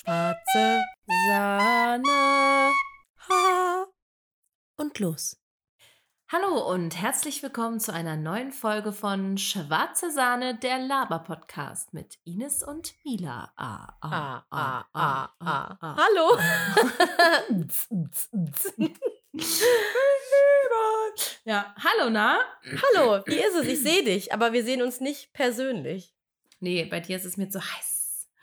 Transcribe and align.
Schwarze 0.00 0.84
Sahne. 1.26 2.72
Ha. 3.28 3.86
Und 4.76 4.96
los. 5.00 5.36
Hallo 6.30 6.70
und 6.72 6.94
herzlich 7.02 7.42
willkommen 7.42 7.80
zu 7.80 7.92
einer 7.92 8.16
neuen 8.16 8.52
Folge 8.52 8.92
von 8.92 9.38
Schwarze 9.38 10.12
Sahne, 10.12 10.56
der 10.56 10.78
Laber-Podcast 10.78 11.94
mit 11.94 12.16
Ines 12.22 12.62
und 12.62 12.94
Mila. 13.04 13.52
Ah, 13.56 13.88
Ah, 14.00 14.44
ah, 14.52 14.84
ah, 14.92 15.30
ah. 15.40 15.96
Hallo. 15.96 16.38
ja, 21.44 21.74
hallo, 21.76 22.10
na? 22.10 22.38
Hallo, 22.62 23.20
wie 23.26 23.34
ist 23.34 23.56
es? 23.56 23.66
Ich 23.66 23.82
sehe 23.82 24.04
dich, 24.04 24.32
aber 24.32 24.52
wir 24.52 24.62
sehen 24.62 24.80
uns 24.80 25.00
nicht 25.00 25.32
persönlich. 25.32 26.14
Nee, 26.60 26.84
bei 26.84 27.00
dir 27.00 27.16
ist 27.16 27.24
es 27.24 27.36
mir 27.36 27.48
zu 27.48 27.60
heiß. 27.60 27.97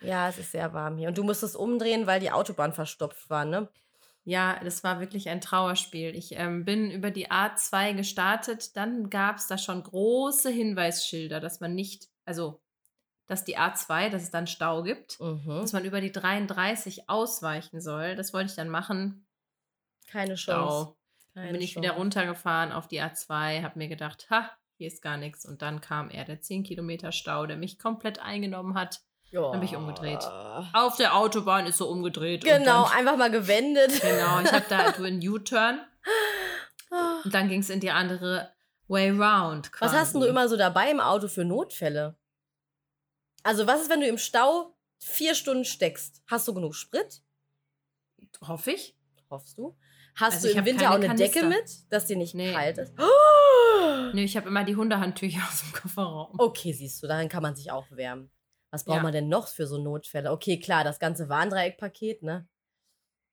Ja, 0.07 0.29
es 0.29 0.37
ist 0.37 0.51
sehr 0.51 0.73
warm 0.73 0.97
hier. 0.97 1.07
Und 1.09 1.17
du 1.17 1.23
musstest 1.23 1.55
umdrehen, 1.55 2.07
weil 2.07 2.19
die 2.19 2.31
Autobahn 2.31 2.73
verstopft 2.73 3.29
war, 3.29 3.45
ne? 3.45 3.67
Ja, 4.23 4.59
das 4.63 4.83
war 4.83 4.99
wirklich 4.99 5.29
ein 5.29 5.39
Trauerspiel. 5.41 6.15
Ich 6.15 6.31
ähm, 6.35 6.65
bin 6.65 6.89
über 6.89 7.11
die 7.11 7.29
A2 7.29 7.93
gestartet, 7.93 8.75
dann 8.75 9.09
gab 9.11 9.37
es 9.37 9.45
da 9.47 9.57
schon 9.57 9.83
große 9.83 10.49
Hinweisschilder, 10.49 11.39
dass 11.39 11.59
man 11.59 11.75
nicht, 11.75 12.07
also 12.25 12.59
dass 13.27 13.43
die 13.43 13.57
A2, 13.57 14.09
dass 14.09 14.23
es 14.23 14.31
dann 14.31 14.47
Stau 14.47 14.81
gibt, 14.83 15.19
Mhm. 15.19 15.59
dass 15.61 15.73
man 15.73 15.85
über 15.85 16.01
die 16.01 16.11
33 16.11 17.07
ausweichen 17.09 17.81
soll. 17.81 18.15
Das 18.15 18.33
wollte 18.33 18.49
ich 18.51 18.55
dann 18.55 18.69
machen. 18.69 19.25
Keine 20.07 20.35
Chance. 20.35 20.95
Dann 21.33 21.43
Keine 21.45 21.53
bin 21.53 21.61
ich 21.61 21.75
wieder 21.75 21.89
Chance. 21.89 21.99
runtergefahren 21.99 22.71
auf 22.71 22.87
die 22.87 23.01
A2, 23.01 23.61
habe 23.63 23.77
mir 23.77 23.87
gedacht, 23.89 24.27
ha, 24.29 24.49
hier 24.77 24.87
ist 24.87 25.01
gar 25.01 25.17
nichts. 25.17 25.45
Und 25.45 25.61
dann 25.61 25.81
kam 25.81 26.09
er, 26.09 26.23
der 26.25 26.41
10 26.41 26.63
Kilometer 26.63 27.11
Stau, 27.11 27.45
der 27.45 27.57
mich 27.57 27.77
komplett 27.79 28.19
eingenommen 28.19 28.73
hat. 28.75 29.01
Dann 29.31 29.51
bin 29.59 29.63
ich 29.63 29.75
umgedreht. 29.75 30.21
Ja. 30.23 30.69
Auf 30.73 30.95
der 30.97 31.15
Autobahn 31.15 31.65
ist 31.65 31.77
so 31.77 31.87
umgedreht. 31.89 32.43
Genau, 32.43 32.83
dann, 32.85 32.91
einfach 32.93 33.17
mal 33.17 33.29
gewendet. 33.31 33.99
genau. 34.01 34.39
Ich 34.41 34.51
habe 34.51 34.65
da 34.69 34.93
so 34.97 35.03
einen 35.03 35.25
U-Turn 35.27 35.79
und 37.25 37.33
dann 37.33 37.49
ging 37.49 37.59
es 37.59 37.69
in 37.69 37.79
die 37.81 37.91
andere 37.91 38.51
Way 38.87 39.09
round. 39.11 39.71
Was 39.79 39.91
hast 39.93 40.13
denn 40.13 40.21
du 40.21 40.27
quasi. 40.27 40.29
immer 40.29 40.47
so 40.47 40.55
dabei 40.57 40.89
im 40.91 40.99
Auto 40.99 41.27
für 41.27 41.43
Notfälle? 41.43 42.15
Also, 43.43 43.67
was 43.67 43.81
ist, 43.81 43.89
wenn 43.89 43.99
du 43.99 44.07
im 44.07 44.17
Stau 44.17 44.73
vier 44.99 45.35
Stunden 45.35 45.65
steckst? 45.65 46.21
Hast 46.27 46.47
du 46.47 46.53
genug 46.53 46.73
Sprit? 46.75 47.21
Hoffe 48.47 48.71
ich. 48.71 48.95
Hoffst 49.29 49.57
du? 49.57 49.75
Hast 50.15 50.35
Also 50.35 50.47
du 50.47 50.53
im 50.59 50.65
Winter 50.65 50.91
auch 50.91 50.95
eine 50.95 51.13
Decke 51.15 51.41
Kanister. 51.41 51.47
mit, 51.83 51.91
dass 51.91 52.05
dir 52.05 52.15
nicht 52.15 52.35
Nee. 52.35 52.53
kalt 52.53 52.77
ist? 52.77 52.93
Nö, 54.13 54.21
ich 54.21 54.37
habe 54.37 54.47
immer 54.47 54.63
die 54.63 54.75
Hundehandtücher 54.75 55.39
aus 55.51 55.61
dem 55.61 55.73
Kofferraum. 55.73 56.35
Okay, 56.39 56.71
siehst 56.71 57.03
du, 57.03 57.07
darin 57.07 57.27
kann 57.27 57.43
man 57.43 57.55
sich 57.55 57.71
auch 57.71 57.85
wärmen. 57.89 58.29
Was 58.75 58.83
braucht 58.83 58.97
Ja. 58.97 59.03
man 59.03 59.13
denn 59.13 59.29
noch 59.29 59.47
für 59.47 59.67
so 59.67 59.77
Notfälle? 59.81 60.31
Okay, 60.33 60.59
klar, 60.59 60.83
das 60.83 60.99
ganze 60.99 61.29
Warndreieckpaket, 61.29 62.23
ne? 62.23 62.45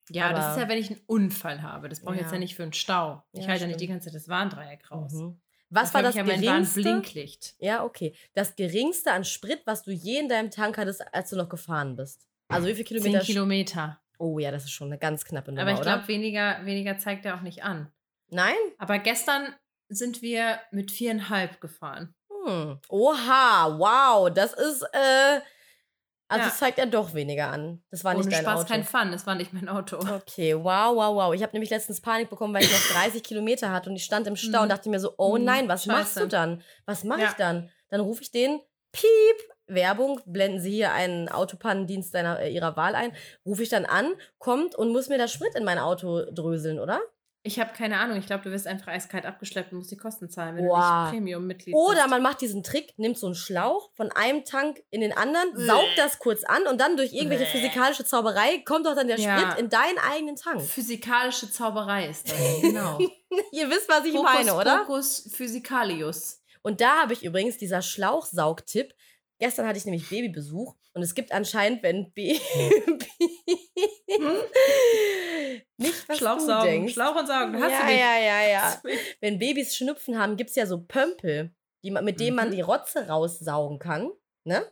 Ja, 0.09 0.31
das 0.33 0.45
aber- 0.45 0.55
ist 0.55 0.61
ja, 0.63 0.69
wenn 0.69 0.79
ich 0.79 0.91
einen 0.91 1.01
Unfall 1.07 1.63
habe. 1.63 1.89
Das 1.89 2.01
brauche 2.01 2.15
ich 2.15 2.21
jetzt 2.21 2.29
Ja. 2.31 2.35
ja 2.35 2.39
nicht 2.39 2.55
für 2.55 2.63
einen 2.63 2.73
Stau. 2.73 3.25
Ich 3.33 3.43
Ja, 3.43 3.49
halte 3.49 3.63
ja 3.63 3.67
nicht 3.67 3.81
die 3.81 3.89
ganze 3.89 4.07
Zeit 4.07 4.15
das 4.15 4.29
Warndreieck 4.29 4.89
raus. 4.93 5.13
Mhm. 5.15 5.41
Was 5.71 5.93
war 5.95 6.03
das 6.03 6.15
ja 6.15 6.23
mein 6.23 6.41
geringste? 6.41 6.85
Warnblinklicht. 6.85 7.57
Ja, 7.59 7.83
okay. 7.83 8.15
Das 8.35 8.55
geringste 8.55 9.11
an 9.11 9.25
Sprit, 9.25 9.63
was 9.65 9.83
du 9.83 9.91
je 9.91 10.19
in 10.21 10.29
deinem 10.29 10.51
Tank 10.53 10.79
hattest, 10.79 11.03
als 11.13 11.31
du 11.31 11.37
noch 11.37 11.49
gefahren 11.49 11.97
bist. 11.97 12.29
Also 12.49 12.69
wie 12.69 12.75
viele 12.75 12.85
Kilometer? 12.85 13.19
10 13.21 13.27
Kilometer. 13.27 14.01
Oh 14.19 14.39
ja, 14.39 14.53
das 14.53 14.63
ist 14.65 14.71
schon 14.71 14.89
eine 14.89 14.99
ganz 14.99 15.25
knappe 15.25 15.51
Nummer, 15.51 15.63
Aber 15.63 15.73
ich 15.73 15.81
glaube, 15.81 16.07
weniger, 16.07 16.65
weniger 16.65 16.99
zeigt 16.99 17.25
er 17.25 17.35
auch 17.37 17.41
nicht 17.41 17.65
an. 17.65 17.91
Nein? 18.29 18.55
Aber 18.79 19.01
gestern 19.01 19.55
sind 19.89 20.23
wir 20.23 20.61
mit 20.71 20.93
viereinhalb 20.93 21.61
gefahren. 21.61 22.15
Hm. 22.45 22.79
Oha, 22.89 23.79
wow, 23.79 24.31
das 24.33 24.53
ist, 24.53 24.83
äh, 24.93 25.41
also 26.29 26.49
Ja. 26.49 26.55
zeigt 26.55 26.79
er 26.79 26.87
doch 26.87 27.13
weniger 27.15 27.49
an. 27.49 27.83
Das 27.91 28.05
war 28.05 28.15
Ohne 28.15 28.25
nicht 28.25 28.33
dein 28.33 28.43
Spaß 28.45 28.61
Auto. 28.61 28.69
kein 28.69 28.85
Fun, 28.85 29.13
das 29.13 29.27
war 29.27 29.35
nicht 29.35 29.53
mein 29.53 29.69
Auto. 29.69 29.99
Okay, 29.99 30.55
wow, 30.57 30.97
wow, 30.97 31.15
wow. 31.15 31.35
Ich 31.35 31.43
habe 31.43 31.53
nämlich 31.53 31.71
letztens 31.71 32.01
Panik 32.01 32.31
bekommen, 32.31 32.55
weil 32.55 32.65
ich 32.65 32.73
noch 32.73 32.97
30 32.97 33.23
Kilometer 33.23 33.71
hatte 33.71 33.91
und 33.91 33.97
ich 33.97 34.05
stand 34.05 34.27
im 34.27 34.37
Stau 34.37 34.59
Mhm. 34.59 34.63
und 34.65 34.69
dachte 34.71 34.89
mir 34.89 34.99
so, 35.01 35.15
oh 35.19 35.37
Mhm, 35.37 35.45
nein, 35.45 35.69
was 35.69 35.87
machst 35.87 36.15
scheiße. 36.15 36.21
du 36.21 36.29
dann? 36.29 36.63
Was 36.87 37.05
mache 37.05 37.21
Ja. 37.21 37.29
ich 37.29 37.35
dann? 37.35 37.71
Dann 37.91 38.01
rufe 38.01 38.23
ich 38.23 38.31
den, 38.31 38.61
piep, 38.93 39.07
Werbung, 39.67 40.21
blenden 40.27 40.61
Sie 40.61 40.73
hier 40.73 40.93
einen 40.93 41.29
Autopannendienst 41.29 42.15
deiner, 42.15 42.41
äh, 42.41 42.51
Ihrer 42.53 42.77
Wahl 42.77 42.95
ein, 42.95 43.13
rufe 43.47 43.63
ich 43.63 43.69
dann 43.69 43.85
an, 43.87 44.13
kommt 44.39 44.75
und 44.75 44.91
muss 44.91 45.09
mir 45.09 45.19
das 45.19 45.33
Sprit 45.33 45.55
in 45.55 45.65
mein 45.65 45.79
Auto 45.79 46.25
dröseln, 46.31 46.79
oder? 46.81 47.01
Ich 47.45 47.59
habe 47.59 47.73
keine 47.73 47.99
Ahnung. 47.99 48.19
Ich 48.19 48.27
glaube, 48.27 48.45
du 48.45 48.51
wirst 48.53 48.69
einfach 48.69 48.89
eiskalt 48.89 49.27
abgeschleppt 49.27 49.73
und 49.73 49.79
musst 49.79 49.91
die 49.91 49.97
Kosten 49.97 50.31
zahlen, 50.31 50.55
wenn 50.57 50.65
Wow. 50.67 50.79
du 50.79 51.03
nicht 51.03 51.11
Premium-Mitglied 51.13 51.75
Oder 51.75 51.95
bist. 52.03 52.09
man 52.11 52.23
macht 52.23 52.41
diesen 52.41 52.63
Trick, 52.63 52.95
nimmt 52.99 53.19
so 53.19 53.27
einen 53.27 53.35
Schlauch 53.35 53.91
von 53.95 54.13
einem 54.13 54.45
Tank 54.45 54.81
in 54.91 55.01
den 55.01 55.13
anderen, 55.13 55.53
Bäh. 55.55 55.65
saugt 55.67 55.97
das 55.97 56.21
kurz 56.21 56.45
an 56.45 56.67
und 56.69 56.81
dann 56.81 56.97
durch 56.97 57.13
irgendwelche 57.13 57.45
Bäh. 57.45 57.51
physikalische 57.51 58.05
Zauberei 58.05 58.59
kommt 58.65 58.87
doch 58.87 58.95
dann 58.95 59.09
der 59.09 59.19
Ja. 59.19 59.41
Sprit 59.41 59.59
in 59.59 59.69
deinen 59.71 59.99
eigenen 59.99 60.37
Tank. 60.37 60.63
Physikalische 60.63 61.51
Zauberei 61.51 62.07
ist 62.09 62.31
das. 62.31 62.39
Genau. 62.63 62.99
Ihr 63.51 63.69
wisst, 63.71 63.89
was 63.89 64.05
ich 64.05 64.15
Hokus 64.15 64.25
meine, 64.33 64.55
oder? 64.55 64.79
Pokus 64.85 65.29
Physikalius. 65.35 66.41
Und 66.63 66.81
da 66.81 67.03
habe 67.03 67.13
ich 67.13 67.25
übrigens 67.25 67.59
dieser 67.59 67.83
Schlauchsaugtipp. 67.83 68.95
Gestern 69.43 69.67
hatte 69.67 69.77
ich 69.77 69.85
nämlich 69.85 70.09
Babybesuch 70.09 70.77
und 70.95 71.03
es 71.03 71.15
gibt 71.17 71.33
anscheinend, 71.33 71.83
wenn 71.83 72.13
Baby 72.13 72.41
nicht 75.79 76.09
was 76.09 76.19
Schlauch 76.19 76.39
du 76.39 76.63
denkst. 76.63 76.93
Schlauch 76.95 77.17
und 77.17 77.27
saugen. 77.27 77.61
Hast 77.61 77.73
ja, 77.73 77.81
du 77.81 77.87
nicht. 77.87 77.99
ja, 78.01 78.19
ja, 78.19 78.43
ja. 78.49 78.83
Wenn 79.21 79.41
Babys 79.41 79.75
Schnupfen 79.77 80.17
haben, 80.19 80.37
gibt 80.37 80.51
es 80.51 80.57
ja 80.57 80.65
so 80.67 80.81
Pömpel, 80.83 81.51
die, 81.83 81.91
man- 81.91 82.05
mit 82.05 82.21
denen 82.21 82.37
man 82.37 82.51
Mhm. 82.51 82.53
die 82.53 82.61
Rotze 82.61 83.09
raussaugen 83.09 83.81
kann. 83.81 84.13
Ne? 84.45 84.65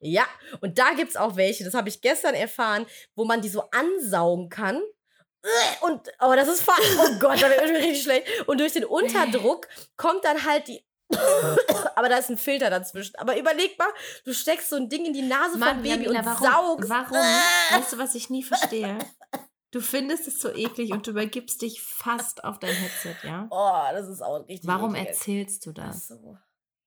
Ja, 0.00 0.26
und 0.60 0.78
da 0.78 0.94
gibt 0.94 1.10
es 1.10 1.16
auch 1.16 1.36
welche, 1.36 1.62
das 1.62 1.74
habe 1.74 1.88
ich 1.88 2.00
gestern 2.00 2.34
erfahren, 2.34 2.86
wo 3.14 3.24
man 3.24 3.40
die 3.40 3.48
so 3.50 3.62
ansaugen 3.70 4.48
kann. 4.48 4.82
Und, 5.82 6.00
oh, 6.20 6.32
das 6.36 6.48
ist 6.48 6.62
fast, 6.62 6.80
oh 6.98 7.18
Gott, 7.20 7.40
da 7.42 7.50
wird 7.50 7.62
mir 7.70 7.78
richtig 7.78 8.02
schlecht. 8.02 8.26
Und 8.48 8.58
durch 8.60 8.72
den 8.72 8.84
Unterdruck 8.84 9.68
kommt 9.96 10.24
dann 10.24 10.44
halt 10.44 10.66
die, 10.68 10.84
aber 11.94 12.08
da 12.08 12.16
ist 12.16 12.30
ein 12.30 12.38
Filter 12.38 12.70
dazwischen. 12.70 13.16
Aber 13.16 13.38
überleg 13.38 13.78
mal, 13.78 13.88
du 14.24 14.32
steckst 14.32 14.70
so 14.70 14.76
ein 14.76 14.88
Ding 14.88 15.04
in 15.06 15.12
die 15.12 15.22
Nase 15.22 15.58
Mann, 15.58 15.74
vom 15.76 15.82
Baby 15.82 16.04
Jamila, 16.04 16.20
und 16.20 16.26
warum? 16.26 16.46
saugst. 16.82 16.90
Warum? 16.90 17.16
Äh. 17.16 17.74
Weißt 17.78 17.92
du, 17.92 17.98
was 17.98 18.14
ich 18.14 18.30
nie 18.30 18.42
verstehe? 18.42 18.98
Du 19.70 19.80
findest 19.80 20.28
es 20.28 20.38
so 20.40 20.50
eklig 20.54 20.92
und 20.92 21.06
du 21.06 21.12
übergibst 21.12 21.62
dich 21.62 21.80
fast 21.82 22.44
auf 22.44 22.58
dein 22.58 22.74
Headset, 22.74 23.16
ja? 23.26 23.46
Oh, 23.50 23.92
das 23.92 24.06
ist 24.08 24.20
auch 24.22 24.46
richtig. 24.46 24.68
Warum 24.68 24.94
eklig. 24.94 25.08
erzählst 25.08 25.64
du 25.66 25.70
Ach 25.78 25.86
das? 25.86 26.08
so. 26.08 26.36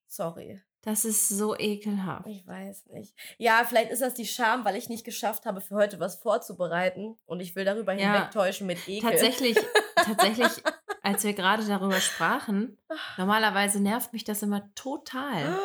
Sorry. 0.08 0.62
Das 0.82 1.04
ist 1.04 1.28
so 1.28 1.58
ekelhaft. 1.58 2.28
Ich 2.28 2.46
weiß 2.46 2.86
nicht. 2.92 3.12
Ja, 3.38 3.64
vielleicht 3.66 3.90
ist 3.90 4.02
das 4.02 4.14
die 4.14 4.24
Scham, 4.24 4.64
weil 4.64 4.76
ich 4.76 4.88
nicht 4.88 5.04
geschafft 5.04 5.44
habe, 5.44 5.60
für 5.60 5.74
heute 5.74 5.98
was 5.98 6.14
vorzubereiten 6.16 7.16
und 7.26 7.40
ich 7.40 7.56
will 7.56 7.64
darüber 7.64 7.92
Ja. 7.92 8.12
hinwegtäuschen 8.12 8.68
mit 8.68 8.78
Ekel. 8.86 9.10
Tatsächlich, 9.10 9.58
tatsächlich, 9.96 10.46
als 11.06 11.24
wir 11.24 11.32
gerade 11.34 11.64
darüber 11.66 12.00
sprachen, 12.00 12.76
normalerweise 13.16 13.80
nervt 13.80 14.12
mich 14.12 14.24
das 14.24 14.42
immer 14.42 14.72
total. 14.74 15.58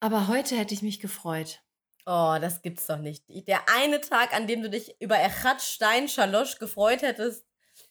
Aber 0.00 0.28
heute 0.28 0.56
hätte 0.56 0.74
ich 0.74 0.82
mich 0.82 1.00
gefreut. 1.00 1.60
Oh, 2.06 2.36
das 2.40 2.62
gibt's 2.62 2.86
doch 2.86 2.98
nicht. 2.98 3.24
Der 3.48 3.60
eine 3.76 4.00
Tag, 4.00 4.34
an 4.34 4.46
dem 4.46 4.62
du 4.62 4.70
dich 4.70 4.94
über 5.00 5.18
Echat 5.20 5.60
Stein 5.60 6.08
Schalosch 6.08 6.58
gefreut 6.58 7.02
hättest. 7.02 7.44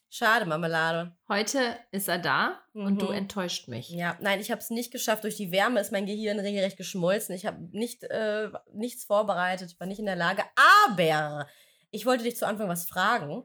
Schade, 0.09 0.45
Marmelade. 0.45 1.15
Heute 1.27 1.77
ist 1.91 2.07
er 2.07 2.17
da 2.17 2.61
und 2.73 3.01
du 3.01 3.07
Mhm. 3.07 3.13
enttäuscht 3.13 3.67
mich. 3.67 3.89
Ja, 3.89 4.15
nein, 4.21 4.39
ich 4.39 4.51
habe 4.51 4.61
es 4.61 4.69
nicht 4.69 4.91
geschafft. 4.91 5.25
Durch 5.25 5.35
die 5.35 5.51
Wärme 5.51 5.81
ist 5.81 5.91
mein 5.91 6.05
Gehirn 6.05 6.39
regelrecht 6.39 6.77
geschmolzen. 6.77 7.35
Ich 7.35 7.45
habe 7.45 7.59
nicht, 7.71 8.03
äh, 8.05 8.49
nichts 8.71 9.03
vorbereitet, 9.03 9.77
war 9.79 9.85
nicht 9.87 9.99
in 9.99 10.05
der 10.05 10.15
Lage. 10.15 10.43
Aber 10.85 11.45
ich 11.91 12.05
wollte 12.05 12.23
dich 12.23 12.37
zu 12.37 12.47
Anfang 12.47 12.69
was 12.69 12.87
fragen. 12.87 13.43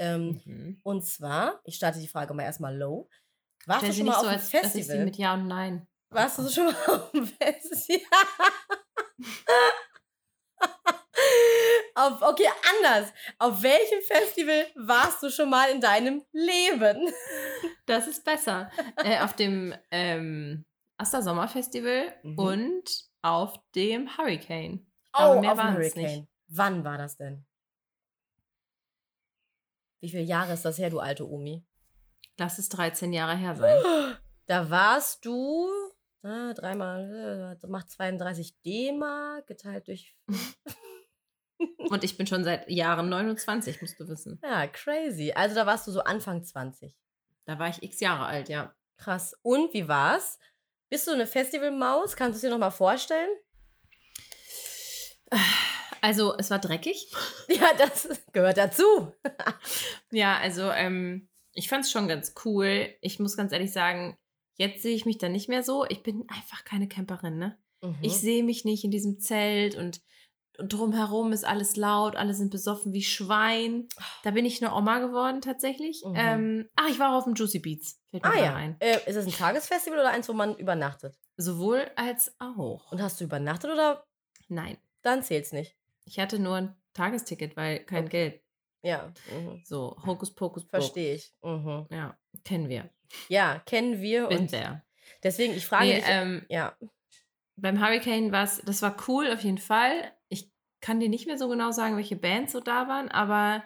Ähm, 0.00 0.40
Mhm. 0.44 0.80
Und 0.82 1.02
zwar, 1.04 1.60
ich 1.64 1.76
starte 1.76 2.00
die 2.00 2.08
Frage 2.08 2.32
mal 2.34 2.42
erstmal 2.44 2.76
low. 2.76 3.08
Warst 3.66 3.80
Stell 3.84 3.90
du 3.90 3.96
schon 3.98 4.06
mal 4.06 4.12
so, 4.14 4.18
auf 4.20 4.26
einem 4.26 4.34
als 4.40 4.50
dass 4.50 4.74
ich 4.74 4.86
Festival? 4.86 5.04
mit 5.04 5.16
Ja 5.16 5.34
und 5.34 5.46
Nein. 5.46 5.86
Warst 6.08 6.38
du 6.38 6.48
schon 6.48 6.64
mal 6.66 6.74
auf 6.86 7.10
dem 7.12 7.26
Festival? 7.26 8.00
auf, 11.94 12.22
okay, 12.22 12.48
anders. 12.78 13.12
Auf 13.38 13.62
welchem 13.62 14.00
Festival 14.06 14.66
warst 14.76 15.22
du 15.22 15.30
schon 15.30 15.50
mal 15.50 15.70
in 15.70 15.80
deinem 15.80 16.24
Leben? 16.32 17.12
Das 17.86 18.06
ist 18.06 18.24
besser. 18.24 18.70
äh, 18.96 19.20
auf 19.20 19.34
dem 19.34 19.74
ähm, 19.90 20.64
Aster 20.96 21.22
Sommerfestival 21.22 22.14
Mhm. 22.22 22.38
und 22.38 22.84
auf 23.22 23.54
dem 23.74 24.16
Hurricane. 24.16 24.86
Aber 25.12 25.36
Oh, 25.36 25.40
mehr 25.40 25.52
auf 25.52 25.58
dem 25.60 25.74
Hurricane. 25.74 26.02
nicht. 26.20 26.28
Wann 26.48 26.84
war 26.84 26.98
das 26.98 27.16
denn? 27.16 27.44
Wie 30.00 30.08
viele 30.08 30.22
Jahre 30.22 30.54
ist 30.54 30.64
das 30.64 30.78
her, 30.78 30.90
du 30.90 31.00
alte 31.00 31.28
Omi? 31.28 31.64
Lass 32.38 32.58
es 32.58 32.68
13 32.70 33.12
Jahre 33.12 33.36
her 33.36 33.54
sein. 33.56 33.76
Da 34.46 34.68
warst 34.68 35.24
du 35.24 35.68
äh, 36.24 36.54
dreimal, 36.54 37.56
äh, 37.62 37.66
macht 37.68 37.88
32 37.88 38.60
D-Mark 38.62 39.46
geteilt 39.46 39.86
durch. 39.86 40.16
Und 41.90 42.02
ich 42.02 42.16
bin 42.16 42.26
schon 42.26 42.42
seit 42.42 42.68
Jahren 42.68 43.08
29, 43.08 43.80
musst 43.80 44.00
du 44.00 44.08
wissen. 44.08 44.40
Ja, 44.42 44.66
crazy. 44.66 45.32
Also 45.32 45.54
da 45.54 45.66
warst 45.66 45.86
du 45.86 45.92
so 45.92 46.00
Anfang 46.00 46.42
20. 46.42 46.96
Da 47.44 47.58
war 47.60 47.68
ich 47.68 47.82
x 47.82 48.00
Jahre 48.00 48.26
alt, 48.26 48.48
ja. 48.48 48.74
Krass. 48.96 49.34
Und 49.42 49.72
wie 49.72 49.86
war's? 49.88 50.38
Bist 50.88 51.06
du 51.06 51.12
eine 51.12 51.26
Festivalmaus? 51.26 52.16
Kannst 52.16 52.34
du 52.34 52.36
es 52.38 52.40
dir 52.42 52.50
noch 52.50 52.58
mal 52.58 52.70
vorstellen? 52.70 53.30
Also, 56.02 56.36
es 56.36 56.50
war 56.50 56.58
dreckig. 56.58 57.12
Ja, 57.48 57.70
das 57.78 58.08
gehört 58.32 58.56
dazu. 58.56 59.12
Ja, 60.12 60.38
also 60.38 60.70
ähm, 60.70 61.28
ich 61.52 61.68
fand 61.68 61.84
es 61.84 61.90
schon 61.90 62.08
ganz 62.08 62.34
cool. 62.44 62.94
Ich 63.00 63.18
muss 63.18 63.36
ganz 63.36 63.52
ehrlich 63.52 63.72
sagen, 63.72 64.16
jetzt 64.56 64.82
sehe 64.82 64.94
ich 64.94 65.04
mich 65.06 65.18
da 65.18 65.28
nicht 65.28 65.48
mehr 65.48 65.62
so. 65.62 65.84
Ich 65.88 66.02
bin 66.02 66.24
einfach 66.28 66.64
keine 66.64 66.88
Camperin, 66.88 67.38
ne? 67.38 67.58
Mhm. 67.82 67.98
Ich 68.02 68.16
sehe 68.18 68.42
mich 68.44 68.64
nicht 68.64 68.84
in 68.84 68.90
diesem 68.90 69.20
Zelt 69.20 69.74
und, 69.74 70.00
und 70.58 70.72
drumherum 70.72 71.32
ist 71.32 71.44
alles 71.46 71.76
laut, 71.76 72.16
alle 72.16 72.34
sind 72.34 72.50
besoffen 72.50 72.92
wie 72.92 73.02
Schwein. 73.02 73.88
Da 74.22 74.30
bin 74.32 74.44
ich 74.44 74.62
eine 74.62 74.74
Oma 74.74 74.98
geworden 74.98 75.40
tatsächlich. 75.40 76.02
Mhm. 76.04 76.14
Ähm, 76.16 76.68
ach, 76.76 76.88
ich 76.90 76.98
war 76.98 77.12
auch 77.12 77.18
auf 77.18 77.24
dem 77.24 77.34
Juicy 77.34 77.58
Beats. 77.60 78.00
Fällt 78.10 78.24
mir 78.24 78.32
Ah 78.32 78.38
ja. 78.44 78.54
ein. 78.54 78.76
Äh, 78.80 78.98
ist 79.06 79.16
das 79.16 79.26
ein 79.26 79.32
Tagesfestival 79.32 79.98
oder 79.98 80.10
eins, 80.10 80.28
wo 80.28 80.32
man 80.34 80.56
übernachtet? 80.56 81.16
Sowohl 81.36 81.90
als 81.96 82.34
auch. 82.38 82.90
Und 82.92 83.00
hast 83.00 83.20
du 83.20 83.24
übernachtet 83.24 83.70
oder 83.70 84.04
Nein. 84.48 84.76
dann 85.02 85.22
zählt's 85.22 85.52
nicht? 85.52 85.76
Ich 86.04 86.18
hatte 86.18 86.38
nur 86.38 86.56
ein 86.56 86.76
Tagesticket, 86.92 87.56
weil 87.56 87.80
kein 87.80 88.04
Okay. 88.04 88.10
Geld. 88.10 88.42
Ja, 88.82 89.12
mhm. 89.30 89.60
So, 89.64 89.96
Hokus 90.06 90.34
Pokus 90.34 90.64
verstehe 90.64 91.14
ich. 91.16 91.32
Mhm. 91.42 91.86
Ja, 91.90 92.18
kennen 92.44 92.68
wir. 92.68 92.88
Ja, 93.28 93.58
kennen 93.66 94.00
wir 94.00 94.28
Bin 94.28 94.38
und 94.38 94.52
der. 94.52 94.84
deswegen, 95.22 95.52
ich 95.54 95.66
frage 95.66 95.86
Nee, 95.86 95.94
mich. 95.96 96.04
ähm, 96.06 96.46
ja. 96.48 96.76
beim 97.56 97.80
Hurricane 97.80 98.32
war 98.32 98.44
es, 98.44 98.62
das 98.64 98.80
war 98.82 98.96
cool 99.08 99.30
auf 99.32 99.42
jeden 99.42 99.58
Fall. 99.58 100.12
Ich 100.28 100.50
kann 100.80 100.98
dir 101.00 101.08
nicht 101.10 101.26
mehr 101.26 101.36
so 101.36 101.48
genau 101.48 101.72
sagen, 101.72 101.96
welche 101.96 102.16
Bands 102.16 102.52
so 102.52 102.60
da 102.60 102.88
waren, 102.88 103.08
aber 103.10 103.62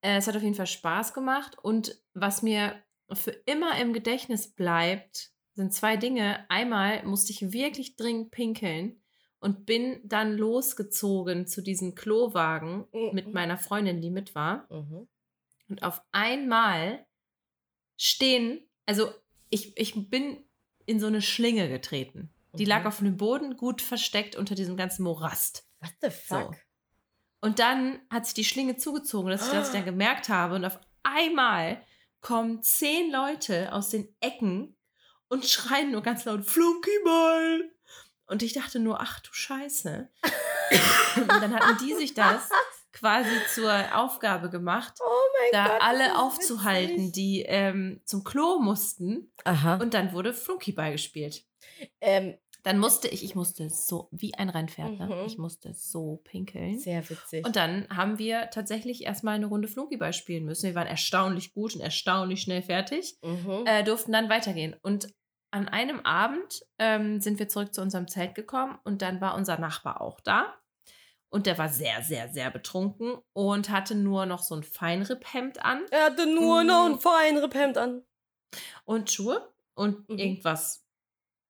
äh, 0.00 0.16
es 0.16 0.26
hat 0.26 0.36
auf 0.36 0.42
jeden 0.42 0.54
Fall 0.54 0.66
Spaß 0.66 1.12
gemacht. 1.12 1.58
Und 1.60 2.00
was 2.14 2.40
mir 2.42 2.82
für 3.12 3.32
immer 3.44 3.78
im 3.78 3.92
Gedächtnis 3.92 4.54
bleibt, 4.54 5.32
sind 5.54 5.74
zwei 5.74 5.96
Dinge. 5.98 6.46
Einmal 6.48 7.02
musste 7.04 7.32
ich 7.32 7.52
wirklich 7.52 7.96
dringend 7.96 8.30
pinkeln 8.30 9.02
und 9.46 9.64
bin 9.64 10.00
dann 10.02 10.36
losgezogen 10.36 11.46
zu 11.46 11.62
diesem 11.62 11.94
Klowagen 11.94 12.84
mit 13.12 13.28
Mhm. 13.28 13.32
meiner 13.32 13.58
Freundin, 13.58 14.00
die 14.00 14.10
mit 14.10 14.34
war. 14.34 14.66
Mhm. 14.72 15.06
Und 15.68 15.82
auf 15.84 16.02
einmal 16.10 17.06
stehen, 17.96 18.60
also 18.86 19.12
ich, 19.50 19.76
ich 19.78 20.10
bin 20.10 20.44
in 20.84 20.98
so 20.98 21.06
eine 21.06 21.22
Schlinge 21.22 21.68
getreten. 21.68 22.30
Die 22.54 22.64
lag 22.64 22.80
Mhm. 22.80 22.86
auf 22.88 22.98
dem 22.98 23.16
Boden, 23.16 23.56
gut 23.56 23.82
versteckt 23.82 24.34
unter 24.34 24.56
diesem 24.56 24.76
ganzen 24.76 25.04
Morast. 25.04 25.68
What 25.80 25.92
the 26.02 26.10
fuck? 26.10 26.56
Und 27.40 27.60
dann 27.60 28.00
hat 28.10 28.24
sich 28.26 28.34
die 28.34 28.44
Schlinge 28.44 28.76
zugezogen, 28.76 29.30
dass 29.30 29.46
ich 29.46 29.52
das 29.52 29.70
Ah. 29.70 29.72
dann 29.74 29.84
gemerkt 29.92 30.28
habe. 30.28 30.56
Und 30.56 30.64
auf 30.64 30.80
einmal 31.04 31.84
kommen 32.20 32.62
zehn 32.64 33.12
Leute 33.12 33.72
aus 33.72 33.90
den 33.90 34.08
Ecken 34.18 34.76
und 35.28 35.44
schreien 35.46 35.92
nur 35.92 36.02
ganz 36.02 36.24
laut, 36.24 36.44
Flunkyball. 36.44 37.70
Und 38.26 38.42
ich 38.42 38.52
dachte 38.54 38.78
nur, 38.80 39.00
ach 39.00 39.20
du 39.20 39.32
Scheiße. 39.32 40.08
und 41.16 41.28
dann 41.28 41.54
hatten 41.54 41.84
die 41.84 41.94
sich 41.94 42.14
das 42.14 42.48
quasi 42.92 43.30
zur 43.54 43.72
Aufgabe 43.96 44.50
gemacht, 44.50 44.94
Oh 45.00 45.22
mein 45.40 45.52
da 45.52 45.68
Gott. 45.68 45.82
alle 45.82 46.18
aufzuhalten, 46.18 46.96
witzig. 46.96 47.12
die 47.12 47.42
ähm, 47.42 48.00
zum 48.04 48.24
Klo 48.24 48.58
mussten. 48.58 49.32
Aha. 49.44 49.76
Und 49.76 49.94
dann 49.94 50.12
wurde 50.12 50.32
Flunkyball 50.34 50.92
gespielt. 50.92 51.44
Ähm, 52.00 52.36
Dann 52.62 52.78
musste 52.78 53.06
ich, 53.08 53.22
ich 53.22 53.34
musste 53.36 53.68
so, 53.70 54.08
wie 54.10 54.34
ein 54.34 54.48
Rennpferd, 54.48 54.98
ne? 54.98 55.06
Mhm. 55.06 55.26
ich 55.26 55.38
musste 55.38 55.72
so 55.74 56.20
pinkeln. 56.24 56.78
sehr 56.80 57.08
witzig. 57.08 57.46
Und 57.46 57.54
dann 57.54 57.86
haben 57.94 58.18
wir 58.18 58.50
tatsächlich 58.50 59.04
erstmal 59.04 59.34
eine 59.36 59.46
Runde 59.46 59.68
Flunkyball 59.68 60.12
spielen 60.12 60.44
müssen. 60.44 60.66
Wir 60.66 60.74
waren 60.74 60.88
erstaunlich 60.88 61.52
gut 61.52 61.74
und 61.76 61.80
erstaunlich 61.82 62.40
schnell 62.40 62.62
fertig, 62.62 63.18
mhm. 63.22 63.62
äh, 63.66 63.84
durften 63.84 64.10
dann 64.10 64.28
weitergehen. 64.30 64.74
Und 64.82 65.06
an 65.50 65.68
einem 65.68 66.00
Abend 66.00 66.64
ähm, 66.78 67.20
sind 67.20 67.38
wir 67.38 67.48
zurück 67.48 67.72
zu 67.74 67.80
unserem 67.82 68.08
Zelt 68.08 68.34
gekommen 68.34 68.78
und 68.84 69.02
dann 69.02 69.20
war 69.20 69.34
unser 69.34 69.58
Nachbar 69.58 70.00
auch 70.00 70.20
da. 70.20 70.54
Und 71.28 71.46
der 71.46 71.58
war 71.58 71.68
sehr, 71.68 72.02
sehr, 72.02 72.28
sehr 72.28 72.50
betrunken 72.50 73.18
und 73.32 73.68
hatte 73.70 73.94
nur 73.94 74.26
noch 74.26 74.42
so 74.42 74.54
ein 74.54 74.62
Feinripphemd 74.62 75.62
an 75.64 75.82
er 75.90 76.04
hatte 76.06 76.26
nur 76.26 76.62
noch 76.64 76.86
ein 76.86 76.92
Mhm. 76.92 76.98
Feinripphemd 77.00 77.78
an. 77.78 78.02
und 78.84 79.10
Schuhe 79.10 79.52
und 79.74 80.08
Mhm. 80.08 80.18
irgendwas, 80.18 80.84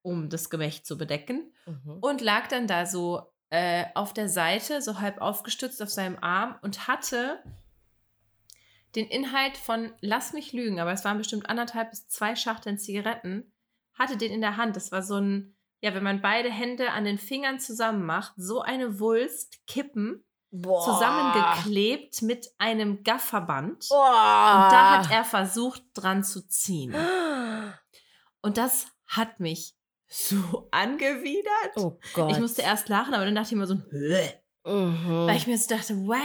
um 0.02 0.28
das 0.30 0.48
Gemächt 0.50 0.86
zu 0.86 0.96
bedecken. 0.98 1.52
Mhm. 1.66 1.98
und 2.00 2.20
lag 2.20 2.46
dann 2.48 2.66
da 2.66 2.86
so 2.86 3.32
äh, 3.50 3.84
auf 3.94 4.12
der 4.12 4.28
Seite, 4.28 4.80
so 4.82 4.98
halb 5.00 5.20
aufgestützt 5.20 5.80
auf 5.82 5.90
seinem 5.90 6.18
Arm 6.20 6.58
und 6.62 6.88
hatte 6.88 7.42
den 8.94 9.06
Inhalt 9.08 9.56
von 9.56 9.92
Lass 10.00 10.32
mich 10.32 10.52
lügen, 10.52 10.80
aber 10.80 10.92
es 10.92 11.04
waren 11.04 11.18
bestimmt 11.18 11.48
anderthalb 11.48 11.90
bis 11.90 12.08
zwei 12.08 12.34
Schachteln 12.34 12.78
Zigaretten, 12.78 13.52
hatte 13.98 14.16
den 14.16 14.32
in 14.32 14.40
der 14.40 14.56
Hand. 14.56 14.76
Das 14.76 14.92
war 14.92 15.02
so 15.02 15.16
ein, 15.16 15.56
ja, 15.80 15.94
wenn 15.94 16.02
man 16.04 16.20
beide 16.22 16.50
Hände 16.50 16.90
an 16.92 17.04
den 17.04 17.18
Fingern 17.18 17.58
zusammen 17.60 18.04
macht, 18.04 18.32
so 18.36 18.60
eine 18.62 18.98
Wulst, 19.00 19.58
Kippen, 19.66 20.24
Boah. 20.50 20.84
zusammengeklebt 20.84 22.22
mit 22.22 22.46
einem 22.58 23.02
Gafferband. 23.02 23.86
Boah. 23.88 23.96
Und 24.64 24.72
da 24.72 24.98
hat 24.98 25.10
er 25.10 25.24
versucht, 25.24 25.82
dran 25.94 26.24
zu 26.24 26.46
ziehen. 26.48 26.94
Und 28.42 28.56
das 28.58 28.86
hat 29.06 29.40
mich 29.40 29.74
so 30.08 30.68
angewidert. 30.70 31.72
Oh 31.76 31.98
Gott. 32.14 32.30
Ich 32.32 32.38
musste 32.38 32.62
erst 32.62 32.88
lachen, 32.88 33.14
aber 33.14 33.24
dann 33.24 33.34
dachte 33.34 33.54
ich 33.54 33.58
mir 33.58 33.66
so? 33.66 33.74
Mhm. 33.74 35.26
weil 35.26 35.36
ich 35.36 35.46
mir 35.46 35.56
so 35.58 35.68
dachte, 35.74 35.94
wow, 36.06 36.18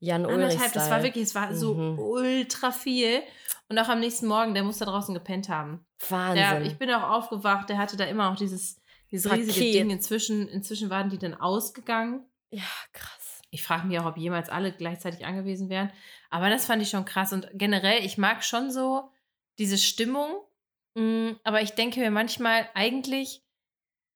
Jan 0.00 0.26
anderthalb, 0.26 0.72
das 0.74 0.90
war 0.90 1.02
wirklich, 1.02 1.24
es 1.24 1.34
war 1.34 1.54
so 1.54 1.74
Mhm. 1.74 1.98
ultra 1.98 2.70
viel. 2.70 3.22
Und 3.68 3.78
auch 3.78 3.88
am 3.88 4.00
nächsten 4.00 4.26
Morgen, 4.26 4.54
der 4.54 4.64
musste 4.64 4.84
draußen 4.86 5.14
gepennt 5.14 5.48
haben. 5.48 5.86
Wahnsinn. 6.08 6.36
Der, 6.36 6.62
ich 6.62 6.78
bin 6.78 6.90
auch 6.90 7.10
aufgewacht, 7.10 7.68
der 7.68 7.78
hatte 7.78 7.96
da 7.96 8.04
immer 8.04 8.30
auch 8.30 8.36
dieses, 8.36 8.80
dieses 9.10 9.30
riesige. 9.30 9.60
Ding. 9.60 9.90
Inzwischen, 9.90 10.48
inzwischen 10.48 10.90
waren 10.90 11.10
die 11.10 11.18
dann 11.18 11.34
ausgegangen. 11.34 12.24
ja, 12.50 12.64
krass. 12.92 13.40
Ich 13.50 13.62
frage 13.62 13.86
mich 13.86 13.98
auch, 13.98 14.04
ob 14.04 14.18
jemals 14.18 14.50
alle 14.50 14.72
gleichzeitig 14.72 15.24
angewiesen 15.24 15.70
wären. 15.70 15.90
Aber 16.28 16.50
das 16.50 16.66
fand 16.66 16.82
ich 16.82 16.90
schon 16.90 17.06
krass. 17.06 17.32
Und 17.32 17.48
generell, 17.54 18.04
ich 18.04 18.18
mag 18.18 18.44
schon 18.44 18.70
so 18.70 19.10
diese 19.58 19.78
Stimmung. 19.78 20.42
Mm, 20.94 21.30
Aber 21.44 21.62
ich 21.62 21.70
denke 21.70 22.00
mir 22.00 22.10
manchmal, 22.10 22.68
eigentlich 22.74 23.42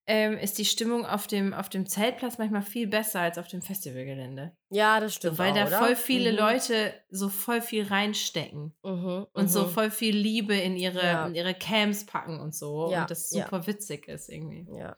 ähm, 0.07 0.37
ist 0.37 0.59
die 0.59 0.65
Stimmung 0.65 1.07
auf 1.07 1.27
dem, 1.27 1.55
auf 1.55 1.69
dem 1.69 1.87
Zeltplatz 1.87 2.37
manchmal 2.39 2.63
viel 2.63 2.87
besser 2.89 3.21
als 3.21 3.39
auf 3.39 3.47
dem 3.49 3.63
Festivalgelände. 3.63 4.57
Ja, 4.71 4.99
das 4.99 5.15
stimmt. 5.15 5.37
So, 5.37 5.43
weil 5.43 5.53
auch, 5.53 5.57
da 5.57 5.67
oder? 5.69 5.79
voll 5.79 5.97
viele 5.97 6.33
Mhm. 6.33 6.39
Leute 6.39 6.95
so 7.11 7.29
voll 7.29 7.61
viel 7.61 7.85
reinstecken 7.87 8.75
Mhm. 8.83 9.27
und 9.33 9.49
so 9.49 9.65
mhm. 9.65 9.71
voll 9.71 9.91
viel 9.91 10.17
Liebe 10.17 10.57
in 10.57 10.77
ihre, 10.77 11.03
Ja. 11.03 11.27
in 11.27 11.35
ihre 11.35 11.55
Camps 11.55 12.05
packen 12.05 12.41
und 12.41 12.55
so. 12.55 12.91
Ja, 12.91 13.03
Und 13.03 13.11
das 13.11 13.31
ja. 13.33 13.45
super 13.45 13.67
witzig 13.67 14.09
ist 14.09 14.29
irgendwie. 14.29 14.67
Ja. 14.77 14.97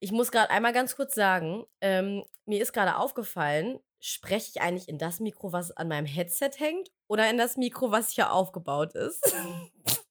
Ich 0.00 0.10
muss 0.12 0.32
gerade 0.32 0.50
einmal 0.50 0.72
ganz 0.72 0.96
kurz 0.96 1.14
sagen, 1.14 1.64
ähm, 1.80 2.24
mir 2.44 2.60
ist 2.60 2.72
gerade 2.72 2.96
aufgefallen, 2.96 3.78
spreche 4.00 4.50
ich 4.54 4.60
eigentlich 4.60 4.88
in 4.88 4.98
das 4.98 5.20
Mikro, 5.20 5.52
was 5.52 5.70
an 5.70 5.88
meinem 5.88 6.04
Headset 6.06 6.50
hängt, 6.58 6.90
oder 7.06 7.30
in 7.30 7.38
das 7.38 7.56
Mikro, 7.56 7.90
was 7.90 8.10
hier 8.10 8.32
aufgebaut 8.32 8.94
ist? 8.94 9.22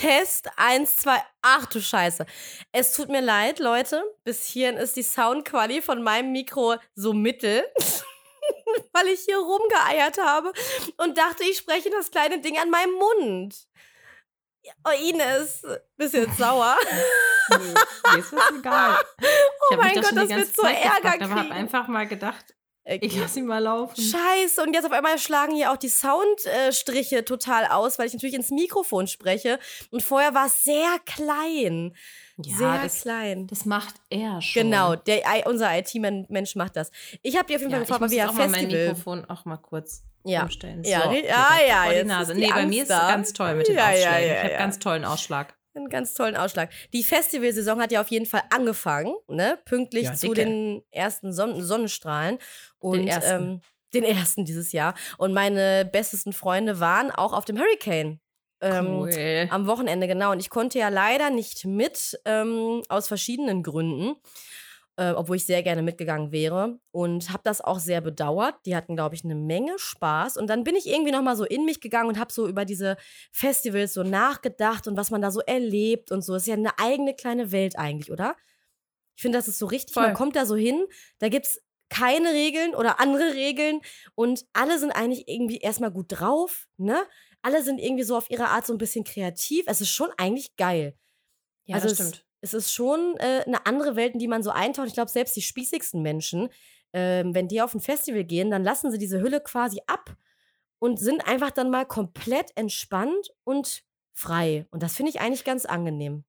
Test 0.00 0.48
1, 0.56 0.96
2, 0.96 1.22
ach 1.42 1.66
du 1.66 1.78
Scheiße. 1.78 2.24
Es 2.72 2.94
tut 2.94 3.10
mir 3.10 3.20
leid, 3.20 3.58
Leute. 3.58 4.02
Bis 4.24 4.46
hierhin 4.46 4.78
ist 4.78 4.96
die 4.96 5.02
Soundqualität 5.02 5.84
von 5.84 6.02
meinem 6.02 6.32
Mikro 6.32 6.76
so 6.94 7.12
mittel, 7.12 7.62
weil 8.94 9.08
ich 9.08 9.20
hier 9.26 9.36
rumgeeiert 9.36 10.16
habe 10.16 10.54
und 10.96 11.18
dachte, 11.18 11.44
ich 11.44 11.58
spreche 11.58 11.90
das 11.90 12.10
kleine 12.10 12.40
Ding 12.40 12.56
an 12.58 12.70
meinem 12.70 12.94
Mund. 12.94 13.54
Oh, 14.86 14.90
Ines, 15.06 15.66
bist 15.98 16.14
du 16.14 16.18
jetzt 16.22 16.38
sauer? 16.38 16.78
Nee, 17.50 17.56
mir 18.12 18.18
ist 18.18 18.32
das 18.32 18.50
egal. 18.58 18.98
Oh 19.72 19.74
Ich 19.74 19.76
habe 19.76 19.82
mein 19.82 19.94
Gott, 20.02 20.16
das 20.16 20.28
wird 20.30 20.56
so 20.56 20.62
Ärger 20.62 20.78
gefragt, 21.00 21.22
aber 21.22 21.30
habe 21.30 21.40
kriegen. 21.42 21.52
einfach 21.52 21.88
mal 21.88 22.06
gedacht, 22.06 22.54
Äh, 22.90 22.98
ich 23.02 23.16
lasse 23.16 23.38
ihn 23.38 23.46
mal 23.46 23.58
laufen. 23.62 23.94
Scheiße, 24.00 24.62
und 24.62 24.74
jetzt 24.74 24.84
auf 24.84 24.92
einmal 24.92 25.18
schlagen 25.18 25.54
hier 25.54 25.70
auch 25.72 25.76
die 25.76 25.88
Soundstriche 25.88 27.24
total 27.24 27.66
aus, 27.66 27.98
weil 27.98 28.06
ich 28.06 28.12
natürlich 28.12 28.34
ins 28.34 28.50
Mikrofon 28.50 29.06
spreche. 29.06 29.58
Und 29.90 30.02
vorher 30.02 30.34
war 30.34 30.46
es 30.46 30.64
sehr 30.64 30.96
klein. 31.06 31.94
Ja, 32.42 32.56
sehr 32.56 32.82
das, 32.82 33.02
klein. 33.02 33.46
das 33.46 33.64
macht 33.66 33.94
er 34.08 34.40
schon. 34.40 34.62
Genau, 34.62 34.96
der, 34.96 35.22
unser 35.46 35.76
IT-Mensch 35.78 36.56
macht 36.56 36.74
das. 36.76 36.90
Ich 37.22 37.36
habe 37.36 37.46
dir 37.46 37.56
auf 37.56 37.60
jeden 37.60 37.70
Ja, 37.70 37.76
Fall 37.78 37.82
ich 37.82 37.88
gefragt, 37.88 38.00
muss 38.00 38.10
mal 38.10 38.16
wieder 38.16 38.30
auch 38.30 38.34
mal 38.34 38.48
mein 38.48 38.60
Festival. 38.62 38.86
Mikrofon 38.88 39.24
auch 39.26 39.44
mal 39.44 39.56
kurz 39.58 40.02
Ja. 40.24 40.42
umstellen. 40.44 40.82
Ja, 40.84 41.02
so, 41.02 41.10
direkt 41.10 41.30
ah, 41.36 41.58
ja, 41.68 41.82
vor 41.84 41.92
die 41.92 42.04
Nase. 42.04 42.34
Nee, 42.34 42.48
bei 42.52 42.66
mir 42.66 42.82
ist 42.82 42.90
es 42.90 42.98
ganz 42.98 43.32
toll 43.34 43.54
mit 43.56 43.68
den 43.68 43.76
Ja, 43.76 43.92
ja, 43.92 44.08
Ausschlägen. 44.08 44.28
ja, 44.28 44.32
ich 44.34 44.42
habe 44.42 44.52
ja. 44.52 44.58
ganz 44.58 44.78
tollen 44.78 45.04
Ausschlag. 45.04 45.54
Einen 45.74 45.88
ganz 45.88 46.14
tollen 46.14 46.36
Ausschlag. 46.36 46.70
Die 46.92 47.04
Festivalsaison 47.04 47.80
hat 47.80 47.92
ja 47.92 48.00
auf 48.00 48.08
jeden 48.08 48.26
Fall 48.26 48.42
angefangen, 48.50 49.14
ne? 49.28 49.58
Pünktlich 49.64 50.04
Ja, 50.04 50.14
zu 50.14 50.34
den 50.34 50.82
ersten 50.90 51.32
Son 51.32 51.62
Sonnenstrahlen. 51.62 52.38
Und, 52.78 53.06
ersten. 53.06 53.42
Ähm, 53.42 53.60
den 53.94 54.04
ersten 54.04 54.44
dieses 54.44 54.72
Jahr. 54.72 54.94
Und 55.18 55.32
meine 55.32 55.84
bestesten 55.84 56.32
Freunde 56.32 56.80
waren 56.80 57.10
auch 57.10 57.32
auf 57.32 57.44
dem 57.44 57.58
Hurricane. 57.58 58.20
Ähm, 58.60 58.86
Cool. 58.86 59.48
Am 59.50 59.66
Wochenende, 59.66 60.06
genau. 60.06 60.32
Und 60.32 60.40
ich 60.40 60.50
konnte 60.50 60.78
ja 60.78 60.88
leider 60.88 61.30
nicht 61.30 61.64
mit, 61.64 62.20
ähm, 62.24 62.82
aus 62.88 63.08
verschiedenen 63.08 63.62
Gründen, 63.62 64.16
äh, 65.00 65.12
obwohl 65.12 65.36
ich 65.36 65.46
sehr 65.46 65.62
gerne 65.62 65.80
mitgegangen 65.80 66.30
wäre. 66.30 66.78
Und 66.90 67.30
habe 67.30 67.40
das 67.42 67.62
auch 67.62 67.78
sehr 67.78 68.02
bedauert. 68.02 68.54
Die 68.66 68.76
hatten, 68.76 68.96
glaube 68.96 69.14
ich, 69.14 69.24
eine 69.24 69.34
Menge 69.34 69.78
Spaß. 69.78 70.36
Und 70.36 70.48
dann 70.48 70.62
bin 70.62 70.76
ich 70.76 70.86
irgendwie 70.86 71.10
nochmal 71.10 71.36
so 71.36 71.44
in 71.44 71.64
mich 71.64 71.80
gegangen 71.80 72.10
und 72.10 72.18
habe 72.18 72.30
so 72.30 72.46
über 72.46 72.66
diese 72.66 72.98
Festivals 73.32 73.94
so 73.94 74.02
nachgedacht 74.02 74.86
und 74.86 74.98
was 74.98 75.10
man 75.10 75.22
da 75.22 75.30
so 75.30 75.40
erlebt 75.40 76.12
und 76.12 76.20
so. 76.20 76.34
Das 76.34 76.42
ist 76.42 76.48
ja 76.48 76.54
eine 76.54 76.78
eigene 76.78 77.14
kleine 77.14 77.50
Welt 77.50 77.78
eigentlich, 77.78 78.12
oder? 78.12 78.36
Ich 79.16 79.22
finde, 79.22 79.38
das 79.38 79.48
ist 79.48 79.58
so 79.58 79.64
richtig. 79.66 79.94
Voll. 79.94 80.02
Man 80.02 80.14
kommt 80.14 80.36
da 80.36 80.44
so 80.44 80.54
hin, 80.54 80.84
da 81.18 81.30
gibt 81.30 81.46
es 81.46 81.62
keine 81.88 82.32
Regeln 82.34 82.74
oder 82.74 83.00
andere 83.00 83.34
Regeln 83.34 83.80
und 84.14 84.44
alle 84.52 84.78
sind 84.78 84.92
eigentlich 84.92 85.28
irgendwie 85.28 85.58
erstmal 85.58 85.90
gut 85.90 86.06
drauf, 86.08 86.68
ne? 86.76 87.02
Alle 87.42 87.62
sind 87.62 87.80
irgendwie 87.80 88.04
so 88.04 88.18
auf 88.18 88.30
ihre 88.30 88.48
Art 88.48 88.66
so 88.66 88.74
ein 88.74 88.78
bisschen 88.78 89.02
kreativ. 89.02 89.64
Es 89.66 89.80
ist 89.80 89.88
schon 89.88 90.10
eigentlich 90.18 90.56
geil. 90.56 90.94
Ja, 91.64 91.76
also 91.76 91.88
das 91.88 91.96
stimmt. 91.96 92.29
Es 92.40 92.54
ist 92.54 92.72
schon 92.72 93.16
äh, 93.18 93.44
eine 93.46 93.66
andere 93.66 93.96
Welt, 93.96 94.14
in 94.14 94.18
die 94.18 94.28
man 94.28 94.42
so 94.42 94.50
eintaucht. 94.50 94.88
Ich 94.88 94.94
glaube, 94.94 95.10
selbst 95.10 95.36
die 95.36 95.42
spießigsten 95.42 96.02
Menschen, 96.02 96.48
ähm, 96.92 97.34
wenn 97.34 97.48
die 97.48 97.62
auf 97.62 97.74
ein 97.74 97.80
Festival 97.80 98.24
gehen, 98.24 98.50
dann 98.50 98.64
lassen 98.64 98.90
sie 98.90 98.98
diese 98.98 99.20
Hülle 99.20 99.40
quasi 99.40 99.80
ab 99.86 100.16
und 100.78 100.98
sind 100.98 101.26
einfach 101.26 101.50
dann 101.50 101.70
mal 101.70 101.86
komplett 101.86 102.50
entspannt 102.56 103.30
und 103.44 103.84
frei. 104.12 104.66
Und 104.70 104.82
das 104.82 104.96
finde 104.96 105.10
ich 105.10 105.20
eigentlich 105.20 105.44
ganz 105.44 105.66
angenehm. 105.66 106.24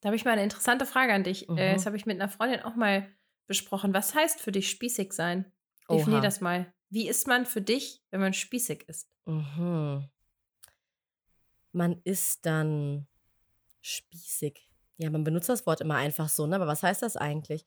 Da 0.00 0.08
habe 0.08 0.16
ich 0.16 0.24
mal 0.24 0.32
eine 0.32 0.44
interessante 0.44 0.86
Frage 0.86 1.12
an 1.12 1.24
dich. 1.24 1.48
Mhm. 1.48 1.58
Äh, 1.58 1.74
das 1.74 1.86
habe 1.86 1.96
ich 1.96 2.06
mit 2.06 2.20
einer 2.20 2.30
Freundin 2.30 2.60
auch 2.62 2.76
mal 2.76 3.08
besprochen. 3.46 3.94
Was 3.94 4.14
heißt 4.14 4.40
für 4.40 4.52
dich 4.52 4.70
spießig 4.70 5.12
sein? 5.12 5.50
Definier 5.90 6.20
das 6.20 6.40
mal. 6.40 6.72
Wie 6.90 7.08
ist 7.08 7.26
man 7.26 7.46
für 7.46 7.62
dich, 7.62 8.02
wenn 8.10 8.20
man 8.20 8.34
spießig 8.34 8.88
ist? 8.88 9.08
Mhm. 9.24 10.08
Man 11.72 12.00
ist 12.04 12.44
dann 12.46 13.06
spießig. 13.80 14.67
Ja, 14.98 15.10
man 15.10 15.24
benutzt 15.24 15.48
das 15.48 15.64
Wort 15.66 15.80
immer 15.80 15.94
einfach 15.94 16.28
so, 16.28 16.46
ne? 16.46 16.56
Aber 16.56 16.66
was 16.66 16.82
heißt 16.82 17.02
das 17.02 17.16
eigentlich? 17.16 17.64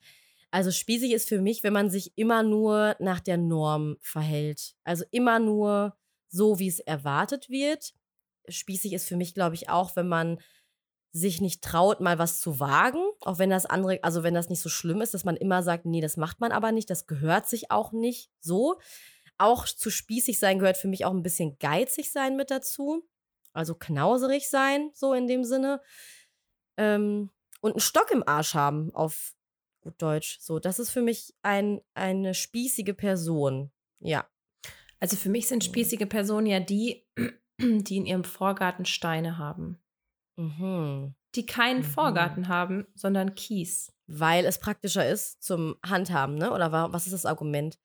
Also 0.51 0.69
spießig 0.69 1.13
ist 1.13 1.29
für 1.29 1.41
mich, 1.41 1.63
wenn 1.63 1.71
man 1.73 1.89
sich 1.89 2.17
immer 2.17 2.43
nur 2.43 2.95
nach 2.99 3.21
der 3.21 3.37
Norm 3.37 3.95
verhält. 4.01 4.75
Also 4.83 5.05
immer 5.11 5.39
nur 5.39 5.95
so, 6.27 6.59
wie 6.59 6.67
es 6.67 6.79
erwartet 6.79 7.49
wird. 7.49 7.93
Spießig 8.49 8.91
ist 8.93 9.07
für 9.07 9.15
mich, 9.15 9.33
glaube 9.33 9.55
ich, 9.55 9.69
auch, 9.69 9.95
wenn 9.95 10.09
man 10.09 10.39
sich 11.13 11.41
nicht 11.41 11.61
traut, 11.61 11.99
mal 12.01 12.19
was 12.19 12.39
zu 12.39 12.59
wagen, 12.59 13.01
auch 13.21 13.37
wenn 13.37 13.49
das 13.49 13.65
andere, 13.65 13.99
also 14.01 14.23
wenn 14.23 14.33
das 14.33 14.49
nicht 14.49 14.61
so 14.61 14.69
schlimm 14.69 15.01
ist, 15.01 15.13
dass 15.13 15.25
man 15.25 15.35
immer 15.35 15.61
sagt, 15.61 15.85
nee, 15.85 15.99
das 16.01 16.17
macht 16.17 16.39
man 16.39 16.51
aber 16.51 16.71
nicht, 16.71 16.89
das 16.89 17.05
gehört 17.05 17.47
sich 17.47 17.69
auch 17.71 17.91
nicht 17.91 18.29
so. 18.39 18.79
Auch 19.37 19.65
zu 19.65 19.89
spießig 19.89 20.39
sein 20.39 20.59
gehört 20.59 20.77
für 20.77 20.87
mich 20.87 21.03
auch 21.05 21.11
ein 21.11 21.23
bisschen 21.23 21.57
geizig 21.59 22.11
sein 22.11 22.37
mit 22.37 22.51
dazu. 22.51 23.03
Also 23.53 23.75
knauserig 23.75 24.49
sein, 24.49 24.91
so 24.93 25.13
in 25.13 25.27
dem 25.27 25.43
Sinne. 25.43 25.81
Ähm, 26.81 27.29
und 27.61 27.71
einen 27.73 27.79
Stock 27.79 28.09
im 28.11 28.27
Arsch 28.27 28.55
haben, 28.55 28.93
auf 28.95 29.35
gut 29.81 29.93
Deutsch. 30.01 30.39
So, 30.41 30.59
das 30.59 30.79
ist 30.79 30.89
für 30.89 31.01
mich 31.01 31.33
ein, 31.43 31.81
eine 31.93 32.33
spießige 32.33 32.93
Person. 32.95 33.71
Ja. 33.99 34.25
Also 34.99 35.15
für 35.15 35.29
mich 35.29 35.47
sind 35.47 35.63
spießige 35.63 36.05
Personen 36.07 36.47
ja 36.47 36.59
die, 36.59 37.05
die 37.59 37.97
in 37.97 38.05
ihrem 38.05 38.23
Vorgarten 38.23 38.85
Steine 38.85 39.37
haben. 39.37 39.79
Mhm. 40.37 41.13
Die 41.35 41.45
keinen 41.45 41.79
Mhm. 41.79 41.83
Vorgarten 41.83 42.47
haben, 42.47 42.87
sondern 42.95 43.35
Kies. 43.35 43.93
Weil 44.07 44.45
es 44.45 44.59
praktischer 44.59 45.07
ist 45.07 45.41
zum 45.43 45.75
Handhaben, 45.85 46.35
ne? 46.35 46.51
Oder 46.51 46.71
wa- 46.71 46.89
was 46.91 47.05
ist 47.05 47.13
das 47.13 47.25
Argument? 47.25 47.79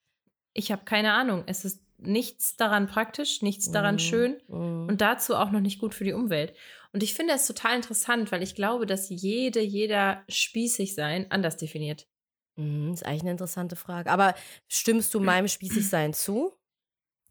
Ich 0.53 0.73
habe 0.73 0.85
keine 0.85 1.13
Ahnung. 1.13 1.45
Es 1.47 1.65
ist 1.65 1.83
nichts 1.99 2.57
daran 2.57 2.89
praktisch, 2.89 3.43
nichts 3.43 3.71
daran 3.71 3.95
Mhm. 3.97 4.01
schön 4.01 4.37
Mhm. 4.49 4.87
und 4.89 5.01
dazu 5.01 5.37
auch 5.37 5.51
noch 5.51 5.61
nicht 5.61 5.79
gut 5.79 5.95
für 5.95 6.05
die 6.05 6.13
Umwelt. 6.13 6.55
Und 6.97 7.03
ich 7.03 7.13
finde 7.13 7.35
es 7.35 7.47
total 7.47 7.77
interessant, 7.77 8.33
weil 8.33 8.43
ich 8.43 8.55
glaube, 8.55 8.87
dass 8.87 9.11
jede, 9.11 9.61
jeder 9.61 10.25
spießig 10.31 10.95
sein 10.95 11.31
anders 11.31 11.59
definiert. 11.59 12.09
Mhm, 12.57 12.95
ist 12.95 13.05
eigentlich 13.05 13.21
eine 13.21 13.33
interessante 13.33 13.77
Frage. 13.77 14.11
Aber 14.11 14.35
stimmst 14.67 15.13
du 15.13 15.21
meinem 15.21 15.47
Spießigsein 15.47 16.15
zu? 16.15 16.55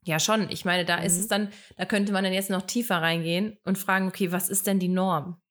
Ja, 0.04 0.20
schon. 0.20 0.52
Ich 0.52 0.66
meine, 0.66 0.86
da 0.86 0.98
ist 0.98 1.16
Mhm. 1.16 1.20
es 1.22 1.28
dann, 1.30 1.50
da 1.78 1.86
könnte 1.86 2.12
man 2.14 2.24
dann 2.24 2.32
jetzt 2.32 2.52
noch 2.52 2.62
tiefer 2.62 2.98
reingehen 2.98 3.58
und 3.64 3.80
fragen, 3.80 4.08
okay, 4.08 4.32
was 4.32 4.50
ist 4.50 4.68
denn 4.68 4.78
die 4.78 4.88
Norm? 4.88 5.42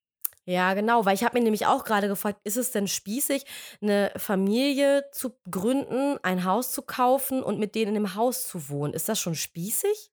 Ja, 0.44 0.74
genau, 0.74 1.04
weil 1.04 1.16
ich 1.16 1.24
habe 1.24 1.36
mir 1.36 1.42
nämlich 1.42 1.66
auch 1.66 1.82
gerade 1.82 2.06
gefragt, 2.06 2.38
ist 2.44 2.56
es 2.56 2.70
denn 2.70 2.86
spießig, 2.86 3.46
eine 3.82 4.12
Familie 4.16 5.06
zu 5.10 5.32
gründen, 5.50 6.18
ein 6.22 6.44
Haus 6.44 6.70
zu 6.70 6.82
kaufen 6.82 7.42
und 7.42 7.58
mit 7.58 7.74
denen 7.74 7.88
in 7.88 7.94
dem 8.04 8.14
Haus 8.14 8.46
zu 8.46 8.68
wohnen? 8.68 8.94
Ist 8.94 9.08
das 9.08 9.18
schon 9.18 9.34
spießig? 9.34 10.12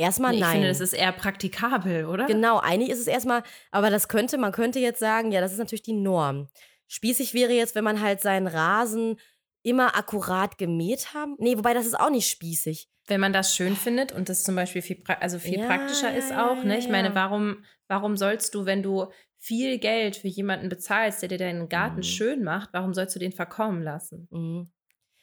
Erstmal 0.00 0.32
ich 0.34 0.40
nein. 0.40 0.52
finde, 0.52 0.68
das 0.68 0.80
ist 0.80 0.94
eher 0.94 1.12
praktikabel, 1.12 2.06
oder? 2.06 2.24
Genau, 2.26 2.58
eigentlich 2.58 2.88
ist 2.88 3.00
es 3.00 3.06
erstmal, 3.06 3.42
aber 3.70 3.90
das 3.90 4.08
könnte, 4.08 4.38
man 4.38 4.50
könnte 4.50 4.78
jetzt 4.78 4.98
sagen, 4.98 5.30
ja, 5.30 5.42
das 5.42 5.52
ist 5.52 5.58
natürlich 5.58 5.82
die 5.82 5.92
Norm. 5.92 6.48
Spießig 6.88 7.34
wäre 7.34 7.52
jetzt, 7.52 7.74
wenn 7.74 7.84
man 7.84 8.00
halt 8.00 8.20
seinen 8.22 8.46
Rasen 8.46 9.20
immer 9.62 9.96
akkurat 9.96 10.56
gemäht 10.56 11.12
haben. 11.12 11.36
Nee, 11.38 11.58
wobei 11.58 11.74
das 11.74 11.84
ist 11.84 12.00
auch 12.00 12.08
nicht 12.08 12.30
spießig. 12.30 12.88
Wenn 13.08 13.20
man 13.20 13.34
das 13.34 13.54
schön 13.54 13.76
findet 13.76 14.10
und 14.12 14.30
das 14.30 14.42
zum 14.42 14.56
Beispiel 14.56 14.80
viel, 14.80 15.02
also 15.20 15.38
viel 15.38 15.58
Ja, 15.58 15.66
praktischer 15.66 16.10
ja, 16.10 16.16
ist 16.16 16.30
ja, 16.30 16.50
auch, 16.50 16.64
ne? 16.64 16.78
Ich 16.78 16.86
ja, 16.86 16.92
meine, 16.92 17.08
ja. 17.08 17.14
warum, 17.14 17.64
warum 17.86 18.16
sollst 18.16 18.54
du, 18.54 18.64
wenn 18.64 18.82
du 18.82 19.06
viel 19.36 19.78
Geld 19.78 20.16
für 20.16 20.28
jemanden 20.28 20.70
bezahlst, 20.70 21.20
der 21.20 21.28
dir 21.28 21.38
deinen 21.38 21.68
Garten 21.68 21.98
Mhm. 21.98 22.02
schön 22.04 22.42
macht, 22.42 22.70
warum 22.72 22.94
sollst 22.94 23.14
du 23.14 23.18
den 23.18 23.32
verkommen 23.32 23.82
lassen? 23.82 24.28
Mhm. 24.30 24.70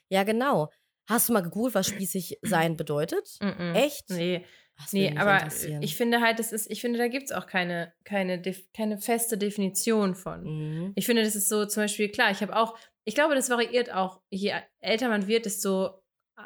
Ja, 0.10 0.24
genau. 0.24 0.70
Hast 1.10 1.30
du 1.30 1.34
mal 1.34 1.42
gegoogelt, 1.42 1.74
was 1.74 1.88
spießig 1.88 2.38
sein 2.44 2.78
bedeutet? 2.78 3.38
Mhm. 3.42 3.74
Echt? 3.74 4.10
Nee, 4.12 4.46
Das 4.78 4.94
nee, 4.94 5.12
aber 5.18 5.48
ich 5.82 5.96
finde 5.96 6.22
halt, 6.22 6.40
das 6.40 6.52
ist, 6.52 6.70
ich 6.70 6.82
finde, 6.82 7.00
da 7.00 7.08
gibt 7.08 7.26
es 7.26 7.32
auch 7.32 7.48
keine, 7.48 7.94
keine, 8.04 8.42
keine 8.76 9.00
feste 9.00 9.38
Definition 9.38 10.16
von. 10.16 10.44
Mhm. 10.44 10.92
Ich 10.96 11.06
finde, 11.06 11.24
das 11.24 11.36
ist 11.36 11.50
so 11.50 11.66
zum 11.66 11.84
Beispiel, 11.84 12.10
klar, 12.10 12.32
ich 12.32 12.42
habe 12.42 12.56
auch, 12.56 12.78
ich 13.04 13.16
glaube, 13.16 13.36
das 13.36 13.50
variiert 13.50 13.92
auch. 13.92 14.22
Je 14.30 14.54
älter 14.80 15.10
man 15.10 15.28
wird, 15.28 15.46
desto 15.46 16.04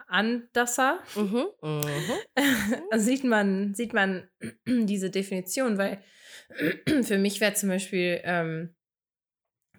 anderser 0.07 0.99
Mhm. 1.15 1.47
Mhm. 1.61 2.13
also 2.91 3.05
sieht 3.05 3.23
man, 3.23 3.73
sieht 3.75 3.93
man 3.93 4.29
diese 4.65 5.09
Definition, 5.09 5.77
weil 5.77 6.01
für 7.03 7.17
mich 7.17 7.41
wäre 7.41 7.53
zum 7.53 7.69
Beispiel, 7.69 8.21
ähm, 8.23 8.75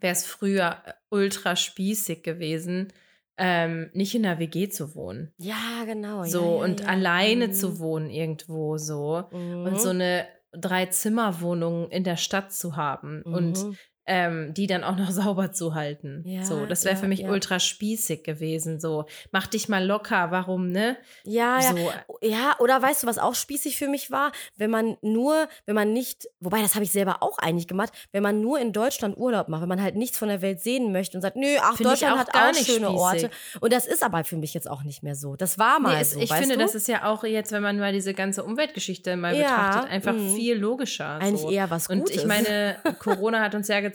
wäre 0.00 0.12
es 0.12 0.26
früher 0.26 0.82
ultra 1.10 1.56
spießig 1.56 2.22
gewesen, 2.22 2.92
ähm, 3.38 3.90
nicht 3.94 4.14
in 4.14 4.22
der 4.24 4.38
WG 4.38 4.68
zu 4.68 4.94
wohnen. 4.94 5.32
Ja, 5.38 5.84
genau. 5.86 6.24
So 6.24 6.40
ja, 6.40 6.46
ja, 6.58 6.64
und 6.64 6.80
ja. 6.80 6.86
alleine 6.86 7.48
Mhm. 7.48 7.52
zu 7.52 7.78
wohnen 7.78 8.10
irgendwo 8.10 8.76
so. 8.78 9.24
Mhm. 9.32 9.64
Und 9.64 9.80
so 9.80 9.90
eine 9.90 10.26
Drei-Zimmer-Wohnung 10.52 11.90
in 11.90 12.04
der 12.04 12.16
Stadt 12.16 12.52
zu 12.52 12.76
haben 12.76 13.22
und 13.22 13.62
Mhm. 13.64 13.76
Ähm, 14.06 14.52
die 14.54 14.66
dann 14.66 14.84
auch 14.84 14.96
noch 14.96 15.10
sauber 15.12 15.52
zu 15.52 15.74
halten. 15.74 16.22
Ja, 16.26 16.44
so, 16.44 16.66
das 16.66 16.84
wäre 16.84 16.94
ja, 16.96 17.00
für 17.00 17.08
mich 17.08 17.20
ja. 17.20 17.30
ultra 17.30 17.60
spießig 17.60 18.24
gewesen. 18.24 18.80
So, 18.80 19.06
mach 19.30 19.46
dich 19.46 19.68
mal 19.68 19.84
locker, 19.84 20.30
warum, 20.30 20.68
ne? 20.68 20.96
Ja, 21.24 21.60
ja. 21.60 21.70
So, 21.70 21.92
Ja, 22.20 22.56
oder 22.58 22.80
weißt 22.82 23.02
du, 23.02 23.06
was 23.06 23.18
auch 23.18 23.34
spießig 23.34 23.76
für 23.76 23.88
mich 23.88 24.10
war? 24.10 24.32
Wenn 24.56 24.70
man 24.70 24.96
nur, 25.02 25.48
wenn 25.66 25.74
man 25.74 25.92
nicht, 25.92 26.28
wobei 26.40 26.60
das 26.62 26.74
habe 26.74 26.84
ich 26.84 26.90
selber 26.92 27.22
auch 27.22 27.38
eigentlich 27.38 27.68
gemacht, 27.68 27.92
wenn 28.12 28.22
man 28.22 28.40
nur 28.40 28.58
in 28.58 28.72
Deutschland 28.72 29.16
Urlaub 29.16 29.48
macht, 29.48 29.62
wenn 29.62 29.68
man 29.68 29.82
halt 29.82 29.94
nichts 29.96 30.18
von 30.18 30.28
der 30.28 30.42
Welt 30.42 30.60
sehen 30.60 30.92
möchte 30.92 31.16
und 31.16 31.22
sagt, 31.22 31.36
nö, 31.36 31.56
ach, 31.60 31.76
Finde 31.76 31.90
Deutschland 31.90 32.14
auch 32.14 32.18
hat 32.18 32.32
gar 32.32 32.48
auch 32.50 32.52
nicht 32.52 32.66
schöne 32.66 32.90
Orte. 32.90 33.18
spießig. 33.30 33.62
Und 33.62 33.72
das 33.72 33.86
ist 33.86 34.02
aber 34.02 34.24
für 34.24 34.36
mich 34.36 34.52
jetzt 34.54 34.68
auch 34.68 34.82
nicht 34.82 35.02
mehr 35.02 35.14
so. 35.14 35.36
Das 35.36 35.58
war 35.58 35.78
mal 35.78 35.94
Nee, 35.94 36.02
es, 36.02 36.12
so. 36.12 36.20
ich 36.20 36.32
finde, 36.32 36.54
du? 36.56 36.60
das 36.60 36.74
ist 36.74 36.88
ja 36.88 37.04
auch 37.04 37.22
jetzt, 37.24 37.52
wenn 37.52 37.62
man 37.62 37.78
mal 37.78 37.92
diese 37.92 38.14
ganze 38.14 38.42
Umweltgeschichte 38.42 39.16
mal 39.16 39.36
Ja, 39.36 39.42
betrachtet, 39.68 39.90
einfach 39.92 40.14
mhm. 40.14 40.34
viel 40.34 40.56
logischer. 40.56 41.18
eigentlich 41.20 41.42
so. 41.42 41.50
eher 41.50 41.70
was 41.70 41.88
Und 41.88 42.00
Gutes. 42.00 42.16
ich 42.16 42.24
meine, 42.26 42.76
Corona 42.98 43.40
hat 43.40 43.54
uns 43.54 43.68
ja 43.68 43.78
gezeigt, 43.80 43.91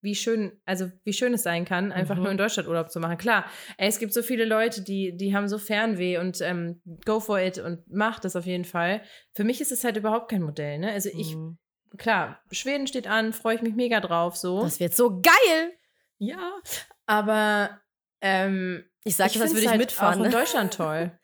wie 0.00 0.14
schön, 0.14 0.60
also 0.64 0.90
wie 1.04 1.12
schön 1.12 1.34
es 1.34 1.42
sein 1.42 1.64
kann, 1.64 1.90
einfach 1.92 2.16
Mhm. 2.16 2.22
nur 2.22 2.30
in 2.32 2.38
Deutschland 2.38 2.68
Urlaub 2.68 2.90
zu 2.90 3.00
machen. 3.00 3.16
Klar, 3.18 3.44
ey, 3.78 3.88
es 3.88 3.98
gibt 3.98 4.12
so 4.12 4.22
viele 4.22 4.44
Leute, 4.44 4.82
die, 4.82 5.16
die 5.16 5.34
haben 5.34 5.48
so 5.48 5.58
Fernweh 5.58 6.18
und 6.18 6.40
ähm, 6.40 6.80
go 7.04 7.20
for 7.20 7.40
it 7.40 7.58
und 7.58 7.90
macht 7.90 8.24
das 8.24 8.36
auf 8.36 8.46
jeden 8.46 8.64
Fall. 8.64 9.02
Für 9.34 9.44
mich 9.44 9.60
ist 9.60 9.72
es 9.72 9.82
halt 9.84 9.96
überhaupt 9.96 10.30
kein 10.30 10.42
Modell, 10.42 10.78
ne? 10.78 10.92
Also 10.92 11.08
ich, 11.08 11.34
Mhm. 11.34 11.58
klar, 11.96 12.40
Schweden 12.52 12.86
steht 12.86 13.06
an, 13.06 13.32
freue 13.32 13.56
ich 13.56 13.62
mich 13.62 13.74
mega 13.74 14.00
drauf, 14.00 14.36
so. 14.36 14.62
Das 14.62 14.78
wird 14.80 14.94
so 14.94 15.20
geil. 15.22 15.72
ja, 16.18 16.52
aber 17.06 17.80
ähm, 18.20 18.84
Ich 19.04 19.16
sag, 19.16 19.32
das 19.32 19.38
würde 19.52 19.60
ich 19.60 19.68
halt 19.68 19.78
mitfahren. 19.78 20.20
Auch 20.20 20.24
in 20.24 20.30
Ne? 20.30 20.36
Deutschland 20.36 20.72
toll. 20.74 21.18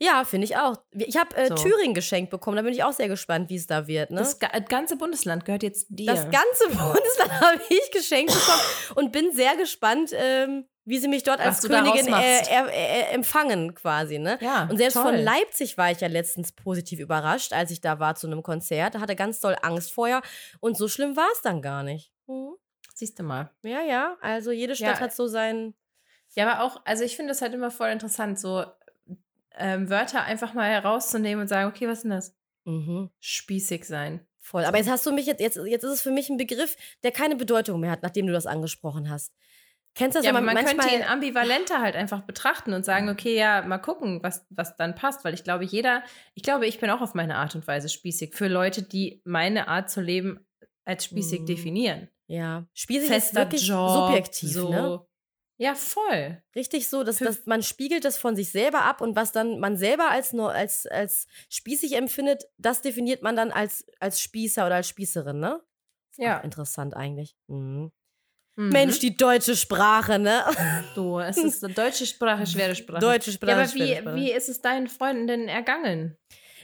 Ja, 0.00 0.24
finde 0.24 0.44
ich 0.44 0.56
auch. 0.56 0.76
Ich 0.92 1.16
habe 1.16 1.36
äh, 1.36 1.48
So. 1.48 1.56
Thüringen 1.56 1.92
geschenkt 1.94 2.30
bekommen. 2.30 2.56
Da 2.56 2.62
bin 2.62 2.72
ich 2.72 2.84
auch 2.84 2.92
sehr 2.92 3.08
gespannt, 3.08 3.50
wie 3.50 3.56
es 3.56 3.66
da 3.66 3.86
wird. 3.88 4.10
Ne? 4.10 4.18
Das 4.20 4.38
ga- 4.38 4.56
ganze 4.60 4.96
Bundesland 4.96 5.44
gehört 5.44 5.64
jetzt 5.64 5.86
dir. 5.88 6.06
Das 6.06 6.22
ganze 6.24 6.68
Bundesland 6.68 7.32
habe 7.40 7.60
ich 7.68 7.90
geschenkt 7.90 8.32
bekommen 8.32 8.62
und 8.94 9.12
bin 9.12 9.32
sehr 9.32 9.56
gespannt, 9.56 10.10
ähm, 10.14 10.66
wie 10.84 10.98
sie 10.98 11.08
mich 11.08 11.22
dort 11.24 11.40
als 11.40 11.62
Königin 11.62 12.06
äh, 12.06 12.42
er, 12.48 12.66
er, 12.72 13.12
empfangen 13.12 13.74
quasi. 13.74 14.18
Ne? 14.18 14.38
ja, 14.40 14.68
Und 14.70 14.78
selbst 14.78 14.94
toll. 14.94 15.02
von 15.04 15.16
Leipzig 15.16 15.76
war 15.76 15.90
ich 15.90 16.00
ja 16.00 16.08
letztens 16.08 16.52
positiv 16.52 17.00
überrascht, 17.00 17.52
als 17.52 17.70
ich 17.72 17.80
da 17.80 17.98
war 17.98 18.14
zu 18.14 18.26
einem 18.28 18.42
Konzert. 18.42 18.94
Da 18.94 19.00
hatte 19.00 19.16
ganz 19.16 19.40
doll 19.40 19.56
Angst 19.62 19.92
vorher 19.92 20.22
und 20.60 20.76
so 20.78 20.86
schlimm 20.88 21.16
war 21.16 21.28
es 21.34 21.42
dann 21.42 21.60
gar 21.60 21.82
nicht. 21.82 22.12
Mhm. 22.26 22.54
Siehst 22.94 23.18
du 23.18 23.22
mal. 23.24 23.50
Ja, 23.64 23.82
ja, 23.82 24.16
also 24.20 24.50
jede 24.52 24.74
Stadt 24.76 24.94
Ja. 24.96 25.00
hat 25.00 25.14
so 25.14 25.26
sein. 25.26 25.74
Ja, 26.34 26.48
aber 26.48 26.62
auch, 26.64 26.80
also 26.84 27.04
ich 27.04 27.16
finde 27.16 27.32
das 27.32 27.42
halt 27.42 27.52
immer 27.54 27.70
voll 27.70 27.88
interessant, 27.88 28.38
so 28.38 28.64
ähm, 29.58 29.90
Wörter 29.90 30.24
einfach 30.24 30.54
mal 30.54 30.68
herauszunehmen 30.70 31.42
und 31.42 31.48
sagen, 31.48 31.68
okay, 31.68 31.86
was 31.88 31.98
ist 31.98 32.02
denn 32.04 32.10
das? 32.12 32.36
Mhm. 32.64 33.10
Spießig 33.20 33.84
sein. 33.84 34.26
Voll. 34.40 34.64
Aber 34.64 34.78
jetzt 34.78 34.88
hast 34.90 35.04
du 35.04 35.12
mich 35.12 35.26
jetzt, 35.26 35.40
jetzt, 35.40 35.58
jetzt 35.66 35.84
ist 35.84 35.92
es 35.92 36.00
für 36.02 36.10
mich 36.10 36.30
ein 36.30 36.36
Begriff, 36.38 36.76
der 37.02 37.12
keine 37.12 37.36
Bedeutung 37.36 37.80
mehr 37.80 37.90
hat, 37.90 38.02
nachdem 38.02 38.26
du 38.26 38.32
das 38.32 38.46
angesprochen 38.46 39.10
hast. 39.10 39.34
Kennst 39.94 40.14
du 40.14 40.20
das, 40.20 40.26
ja, 40.26 40.30
aber 40.32 40.40
man 40.40 40.54
manchmal, 40.54 40.76
könnte 40.86 40.94
ihn 40.94 41.02
ambivalenter 41.02 41.80
halt 41.80 41.96
einfach 41.96 42.20
betrachten 42.20 42.72
und 42.72 42.84
sagen, 42.84 43.08
okay, 43.08 43.36
ja, 43.36 43.62
mal 43.62 43.78
gucken, 43.78 44.22
was, 44.22 44.46
was 44.50 44.76
dann 44.76 44.94
passt, 44.94 45.24
weil 45.24 45.34
ich 45.34 45.44
glaube, 45.44 45.64
jeder, 45.64 46.04
ich 46.34 46.42
glaube, 46.42 46.66
ich 46.66 46.78
bin 46.78 46.88
auch 46.90 47.00
auf 47.00 47.14
meine 47.14 47.36
Art 47.36 47.54
und 47.56 47.66
Weise 47.66 47.88
spießig 47.88 48.34
für 48.34 48.48
Leute, 48.48 48.82
die 48.82 49.20
meine 49.24 49.66
Art 49.68 49.90
zu 49.90 50.00
leben 50.00 50.46
als 50.84 51.04
spießig 51.04 51.40
Mhm. 51.40 51.46
definieren. 51.46 52.08
Ja, 52.26 52.66
spießig 52.74 53.08
ist 53.08 53.12
Fester 53.14 53.40
wirklich 53.40 53.66
Job, 53.66 53.90
subjektiv, 53.90 54.52
so. 54.52 54.70
ne? 54.70 55.00
Ja, 55.60 55.74
voll. 55.74 56.40
Richtig 56.54 56.88
so, 56.88 57.02
dass, 57.02 57.18
dass 57.18 57.44
man 57.46 57.64
spiegelt 57.64 58.04
das 58.04 58.16
von 58.16 58.36
sich 58.36 58.50
selber 58.50 58.82
ab 58.82 59.00
und 59.00 59.16
was 59.16 59.32
dann 59.32 59.58
man 59.58 59.76
selber 59.76 60.08
als, 60.08 60.32
nur, 60.32 60.52
als, 60.52 60.86
als 60.86 61.26
spießig 61.50 61.96
empfindet, 61.96 62.44
das 62.58 62.80
definiert 62.80 63.22
man 63.22 63.34
dann 63.34 63.50
als, 63.50 63.84
als 63.98 64.20
Spießer 64.20 64.64
oder 64.66 64.76
als 64.76 64.88
Spießerin, 64.88 65.40
ne? 65.40 65.60
Ja. 66.16 66.38
interessant 66.38 66.96
eigentlich. 66.96 67.36
Mhm. 67.48 67.92
Mhm. 68.56 68.68
Mensch, 68.70 68.98
die 69.00 69.16
deutsche 69.16 69.56
Sprache, 69.56 70.18
ne? 70.18 70.44
Du, 70.94 71.18
es 71.18 71.36
ist 71.36 71.64
eine 71.64 71.74
deutsche 71.74 72.06
Sprache, 72.06 72.46
schwere 72.46 72.74
Sprache. 72.74 73.00
Deutsche 73.00 73.32
Sprache. 73.32 73.50
ja, 73.52 73.64
aber 73.64 74.14
wie, 74.14 74.26
wie 74.26 74.32
ist 74.32 74.48
es 74.48 74.60
deinen 74.60 74.88
Freunden 74.88 75.26
denn 75.26 75.48
ergangen? 75.48 76.16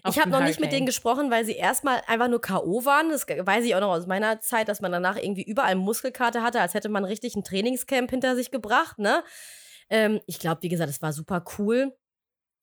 Ich 0.06 0.18
habe 0.18 0.30
noch 0.30 0.42
nicht 0.42 0.60
mit 0.60 0.72
denen 0.72 0.86
gesprochen, 0.86 1.30
weil 1.30 1.44
sie 1.44 1.54
erstmal 1.54 2.02
einfach 2.06 2.28
nur 2.28 2.40
K.O. 2.40 2.84
waren. 2.84 3.10
Das 3.10 3.26
weiß 3.26 3.64
ich 3.64 3.74
auch 3.74 3.80
noch 3.80 3.92
aus 3.92 4.06
meiner 4.06 4.40
Zeit, 4.40 4.68
dass 4.68 4.80
man 4.80 4.92
danach 4.92 5.16
irgendwie 5.16 5.44
überall 5.44 5.76
Muskelkater 5.76 6.42
hatte, 6.42 6.60
als 6.60 6.74
hätte 6.74 6.88
man 6.88 7.04
richtig 7.04 7.36
ein 7.36 7.44
Trainingscamp 7.44 8.10
hinter 8.10 8.36
sich 8.36 8.50
gebracht, 8.50 8.98
ne? 8.98 9.24
Ähm, 9.90 10.20
ich 10.26 10.38
glaube, 10.38 10.62
wie 10.62 10.68
gesagt, 10.68 10.90
es 10.90 11.02
war 11.02 11.12
super 11.12 11.44
cool. 11.58 11.94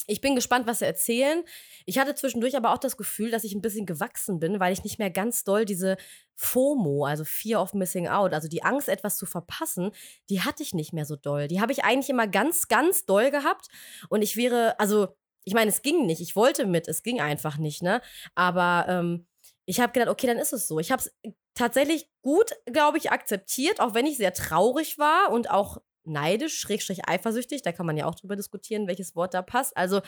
Ich 0.07 0.19
bin 0.19 0.35
gespannt, 0.35 0.67
was 0.67 0.79
sie 0.79 0.85
erzählen. 0.85 1.43
Ich 1.85 1.99
hatte 1.99 2.15
zwischendurch 2.15 2.57
aber 2.57 2.73
auch 2.73 2.79
das 2.79 2.97
Gefühl, 2.97 3.29
dass 3.31 3.43
ich 3.43 3.53
ein 3.53 3.61
bisschen 3.61 3.85
gewachsen 3.85 4.39
bin, 4.39 4.59
weil 4.59 4.73
ich 4.73 4.83
nicht 4.83 4.97
mehr 4.97 5.11
ganz 5.11 5.43
doll 5.43 5.63
diese 5.63 5.95
FOMO, 6.35 7.05
also 7.05 7.23
Fear 7.23 7.61
of 7.61 7.73
Missing 7.73 8.07
Out, 8.07 8.33
also 8.33 8.47
die 8.47 8.63
Angst, 8.63 8.89
etwas 8.89 9.17
zu 9.17 9.25
verpassen, 9.27 9.91
die 10.29 10.41
hatte 10.41 10.63
ich 10.63 10.73
nicht 10.73 10.91
mehr 10.91 11.05
so 11.05 11.15
doll. 11.15 11.47
Die 11.47 11.61
habe 11.61 11.71
ich 11.71 11.83
eigentlich 11.83 12.09
immer 12.09 12.27
ganz, 12.27 12.67
ganz 12.67 13.05
doll 13.05 13.29
gehabt. 13.29 13.67
Und 14.09 14.23
ich 14.23 14.35
wäre, 14.35 14.79
also, 14.79 15.09
ich 15.43 15.53
meine, 15.53 15.69
es 15.69 15.81
ging 15.81 16.05
nicht. 16.05 16.21
Ich 16.21 16.35
wollte 16.35 16.65
mit, 16.65 16.87
es 16.87 17.03
ging 17.03 17.21
einfach 17.21 17.57
nicht, 17.57 17.81
ne? 17.81 18.01
Aber 18.35 18.85
ähm, 18.87 19.27
ich 19.65 19.79
habe 19.79 19.93
gedacht, 19.93 20.09
okay, 20.09 20.27
dann 20.27 20.37
ist 20.37 20.53
es 20.53 20.67
so. 20.67 20.79
Ich 20.79 20.91
habe 20.91 21.01
es 21.01 21.11
tatsächlich 21.53 22.09
gut, 22.21 22.51
glaube 22.65 22.97
ich, 22.97 23.11
akzeptiert, 23.11 23.79
auch 23.79 23.93
wenn 23.93 24.05
ich 24.05 24.17
sehr 24.17 24.33
traurig 24.33 24.97
war 24.97 25.31
und 25.31 25.49
auch 25.49 25.77
neidisch, 26.03 26.59
schrägstrich 26.59 27.07
eifersüchtig. 27.07 27.61
Da 27.61 27.71
kann 27.71 27.85
man 27.85 27.97
ja 27.97 28.05
auch 28.05 28.15
drüber 28.15 28.35
diskutieren, 28.35 28.87
welches 28.87 29.15
Wort 29.15 29.33
da 29.33 29.41
passt. 29.41 29.75
Also 29.77 30.01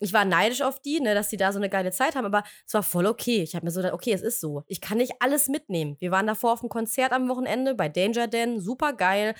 ich 0.00 0.12
war 0.12 0.24
neidisch 0.24 0.62
auf 0.62 0.80
die, 0.80 1.00
ne, 1.00 1.14
dass 1.14 1.28
die 1.28 1.36
da 1.36 1.52
so 1.52 1.58
eine 1.58 1.68
geile 1.68 1.90
Zeit 1.90 2.16
haben, 2.16 2.24
aber 2.24 2.44
es 2.66 2.74
war 2.74 2.82
voll 2.82 3.06
okay. 3.06 3.42
Ich 3.42 3.54
habe 3.54 3.64
mir 3.64 3.70
so 3.70 3.80
gedacht, 3.80 3.94
okay, 3.94 4.12
es 4.12 4.22
ist 4.22 4.40
so. 4.40 4.64
Ich 4.66 4.80
kann 4.80 4.98
nicht 4.98 5.14
alles 5.20 5.48
mitnehmen. 5.48 5.96
Wir 5.98 6.10
waren 6.10 6.26
davor 6.26 6.52
auf 6.52 6.62
einem 6.62 6.68
Konzert 6.68 7.12
am 7.12 7.28
Wochenende 7.28 7.74
bei 7.74 7.88
Danger 7.88 8.28
Dan, 8.28 8.60
super 8.60 8.92
geil. 8.92 9.34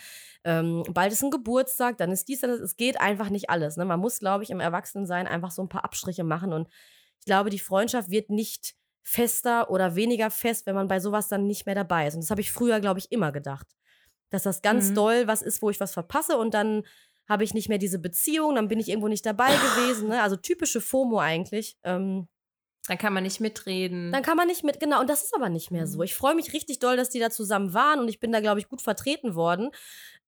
Ähm, 0.45 0.83
bald 0.91 1.13
ist 1.13 1.23
ein 1.23 1.31
Geburtstag, 1.31 1.99
dann 1.99 2.11
ist 2.13 2.29
dies, 2.29 2.41
dann 2.41 2.51
ist, 2.51 2.61
es 2.61 2.77
geht 2.77 3.01
einfach 3.01 3.31
nicht 3.31 3.51
alles. 3.51 3.77
Ne? 3.77 3.85
Man 3.85 4.01
muss, 4.01 4.19
glaube 4.19 4.45
ich, 4.45 4.51
im 4.51 4.61
Erwachsenensein 4.61 5.27
einfach 5.27 5.51
so 5.51 5.63
ein 5.63 5.69
paar 5.69 5.85
Abstriche 5.85 6.25
machen 6.25 6.53
und 6.53 6.69
ich 7.21 7.27
glaube, 7.27 7.51
die 7.51 7.59
Freundschaft 7.59 8.11
wird 8.11 8.31
nicht 8.31 8.75
fester 9.03 9.71
oder 9.71 9.95
weniger 9.97 10.31
fest, 10.31 10.67
wenn 10.67 10.75
man 10.75 10.87
bei 10.89 11.01
sowas 11.01 11.29
dann 11.29 11.47
nicht 11.47 11.67
mehr 11.67 11.75
dabei 11.75 12.07
ist. 12.07 12.15
Und 12.15 12.23
das 12.23 12.31
habe 12.31 12.43
ich 12.43 12.53
früher, 12.53 12.79
glaube 12.81 12.99
ich, 13.01 13.11
immer 13.11 13.33
gedacht. 13.33 13.67
Dass 14.31 14.43
das 14.43 14.63
ganz 14.63 14.91
Mhm. 14.91 14.95
doll 14.95 15.27
was 15.27 15.43
ist, 15.43 15.63
wo 15.63 15.71
ich 15.71 15.81
was 15.81 15.93
verpasse 15.93 16.37
und 16.37 16.55
dann 16.55 16.85
habe 17.29 17.45
ich 17.45 17.53
nicht 17.55 17.69
mehr 17.69 17.79
diese 17.79 17.99
Beziehung, 17.99 18.55
dann 18.55 18.69
bin 18.69 18.79
ich 18.81 18.89
irgendwo 18.89 19.09
nicht 19.09 19.25
dabei 19.27 19.49
gewesen. 19.55 20.09
Ne? 20.09 20.23
Also 20.23 20.37
typische 20.37 20.81
FOMO 20.81 21.19
eigentlich. 21.19 21.77
Ähm, 21.85 22.27
Dann 22.87 22.97
kann 22.97 23.13
man 23.13 23.23
nicht 23.23 23.39
mitreden. 23.41 24.13
dann 24.13 24.23
kann 24.23 24.37
man 24.39 24.47
nicht 24.49 24.65
mit, 24.65 24.81
genau, 24.81 25.01
und 25.01 25.11
das 25.11 25.25
ist 25.25 25.35
aber 25.35 25.51
nicht 25.51 25.71
mehr 25.71 25.87
so. 25.87 25.99
Mhm. 25.99 26.05
Ich 26.05 26.15
freue 26.15 26.35
mich 26.35 26.55
richtig 26.55 26.79
doll, 26.79 26.97
dass 26.97 27.11
die 27.11 27.19
da 27.19 27.29
zusammen 27.31 27.75
waren 27.75 28.01
und 28.01 28.09
ich 28.09 28.19
bin 28.19 28.33
da, 28.33 28.41
glaube 28.41 28.61
ich, 28.61 28.69
gut 28.69 28.81
vertreten 28.81 29.35
worden. 29.35 29.71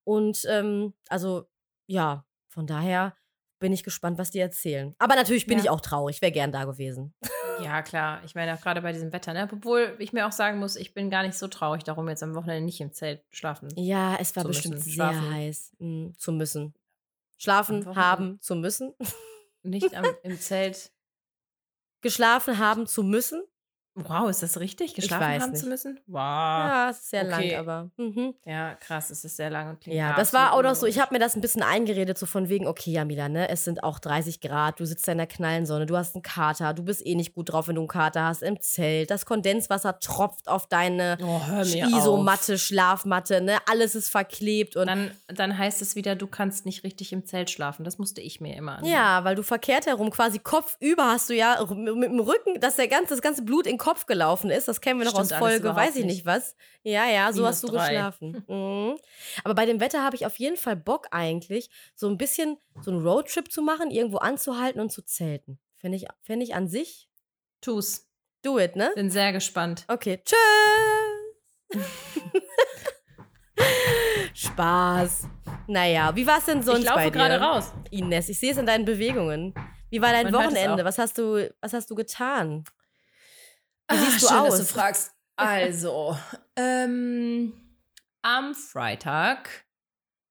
Und 0.04 0.44
ähm, 0.46 0.92
also, 1.08 1.46
ja, 1.86 2.26
von 2.48 2.66
daher 2.66 3.16
bin 3.60 3.72
ich 3.72 3.82
gespannt, 3.82 4.18
was 4.18 4.30
die 4.30 4.38
erzählen. 4.40 4.94
Aber 4.98 5.14
natürlich 5.16 5.46
bin 5.46 5.56
Ja. 5.58 5.64
ich 5.64 5.70
auch 5.70 5.80
traurig, 5.80 6.20
wäre 6.20 6.32
gern 6.32 6.52
da 6.52 6.64
gewesen. 6.64 7.14
ja, 7.62 7.82
klar. 7.82 8.20
Ich 8.24 8.34
meine, 8.34 8.54
auch 8.54 8.60
gerade 8.60 8.82
bei 8.82 8.92
diesem 8.92 9.12
Wetter, 9.12 9.32
ne? 9.32 9.48
Obwohl 9.50 9.94
ich 9.98 10.12
mir 10.12 10.26
auch 10.26 10.32
sagen 10.32 10.58
muss, 10.58 10.76
ich 10.76 10.94
bin 10.94 11.10
gar 11.10 11.22
nicht 11.22 11.36
so 11.36 11.48
traurig 11.48 11.84
darum, 11.84 12.08
jetzt 12.08 12.22
am 12.22 12.34
Wochenende 12.34 12.64
nicht 12.64 12.80
im 12.80 12.92
Zelt 12.92 13.22
schlafen. 13.30 13.68
Ja, 13.76 14.16
es 14.16 14.34
war 14.36 14.44
bestimmt 14.44 14.76
müssen, 14.76 14.84
sehr 14.84 14.94
schlafen. 14.94 15.34
heiß 15.34 15.72
mm, 15.78 16.08
zu 16.16 16.32
müssen. 16.32 16.74
Schlafen 17.38 17.96
haben 17.96 18.38
zu 18.40 18.54
müssen. 18.54 18.94
Nicht 19.62 19.94
am, 19.94 20.04
im 20.22 20.38
Zelt. 20.38 20.90
Geschlafen 22.00 22.58
haben 22.58 22.86
zu 22.86 23.02
müssen. 23.02 23.42
Wow, 23.94 24.30
ist 24.30 24.42
das 24.42 24.60
richtig? 24.60 24.94
Geschlafen 24.94 25.42
haben 25.42 25.50
nicht. 25.50 25.62
zu 25.62 25.68
müssen? 25.68 25.98
Wow. 26.06 26.16
Ja, 26.16 26.90
es 26.90 26.98
ist 26.98 27.10
sehr 27.10 27.24
okay. 27.26 27.50
lang, 27.50 27.58
aber. 27.58 27.90
Mhm. 27.96 28.34
Ja, 28.44 28.74
krass, 28.76 29.10
es 29.10 29.24
ist 29.24 29.36
sehr 29.36 29.50
lang 29.50 29.70
und 29.70 29.80
klingt 29.80 29.98
Ja, 29.98 30.14
das 30.14 30.32
war 30.32 30.52
auch 30.52 30.62
noch 30.62 30.76
so. 30.76 30.86
Ich 30.86 31.00
habe 31.00 31.12
mir 31.12 31.18
das 31.18 31.34
ein 31.34 31.40
bisschen 31.40 31.62
eingeredet, 31.62 32.16
so 32.16 32.26
von 32.26 32.48
wegen, 32.48 32.68
okay, 32.68 32.92
Jamila, 32.92 33.28
ne, 33.28 33.48
es 33.48 33.64
sind 33.64 33.82
auch 33.82 33.98
30 33.98 34.40
Grad, 34.40 34.78
du 34.78 34.84
sitzt 34.84 35.08
da 35.08 35.12
in 35.12 35.18
der 35.18 35.26
Knallensonne, 35.26 35.86
du 35.86 35.96
hast 35.96 36.14
einen 36.14 36.22
Kater, 36.22 36.72
du 36.72 36.84
bist 36.84 37.04
eh 37.04 37.16
nicht 37.16 37.34
gut 37.34 37.52
drauf, 37.52 37.66
wenn 37.66 37.74
du 37.74 37.80
einen 37.80 37.88
Kater 37.88 38.24
hast 38.24 38.42
im 38.42 38.60
Zelt. 38.60 39.10
Das 39.10 39.26
Kondenswasser 39.26 39.98
tropft 39.98 40.48
auf 40.48 40.68
deine 40.68 41.18
Oh, 41.20 41.40
Isomatte, 41.62 42.58
Schlafmatte, 42.58 43.40
ne, 43.40 43.58
alles 43.68 43.96
ist 43.96 44.08
verklebt 44.08 44.76
und. 44.76 44.86
Dann, 44.86 45.10
dann 45.26 45.58
heißt 45.58 45.82
es 45.82 45.96
wieder, 45.96 46.14
du 46.14 46.28
kannst 46.28 46.64
nicht 46.64 46.84
richtig 46.84 47.12
im 47.12 47.26
Zelt 47.26 47.50
schlafen. 47.50 47.84
Das 47.84 47.98
musste 47.98 48.20
ich 48.20 48.40
mir 48.40 48.56
immer 48.56 48.78
an. 48.78 48.84
Ja, 48.84 49.24
weil 49.24 49.34
du 49.34 49.42
verkehrt 49.42 49.86
herum, 49.86 50.10
quasi 50.10 50.38
kopfüber 50.38 51.06
hast 51.06 51.28
du 51.28 51.34
ja 51.34 51.58
mit 51.74 51.88
dem 51.88 52.20
Rücken, 52.20 52.60
dass 52.60 52.76
der 52.76 52.86
ganze, 52.86 53.14
das 53.14 53.22
ganze 53.22 53.42
Blut 53.42 53.66
in 53.66 53.79
Kopf 53.80 54.06
gelaufen 54.06 54.50
ist. 54.50 54.68
Das 54.68 54.80
kennen 54.80 55.00
wir 55.00 55.06
noch 55.06 55.14
Stimmt 55.14 55.32
aus 55.32 55.38
Folge, 55.38 55.74
weiß 55.74 55.96
ich 55.96 56.04
nicht 56.04 56.26
was. 56.26 56.54
Ja, 56.84 57.06
ja, 57.08 57.32
so 57.32 57.40
Minus 57.40 57.48
hast 57.48 57.62
du 57.64 57.68
drei. 57.68 57.88
geschlafen. 57.88 58.44
Mhm. 58.48 58.96
Aber 59.42 59.54
bei 59.54 59.66
dem 59.66 59.80
Wetter 59.80 60.04
habe 60.04 60.14
ich 60.16 60.26
auf 60.26 60.38
jeden 60.38 60.56
Fall 60.56 60.76
Bock 60.76 61.08
eigentlich, 61.10 61.70
so 61.94 62.08
ein 62.08 62.18
bisschen 62.18 62.58
so 62.82 62.90
einen 62.90 63.02
Roadtrip 63.06 63.50
zu 63.50 63.62
machen, 63.62 63.90
irgendwo 63.90 64.18
anzuhalten 64.18 64.80
und 64.80 64.90
zu 64.92 65.02
zelten. 65.02 65.58
Fände 65.76 65.96
ich, 65.96 66.06
fänd 66.22 66.42
ich 66.42 66.54
an 66.54 66.68
sich, 66.68 67.08
Tu's. 67.60 68.06
do 68.42 68.58
it, 68.58 68.76
ne? 68.76 68.92
Bin 68.94 69.10
sehr 69.10 69.32
gespannt. 69.32 69.84
Okay, 69.88 70.22
tschüss. 70.24 70.36
Spaß. 74.34 75.22
Naja, 75.66 76.14
wie 76.14 76.26
war 76.26 76.38
es 76.38 76.46
denn 76.46 76.62
sonst 76.62 76.80
ich 76.80 76.84
laufe 76.86 76.98
bei 76.98 77.04
dir? 77.04 77.10
gerade 77.12 77.40
raus. 77.40 77.72
Ines, 77.90 78.28
ich 78.28 78.38
sehe 78.38 78.52
es 78.52 78.58
in 78.58 78.66
deinen 78.66 78.84
Bewegungen. 78.84 79.54
Wie 79.90 80.00
war 80.00 80.12
dein 80.12 80.30
Man 80.30 80.44
Wochenende? 80.44 80.84
Was 80.84 80.98
hast 80.98 81.18
du, 81.18 81.52
was 81.60 81.72
hast 81.72 81.90
du 81.90 81.94
getan? 81.94 82.64
Wie 83.90 83.94
Ah, 83.96 83.98
siehst 83.98 84.22
du 84.22 84.28
schön, 84.28 84.36
aus? 84.38 84.48
dass 84.50 84.58
du 84.58 84.64
fragst. 84.74 85.12
Also, 85.36 86.16
ähm, 86.56 87.52
am 88.22 88.54
Freitag 88.54 89.64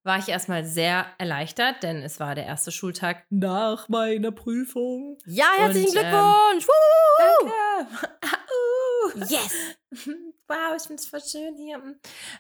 war 0.04 0.17
ich 0.19 0.30
erstmal 0.30 0.63
sehr 0.65 1.06
erleichtert, 1.17 1.84
denn 1.84 2.02
es 2.04 2.19
war 2.19 2.34
der 2.36 2.45
erste 2.45 2.72
Schultag 2.72 3.26
nach 3.30 3.89
meiner 3.89 4.32
Prüfung. 4.32 5.17
Ja, 5.26 5.45
herzlichen 5.58 5.89
Und, 5.89 5.98
ähm, 5.98 6.10
Glückwunsch! 6.12 6.67
Wuhu! 6.67 7.50
Danke. 7.50 8.10
Yes! 9.34 9.54
Wow, 10.48 10.76
ich 10.78 10.84
finde 10.84 11.00
es 11.02 11.08
voll 11.08 11.22
schön 11.22 11.56
hier. 11.58 11.80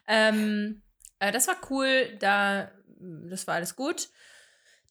Ähm, 0.07 0.81
äh, 1.19 1.31
das 1.31 1.47
war 1.47 1.57
cool, 1.69 2.17
da, 2.19 2.71
das 2.97 3.45
war 3.45 3.53
alles 3.55 3.75
gut. 3.75 4.09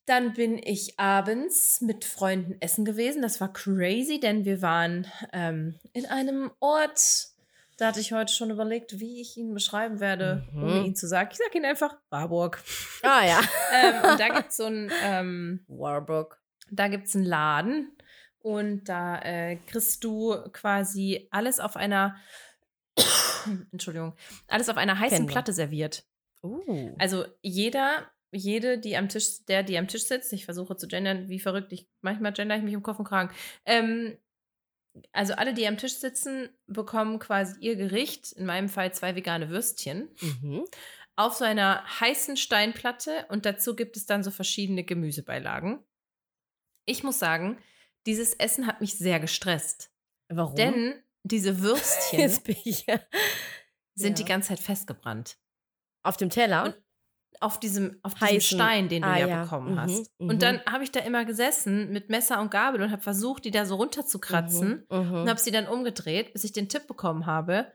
Dann 0.09 0.33
bin 0.33 0.59
ich 0.63 0.99
abends 0.99 1.81
mit 1.81 2.05
Freunden 2.05 2.57
essen 2.61 2.85
gewesen. 2.85 3.21
Das 3.23 3.41
war 3.41 3.53
crazy, 3.53 4.19
denn 4.21 4.45
wir 4.45 4.63
waren 4.63 5.07
ähm, 5.33 5.79
in 5.93 6.07
einem 6.07 6.51
Ort. 6.61 7.29
Da 7.77 7.89
hatte 7.89 8.01
ich 8.01 8.13
heute 8.13 8.33
schon 8.33 8.51
überlegt, 8.51 8.99
wie 9.01 9.21
ich 9.21 9.37
ihn 9.37 9.55
beschreiben 9.55 10.01
werde, 10.01 10.49
ohne 10.55 10.81
Mhm. 10.81 10.85
ihn 10.87 10.97
zu 10.97 11.07
sagen. 11.07 11.29
Ich 11.33 11.39
sage 11.39 11.59
ihn 11.59 11.65
einfach 11.65 11.97
Warburg. 12.11 12.63
Ah 13.03 13.25
ja. 13.25 13.41
ähm, 13.75 14.11
und 14.11 14.19
da 14.21 14.29
gibt 14.29 14.49
es 14.51 14.57
so 14.57 14.65
ein 14.65 14.91
ähm, 15.05 15.65
Warburg. 15.69 16.41
da 16.71 16.89
gibt 16.89 17.07
es 17.07 17.15
einen 17.15 17.25
Laden 17.25 17.97
und 18.41 18.85
da 18.89 19.21
äh, 19.21 19.57
kriegst 19.67 20.03
du 20.05 20.35
quasi 20.53 21.29
alles 21.31 21.61
auf 21.61 21.77
einer, 21.77 22.17
Entschuldigung, 23.73 24.15
alles 24.49 24.69
auf 24.69 24.77
einer 24.77 24.99
heißen. 24.99 25.27
Platte 25.27 25.53
serviert. 25.53 26.05
Uh. 26.43 26.95
Also 26.99 27.27
jeder, 27.43 28.11
jede, 28.33 28.79
die 28.79 28.97
am 28.97 29.09
Tisch, 29.09 29.45
der, 29.47 29.63
die 29.63 29.79
am 29.79 29.89
Tisch 29.89 30.05
sitzt, 30.05 30.33
ich 30.33 30.45
versuche 30.45 30.77
zu 30.77 30.87
gendern, 30.89 31.29
wie 31.29 31.41
verrückt, 31.41 31.73
ich, 31.73 31.89
manchmal 32.03 32.33
gender 32.33 32.57
ich 32.57 32.63
mich 32.63 32.75
im 32.75 32.83
Kopf 32.83 32.99
und 32.99 33.07
Kragen. 33.07 33.35
Ähm, 33.65 34.19
also 35.13 35.35
alle, 35.35 35.55
die 35.55 35.67
am 35.67 35.79
Tisch 35.79 35.95
sitzen, 35.95 36.49
bekommen 36.67 37.19
quasi 37.21 37.55
ihr 37.61 37.77
Gericht, 37.77 38.33
in 38.33 38.47
meinem 38.47 38.69
Fall 38.69 38.93
zwei 38.93 39.15
vegane 39.15 39.49
Würstchen, 39.51 40.09
Mhm. 40.21 40.65
auf 41.17 41.35
so 41.35 41.45
einer 41.45 41.85
heißen 42.01 42.37
Steinplatte 42.37 43.27
und 43.29 43.47
dazu 43.47 43.75
gibt 43.77 43.97
es 43.97 44.07
dann 44.07 44.23
so 44.23 44.31
verschiedene 44.31 44.85
Gemüsebeilagen. 44.85 45.83
Ich 46.85 47.03
muss 47.05 47.19
sagen, 47.19 47.59
dieses 48.07 48.35
Essen 48.35 48.67
hat 48.67 48.81
mich 48.81 48.97
sehr 48.99 49.21
gestresst, 49.21 49.91
Warum? 50.29 50.55
denn 50.57 51.03
diese 51.23 51.61
Würstchen 51.61 52.21
ja. 52.87 53.01
sind 53.95 54.19
Ja. 54.19 54.25
die 54.25 54.29
ganze 54.29 54.49
Zeit 54.49 54.61
festgebrannt. 54.61 55.39
Auf 56.03 56.17
dem 56.17 56.31
Teller? 56.31 56.65
Und 56.65 56.77
auf 57.41 57.61
diesem, 57.61 57.99
auf 58.03 58.15
diesem 58.15 58.29
Heißen- 58.29 58.55
Stein, 58.57 58.89
den 58.89 59.03
du 59.03 59.09
Ah, 59.09 59.17
ja, 59.19 59.27
ja. 59.27 59.43
bekommen 59.45 59.73
Mhm, 59.75 59.81
hast. 59.81 60.13
mhm. 60.21 60.29
Und 60.31 60.43
dann 60.43 60.61
habe 60.67 60.85
ich 60.85 60.91
da 60.93 61.01
immer 61.01 61.25
gesessen 61.25 61.91
mit 61.93 62.09
Messer 62.11 62.41
und 62.41 62.51
Gabel 62.51 62.83
und 62.83 62.91
habe 62.91 63.03
versucht, 63.03 63.45
die 63.45 63.51
da 63.51 63.65
so 63.67 63.77
runterzukratzen 63.77 64.85
Mhm. 64.91 64.99
Mhm. 64.99 65.13
und 65.23 65.29
habe 65.29 65.41
sie 65.41 65.51
dann 65.51 65.67
umgedreht, 65.67 66.33
bis 66.33 66.45
ich 66.45 66.53
den 66.53 66.69
Tipp 66.69 66.87
bekommen 66.87 67.27
habe, 67.27 67.73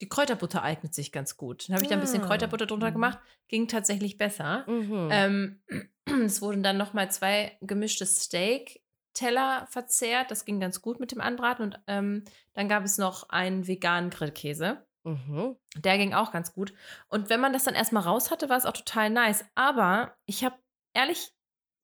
die 0.00 0.08
Kräuterbutter 0.08 0.62
eignet 0.62 0.94
sich 0.94 1.12
ganz 1.12 1.36
gut. 1.36 1.68
Dann 1.68 1.74
habe 1.74 1.84
ich 1.84 1.88
da 1.88 1.94
ein 1.94 2.00
bisschen 2.00 2.22
Ah. 2.22 2.26
Kräuterbutter 2.26 2.66
drunter 2.66 2.88
Mhm. 2.90 2.94
gemacht, 2.94 3.18
ging 3.48 3.68
tatsächlich 3.68 4.18
besser. 4.18 4.64
Mhm. 4.68 5.08
Ähm, 5.12 5.62
es 6.26 6.42
wurden 6.42 6.62
dann 6.64 6.76
nochmal 6.76 7.10
zwei 7.12 7.56
gemischte 7.60 8.04
Steak-Teller 8.06 9.66
verzehrt. 9.70 10.30
Das 10.30 10.44
ging 10.44 10.60
ganz 10.60 10.82
gut 10.82 11.00
mit 11.00 11.12
dem 11.12 11.20
Anbraten. 11.20 11.62
Und 11.64 11.80
ähm, 11.86 12.24
dann 12.54 12.68
gab 12.68 12.84
es 12.84 12.98
noch 12.98 13.28
einen 13.28 13.66
veganen 13.66 14.10
Grillkäse. 14.10 14.84
Mhm. 15.04 15.56
Der 15.76 15.98
ging 15.98 16.14
auch 16.14 16.32
ganz 16.32 16.52
gut. 16.52 16.72
Und 17.08 17.28
wenn 17.28 17.40
man 17.40 17.52
das 17.52 17.64
dann 17.64 17.74
erstmal 17.74 18.04
raus 18.04 18.30
hatte, 18.30 18.48
war 18.48 18.56
es 18.56 18.66
auch 18.66 18.72
total 18.72 19.10
nice. 19.10 19.44
Aber 19.54 20.16
ich 20.26 20.44
habe 20.44 20.56
ehrlich 20.94 21.32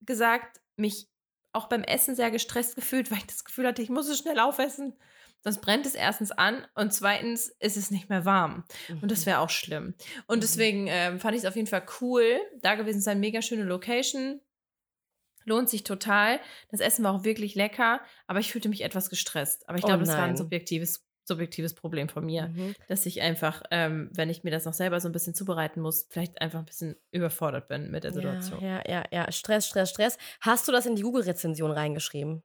gesagt 0.02 0.60
mich 0.76 1.08
auch 1.52 1.68
beim 1.68 1.82
Essen 1.82 2.14
sehr 2.14 2.30
gestresst 2.30 2.76
gefühlt, 2.76 3.10
weil 3.10 3.18
ich 3.18 3.26
das 3.26 3.44
Gefühl 3.44 3.66
hatte, 3.66 3.82
ich 3.82 3.90
muss 3.90 4.08
es 4.08 4.18
schnell 4.18 4.38
aufessen. 4.38 4.96
Sonst 5.42 5.60
brennt 5.60 5.86
es 5.86 5.94
erstens 5.94 6.32
an 6.32 6.66
und 6.74 6.92
zweitens 6.92 7.48
ist 7.60 7.76
es 7.76 7.90
nicht 7.92 8.08
mehr 8.08 8.24
warm. 8.24 8.64
Und 9.00 9.10
das 9.12 9.20
Mhm. 9.20 9.26
wäre 9.26 9.38
auch 9.40 9.50
schlimm. 9.50 9.94
Und 10.26 10.38
Mhm. 10.38 10.40
deswegen 10.40 10.86
ähm, 10.88 11.20
fand 11.20 11.36
ich 11.36 11.42
es 11.42 11.48
auf 11.48 11.54
jeden 11.56 11.68
Fall 11.68 11.86
cool, 12.00 12.40
da 12.60 12.74
gewesen 12.74 12.98
zu 12.98 13.04
sein. 13.04 13.20
Mega 13.20 13.40
schöne 13.40 13.62
Location. 13.64 14.40
Lohnt 15.44 15.70
sich 15.70 15.82
total. 15.84 16.40
Das 16.70 16.80
Essen 16.80 17.04
war 17.04 17.14
auch 17.14 17.24
wirklich 17.24 17.54
lecker, 17.54 18.00
aber 18.26 18.40
ich 18.40 18.52
fühlte 18.52 18.68
mich 18.68 18.82
etwas 18.82 19.08
gestresst. 19.08 19.66
Aber 19.68 19.78
ich 19.78 19.84
Oh 19.84 19.86
glaube, 19.86 20.04
das 20.04 20.16
war 20.16 20.24
ein 20.24 20.36
subjektives, 20.36 21.07
subjektives 21.28 21.74
Problem 21.74 22.08
von 22.08 22.26
mir, 22.26 22.48
Mhm. 22.48 22.74
dass 22.88 23.06
ich 23.06 23.22
einfach, 23.22 23.62
ähm, 23.70 24.10
wenn 24.14 24.28
ich 24.30 24.42
mir 24.42 24.50
das 24.50 24.64
noch 24.64 24.72
selber 24.74 24.98
so 25.00 25.08
ein 25.08 25.12
bisschen 25.12 25.34
zubereiten 25.34 25.80
muss, 25.80 26.06
vielleicht 26.10 26.40
einfach 26.40 26.58
ein 26.58 26.64
bisschen 26.64 26.96
überfordert 27.12 27.68
bin 27.68 27.90
mit 27.92 28.02
der 28.02 28.12
Situation. 28.12 28.60
Ja, 28.60 28.78
ja, 28.78 28.82
ja, 28.88 29.04
ja. 29.12 29.30
Stress, 29.32 29.68
Stress, 29.68 29.90
Stress. 29.90 30.18
Hast 30.40 30.66
du 30.66 30.72
das 30.72 30.86
in 30.86 30.96
die 30.96 31.02
Google-Rezension 31.02 31.70
reingeschrieben? 31.70 32.42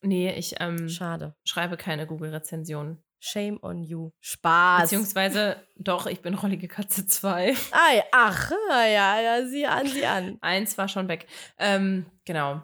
Nee, 0.00 0.32
ich 0.32 0.54
ähm, 0.60 0.88
Schade. 0.88 1.34
schreibe 1.44 1.76
keine 1.76 2.06
Google-Rezensionen. 2.06 3.02
Shame 3.24 3.60
on 3.62 3.84
you. 3.84 4.10
Spaß. 4.20 4.82
Beziehungsweise, 4.82 5.56
doch, 5.76 6.06
ich 6.06 6.22
bin 6.22 6.34
Rollige 6.34 6.66
Katze 6.66 7.06
2. 7.06 7.54
Ah, 7.70 7.94
ja, 7.94 8.02
ach, 8.10 8.50
ja, 8.70 8.84
ja, 8.86 9.20
ja, 9.20 9.46
sieh 9.46 9.66
an, 9.66 9.86
sieh 9.86 10.04
an. 10.06 10.38
Eins 10.40 10.76
war 10.76 10.88
schon 10.88 11.06
weg. 11.06 11.26
Ähm, 11.58 12.06
genau. 12.24 12.62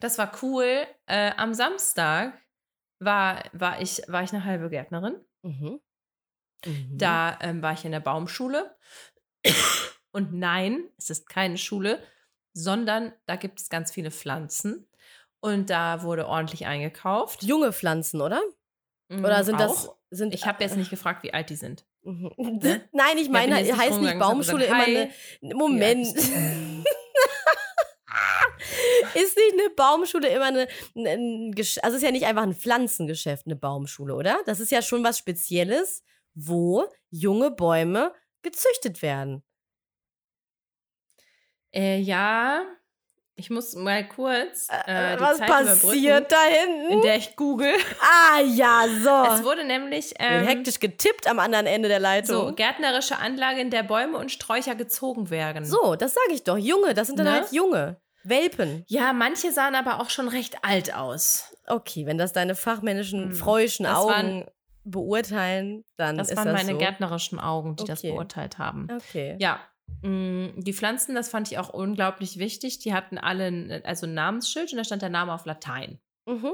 Das 0.00 0.18
war 0.18 0.32
cool. 0.42 0.86
Äh, 1.06 1.30
am 1.38 1.54
Samstag 1.54 2.34
war, 3.04 3.42
war, 3.52 3.80
ich, 3.80 4.02
war 4.08 4.22
ich 4.22 4.32
eine 4.32 4.44
halbe 4.44 4.70
Gärtnerin. 4.70 5.16
Mhm. 5.42 5.80
Mhm. 6.64 6.98
Da 6.98 7.38
ähm, 7.40 7.62
war 7.62 7.72
ich 7.74 7.84
in 7.84 7.92
der 7.92 8.00
Baumschule. 8.00 8.74
Und 10.12 10.32
nein, 10.32 10.84
es 10.96 11.10
ist 11.10 11.28
keine 11.28 11.58
Schule, 11.58 11.98
sondern 12.52 13.12
da 13.26 13.36
gibt 13.36 13.60
es 13.60 13.68
ganz 13.68 13.92
viele 13.92 14.10
Pflanzen. 14.10 14.88
Und 15.40 15.68
da 15.70 16.02
wurde 16.02 16.26
ordentlich 16.26 16.66
eingekauft. 16.66 17.42
Junge 17.42 17.72
Pflanzen, 17.72 18.20
oder? 18.22 18.40
Mhm, 19.08 19.24
Oder 19.24 19.44
sind 19.44 19.60
das. 19.60 19.88
auch. 19.88 19.96
Sind, 20.10 20.32
Ich 20.32 20.46
habe 20.46 20.62
jetzt 20.62 20.76
nicht 20.76 20.90
gefragt, 20.90 21.22
wie 21.24 21.34
alt 21.34 21.50
die 21.50 21.56
sind. 21.56 21.84
Mhm. 22.02 22.30
Ne? 22.62 22.88
Nein, 22.92 23.18
ich 23.18 23.26
Ja, 23.26 23.32
meine, 23.32 23.56
heißt 23.56 24.00
nicht 24.00 24.18
Baumschule 24.18 24.66
immer 24.66 24.84
eine. 24.84 25.10
Moment. 25.42 26.06
ist 29.14 29.36
nicht 29.36 29.52
eine 29.54 29.70
Baumschule 29.70 30.28
immer 30.28 30.46
eine. 30.46 30.68
ein 30.96 31.52
Gesch- 31.54 31.78
also, 31.80 31.96
es 31.96 32.02
ist 32.02 32.06
ja 32.06 32.10
nicht 32.12 32.26
einfach 32.26 32.42
ein 32.42 32.54
Pflanzengeschäft, 32.54 33.46
eine 33.46 33.56
Baumschule, 33.56 34.14
oder? 34.14 34.38
Das 34.46 34.60
ist 34.60 34.70
ja 34.70 34.82
schon 34.82 35.02
was 35.04 35.18
Spezielles, 35.18 36.02
wo 36.34 36.84
junge 37.10 37.50
Bäume 37.50 38.12
gezüchtet 38.42 39.02
werden. 39.02 39.42
Äh, 41.72 41.98
ja, 41.98 42.62
ich 43.36 43.50
muss 43.50 43.74
mal 43.74 44.06
kurz 44.06 44.68
äh, 44.70 45.16
die 45.16 45.20
was 45.20 45.38
Zeit 45.38 45.48
passiert 45.48 46.30
da 46.30 46.36
in 46.46 46.80
hinten? 46.88 47.02
der 47.02 47.16
ich 47.16 47.34
google. 47.34 47.72
Ah, 48.00 48.40
ja, 48.40 48.84
Es 48.86 49.38
so. 49.38 49.44
wurde 49.44 49.64
nämlich 49.64 50.14
ähm, 50.20 50.44
hektisch 50.46 50.78
getippt 50.78 51.26
am 51.26 51.40
anderen 51.40 51.66
Ende 51.66 51.88
der 51.88 51.98
so 51.98 52.02
Leitung. 52.02 52.54
gärtnerische 52.54 53.18
Anlage, 53.18 53.60
in 53.60 53.70
der 53.70 53.82
Bäume 53.82 54.18
und 54.18 54.30
Sträucher 54.30 54.76
gezogen 54.76 55.30
werden. 55.30 55.64
So, 55.64 55.96
das 55.96 56.14
sage 56.14 56.32
ich 56.32 56.44
doch. 56.44 56.56
Junge, 56.58 56.94
das 56.94 57.08
sind 57.08 57.18
dann 57.18 57.26
Ne? 57.26 57.32
halt 57.32 57.50
Junge. 57.52 58.00
Welpen. 58.24 58.84
Ja, 58.88 59.12
manche 59.12 59.52
sahen 59.52 59.74
aber 59.74 60.00
auch 60.00 60.10
schon 60.10 60.28
recht 60.28 60.64
alt 60.64 60.94
aus. 60.94 61.54
Okay, 61.66 62.06
wenn 62.06 62.18
das 62.18 62.32
deine 62.32 62.54
fachmännischen, 62.54 63.30
Hm, 63.30 63.34
freuischen 63.34 63.84
das 63.84 63.96
Augen 63.96 64.08
waren- 64.10 64.44
beurteilen, 64.86 65.84
dann 65.96 66.16
Das 66.18 66.28
ist 66.30 66.36
waren 66.36 66.46
das 66.48 66.54
meine 66.62 66.72
so. 66.72 66.78
gärtnerischen 66.78 67.38
Augen, 67.40 67.76
die 67.76 67.84
das 67.84 68.00
Okay. 68.00 68.12
beurteilt 68.12 68.58
haben. 68.58 68.86
Okay. 68.94 69.36
Ja, 69.40 69.60
mh, 70.02 70.52
die 70.62 70.72
Pflanzen, 70.74 71.14
das 71.14 71.28
fand 71.30 71.50
ich 71.50 71.58
auch 71.58 71.70
unglaublich 71.70 72.38
wichtig. 72.38 72.78
Die 72.80 72.92
hatten 72.92 73.16
alle 73.18 73.46
ein, 73.46 73.82
also 73.84 74.06
ein 74.06 74.14
Namensschild 74.14 74.72
und 74.72 74.78
da 74.78 74.84
stand 74.84 75.00
der 75.02 75.08
Name 75.08 75.32
auf 75.32 75.46
Latein. 75.46 76.00
Mhm. 76.26 76.52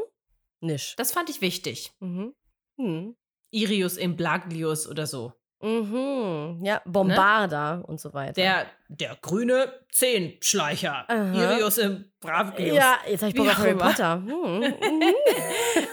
Nisch. 0.60 0.94
Das 0.96 1.10
fand 1.12 1.28
ich 1.30 1.40
wichtig. 1.40 1.92
Mhm. 2.00 2.34
Mhm. 2.76 3.16
Irius 3.52 3.96
imblaglius 3.96 4.86
oder 4.88 5.06
so. 5.06 5.32
Mhm. 5.62 6.60
Ja, 6.64 6.80
Bombarda 6.86 7.82
und 7.86 8.00
so 8.00 8.14
weiter. 8.14 8.32
Der, 8.32 8.66
der 8.88 9.16
grüne 9.20 9.72
Zehnschleicher. 9.92 11.04
Aha. 11.08 11.32
Irius 11.34 11.78
imblaglius. 11.78 12.76
ja, 12.76 12.98
jetzt 13.06 13.20
habe 13.22 13.30
ich 13.30 13.36
Bock 13.36 13.48
auf 13.48 13.58
Harry. 13.58 13.74
Potter. 13.74 14.16
Mhm. 14.20 14.74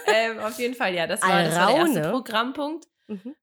ähm, 0.06 0.38
auf 0.40 0.58
jeden 0.58 0.74
Fall, 0.74 0.94
ja. 0.94 1.06
Das 1.06 1.22
war, 1.22 1.42
das 1.42 1.54
war 1.54 1.66
der 1.68 1.76
erste. 1.76 2.10
Programmpunkt. 2.10 2.86
Mhm. 3.08 3.34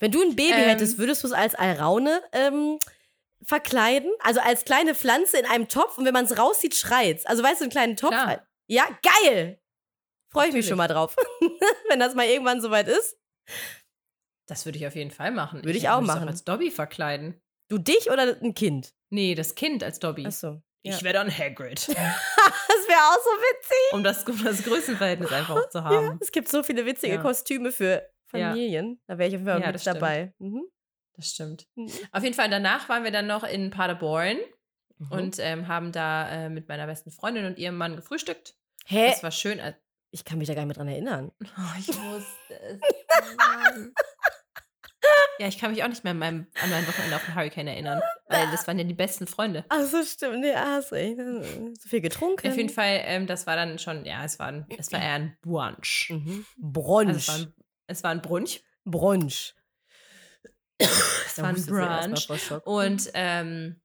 Wenn 0.00 0.10
du 0.10 0.20
ein 0.22 0.36
Baby 0.36 0.52
Ähm. 0.52 0.68
hättest, 0.68 0.98
würdest 0.98 1.22
du 1.22 1.28
es 1.28 1.32
als 1.32 1.54
Alraune 1.54 2.22
ähm, 2.32 2.78
verkleiden? 3.42 4.10
Also 4.22 4.40
als 4.40 4.64
kleine 4.64 4.94
Pflanze 4.94 5.38
in 5.38 5.46
einem 5.46 5.68
Topf 5.68 5.98
und 5.98 6.04
wenn 6.04 6.12
man 6.14 6.24
es 6.24 6.38
rauszieht, 6.38 6.74
schreit's. 6.74 7.26
Also 7.26 7.42
weißt 7.42 7.60
du, 7.60 7.64
einen 7.64 7.70
kleinen 7.72 7.96
Topf. 7.96 8.10
Klar. 8.10 8.42
Ja, 8.66 8.84
geil! 9.22 9.60
Freue 10.30 10.48
ich 10.48 10.54
mich 10.54 10.66
schon 10.68 10.76
mal 10.76 10.88
drauf. 10.88 11.16
wenn 11.88 11.98
das 12.00 12.14
mal 12.14 12.26
irgendwann 12.26 12.60
soweit 12.60 12.86
ist. 12.88 13.16
Das 14.48 14.64
würde 14.64 14.78
ich 14.78 14.86
auf 14.86 14.96
jeden 14.96 15.10
Fall 15.12 15.30
machen. 15.30 15.64
Würde 15.64 15.78
ich 15.78 15.88
auch 15.88 15.96
würde 16.00 16.04
es 16.04 16.06
machen. 16.08 16.20
Doch 16.22 16.28
als 16.32 16.44
Dobby 16.44 16.70
verkleiden. 16.70 17.40
Du 17.68 17.78
dich 17.78 18.10
oder 18.10 18.36
ein 18.42 18.54
Kind? 18.54 18.92
Nee, 19.10 19.34
das 19.34 19.54
Kind 19.54 19.84
als 19.84 19.98
Dobby. 20.00 20.26
Achso. 20.26 20.60
Ich 20.82 21.02
wäre 21.02 21.14
dann 21.14 21.30
Hagrid. 21.30 21.86
Das 22.68 22.86
wäre 22.88 23.00
auch 23.00 23.22
so 23.22 23.30
witzig. 23.30 23.92
um 23.92 24.02
das, 24.04 24.24
um 24.24 24.44
das 24.44 24.62
Größenverhältnis 24.62 25.30
einfach 25.32 25.56
auch 25.56 25.68
zu 25.68 25.78
Ja, 25.78 25.84
haben. 25.84 26.18
es 26.22 26.32
gibt 26.32 26.48
so 26.48 26.62
viele 26.62 26.86
witzige 26.86 27.14
Ja. 27.14 27.20
Kostüme 27.22 27.70
für 27.72 28.02
Ja. 28.32 28.48
Familien. 28.50 29.00
Da 29.06 29.18
wäre 29.18 29.28
ich 29.28 29.34
auf 29.34 29.40
jeden 29.40 29.46
Fall 29.50 29.60
Ja, 29.60 29.66
mit 29.66 29.74
das 29.74 29.84
dabei. 29.84 30.32
Mhm. 30.38 30.64
Das 31.14 31.28
stimmt. 31.30 31.66
Mhm. 31.74 31.90
Auf 32.12 32.22
jeden 32.22 32.34
Fall, 32.34 32.48
danach 32.48 32.88
waren 32.88 33.04
wir 33.04 33.10
dann 33.10 33.26
noch 33.26 33.44
in 33.44 33.70
Paderborn 33.70 34.38
Mhm. 35.00 35.12
und 35.12 35.36
ähm, 35.38 35.68
haben 35.68 35.92
da 35.92 36.28
äh, 36.28 36.48
mit 36.48 36.68
meiner 36.68 36.86
besten 36.86 37.10
Freundin 37.10 37.44
und 37.44 37.58
ihrem 37.58 37.76
Mann 37.76 37.94
gefrühstückt. 37.96 38.54
Hä? 38.86 39.08
Das 39.10 39.22
war 39.22 39.30
schön. 39.30 39.60
Ich 40.10 40.24
kann 40.24 40.38
mich 40.38 40.48
da 40.48 40.54
gar 40.54 40.64
nicht 40.64 40.76
mehr 40.76 40.84
dran 40.84 40.88
erinnern. 40.88 41.32
Oh, 41.40 41.78
ich 41.78 41.88
wusste 41.88 42.60
es. 42.60 42.80
Ja, 45.38 45.46
ich 45.46 45.58
kann 45.58 45.70
mich 45.70 45.82
auch 45.84 45.88
nicht 45.88 46.02
mehr 46.02 46.10
an, 46.10 46.18
meinem, 46.18 46.46
an 46.60 46.70
mein 46.70 46.86
Wochenende 46.86 47.16
auf 47.16 47.24
den 47.24 47.34
Hurricane 47.34 47.68
erinnern. 47.68 48.00
Weil 48.26 48.50
das 48.50 48.66
waren 48.66 48.78
ja 48.78 48.84
die 48.84 48.94
besten 48.94 49.26
Freunde. 49.26 49.64
Ach 49.68 49.84
so, 49.84 50.02
stimmt. 50.02 50.40
Nee, 50.40 50.54
hast 50.54 50.92
recht. 50.92 51.16
So 51.16 51.88
viel 51.88 52.00
getrunken. 52.00 52.48
Auf 52.48 52.56
jeden 52.56 52.68
Fall, 52.68 53.02
ähm, 53.04 53.26
das 53.26 53.46
war 53.46 53.54
dann 53.54 53.78
schon, 53.78 54.04
ja, 54.04 54.24
es 54.24 54.38
war, 54.38 54.48
ein, 54.48 54.66
es 54.76 54.90
war 54.92 55.00
eher 55.00 55.12
ein 55.12 55.38
Brunch. 55.40 56.10
Mhm. 56.10 56.44
Also 56.56 56.72
Brunch. 56.72 57.16
es, 57.16 57.28
war 57.28 57.34
ein, 57.36 57.54
es 57.86 58.04
war 58.04 58.10
ein 58.10 58.22
Brunch. 58.22 58.64
Brunch. 58.84 59.54
Es 60.78 61.38
war 61.38 61.50
ein 61.50 62.14
Brunch. 62.14 62.50
Und 62.64 63.10
ähm, 63.14 63.80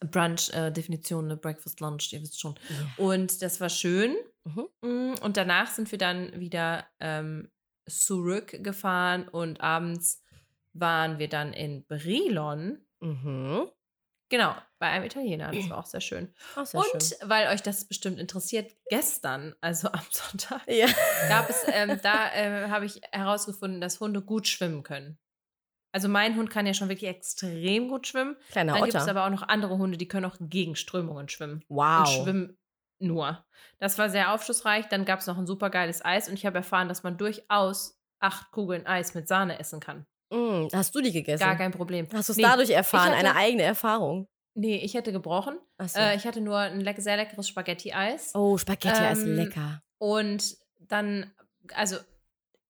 Brunch, 0.00 0.50
äh, 0.54 0.70
Definition, 0.70 1.26
ne, 1.26 1.36
Breakfast, 1.36 1.80
Lunch, 1.80 2.12
ihr 2.12 2.22
wisst 2.22 2.40
schon. 2.40 2.54
Und 2.96 3.42
das 3.42 3.60
war 3.60 3.68
schön. 3.68 4.16
Mhm. 4.44 4.68
Mm, 4.82 5.14
Und 5.22 5.36
danach 5.36 5.68
sind 5.70 5.90
wir 5.92 5.98
dann 5.98 6.38
wieder 6.40 6.86
ähm, 7.00 7.50
zurückgefahren 7.88 9.28
und 9.28 9.60
abends 9.60 10.22
waren 10.72 11.18
wir 11.18 11.28
dann 11.28 11.52
in 11.52 11.84
Brilon. 11.86 12.84
Mhm. 13.00 13.68
Genau, 14.30 14.54
bei 14.78 14.86
einem 14.88 15.04
Italiener. 15.04 15.52
Das 15.52 15.68
war 15.68 15.78
auch 15.78 15.86
sehr 15.86 16.00
schön. 16.00 16.32
Auch 16.56 16.64
sehr 16.64 16.80
und 16.80 17.02
schön. 17.02 17.28
weil 17.28 17.48
euch 17.48 17.62
das 17.62 17.84
bestimmt 17.86 18.18
interessiert, 18.18 18.72
gestern, 18.88 19.54
also 19.60 19.88
am 19.92 20.00
Sonntag, 20.10 20.62
Ja. 20.68 20.86
gab 21.28 21.50
es, 21.50 21.62
ähm, 21.70 22.00
da 22.02 22.32
äh, 22.32 22.68
habe 22.70 22.86
ich 22.86 23.02
herausgefunden, 23.12 23.80
dass 23.82 24.00
Hunde 24.00 24.22
gut 24.22 24.48
schwimmen 24.48 24.82
können. 24.82 25.18
Also 25.94 26.08
mein 26.08 26.36
Hund 26.36 26.48
kann 26.48 26.64
ja 26.66 26.72
schon 26.72 26.88
wirklich 26.88 27.10
extrem 27.10 27.88
gut 27.88 28.06
schwimmen. 28.06 28.36
Kleiner 28.50 28.72
Dann 28.72 28.84
gibt 28.84 28.94
es 28.94 29.08
aber 29.08 29.26
auch 29.26 29.30
noch 29.30 29.42
andere 29.42 29.76
Hunde, 29.76 29.98
die 29.98 30.08
können 30.08 30.24
auch 30.24 30.36
gegen 30.40 30.74
Strömungen 30.76 31.28
schwimmen. 31.28 31.62
Und 31.68 31.76
Wow. 31.76 32.08
schwimmen 32.08 32.56
nur. 33.02 33.44
Das 33.78 33.98
war 33.98 34.08
sehr 34.10 34.32
aufschlussreich. 34.32 34.86
Dann 34.88 35.04
gab 35.04 35.20
es 35.20 35.26
noch 35.26 35.38
ein 35.38 35.46
super 35.46 35.70
geiles 35.70 36.04
Eis 36.04 36.28
und 36.28 36.34
ich 36.34 36.46
habe 36.46 36.58
erfahren, 36.58 36.88
dass 36.88 37.02
man 37.02 37.16
durchaus 37.18 37.98
acht 38.20 38.50
Kugeln 38.52 38.86
Eis 38.86 39.14
mit 39.14 39.26
Sahne 39.28 39.58
essen 39.58 39.80
kann. 39.80 40.06
Mm, 40.30 40.68
hast 40.72 40.94
du 40.94 41.00
die 41.00 41.12
gegessen? 41.12 41.42
Gar 41.44 41.56
kein 41.56 41.72
Problem. 41.72 42.06
Hast 42.12 42.28
du 42.28 42.32
es 42.32 42.36
Nee, 42.36 42.42
dadurch 42.44 42.70
erfahren? 42.70 43.08
hatte- 43.10 43.16
Eine 43.18 43.34
eigene 43.36 43.62
Erfahrung? 43.64 44.28
Nee, 44.54 44.76
ich 44.76 44.94
hätte 44.94 45.12
gebrochen. 45.12 45.58
Achso. 45.78 45.98
Äh, 45.98 46.14
ich 46.16 46.26
hatte 46.26 46.40
nur 46.40 46.58
ein 46.58 46.80
leck 46.80 46.98
sehr 47.00 47.16
leckeres 47.16 47.48
Spaghetti-Eis. 47.48 48.32
oh, 48.34 48.56
Spaghetti 48.58 49.02
ist 49.12 49.22
ähm, 49.22 49.34
lecker. 49.36 49.82
Und 49.98 50.56
dann, 50.80 51.32
also 51.74 51.96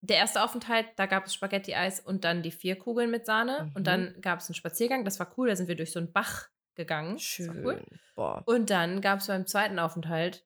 der 0.00 0.16
erste 0.16 0.42
Aufenthalt, 0.42 0.86
da 0.96 1.06
gab 1.06 1.26
es 1.26 1.34
Spaghetti-Eis 1.34 2.00
und 2.00 2.24
dann 2.24 2.42
die 2.42 2.50
vier 2.52 2.76
Kugeln 2.76 3.10
mit 3.10 3.26
Sahne. 3.26 3.64
Mhm. 3.64 3.72
Und 3.76 3.86
dann 3.86 4.14
gab 4.20 4.38
es 4.40 4.48
einen 4.48 4.54
Spaziergang, 4.54 5.04
das 5.04 5.18
war 5.20 5.32
cool, 5.36 5.48
da 5.48 5.56
sind 5.56 5.68
wir 5.68 5.76
durch 5.76 5.92
so 5.92 5.98
einen 5.98 6.12
Bach 6.12 6.48
gegangen. 6.74 7.18
Schön. 7.18 7.64
cool. 7.64 7.82
Boah. 8.14 8.42
Und 8.46 8.70
dann 8.70 9.00
gab 9.00 9.20
es 9.20 9.26
beim 9.26 9.46
zweiten 9.46 9.78
Aufenthalt 9.78 10.44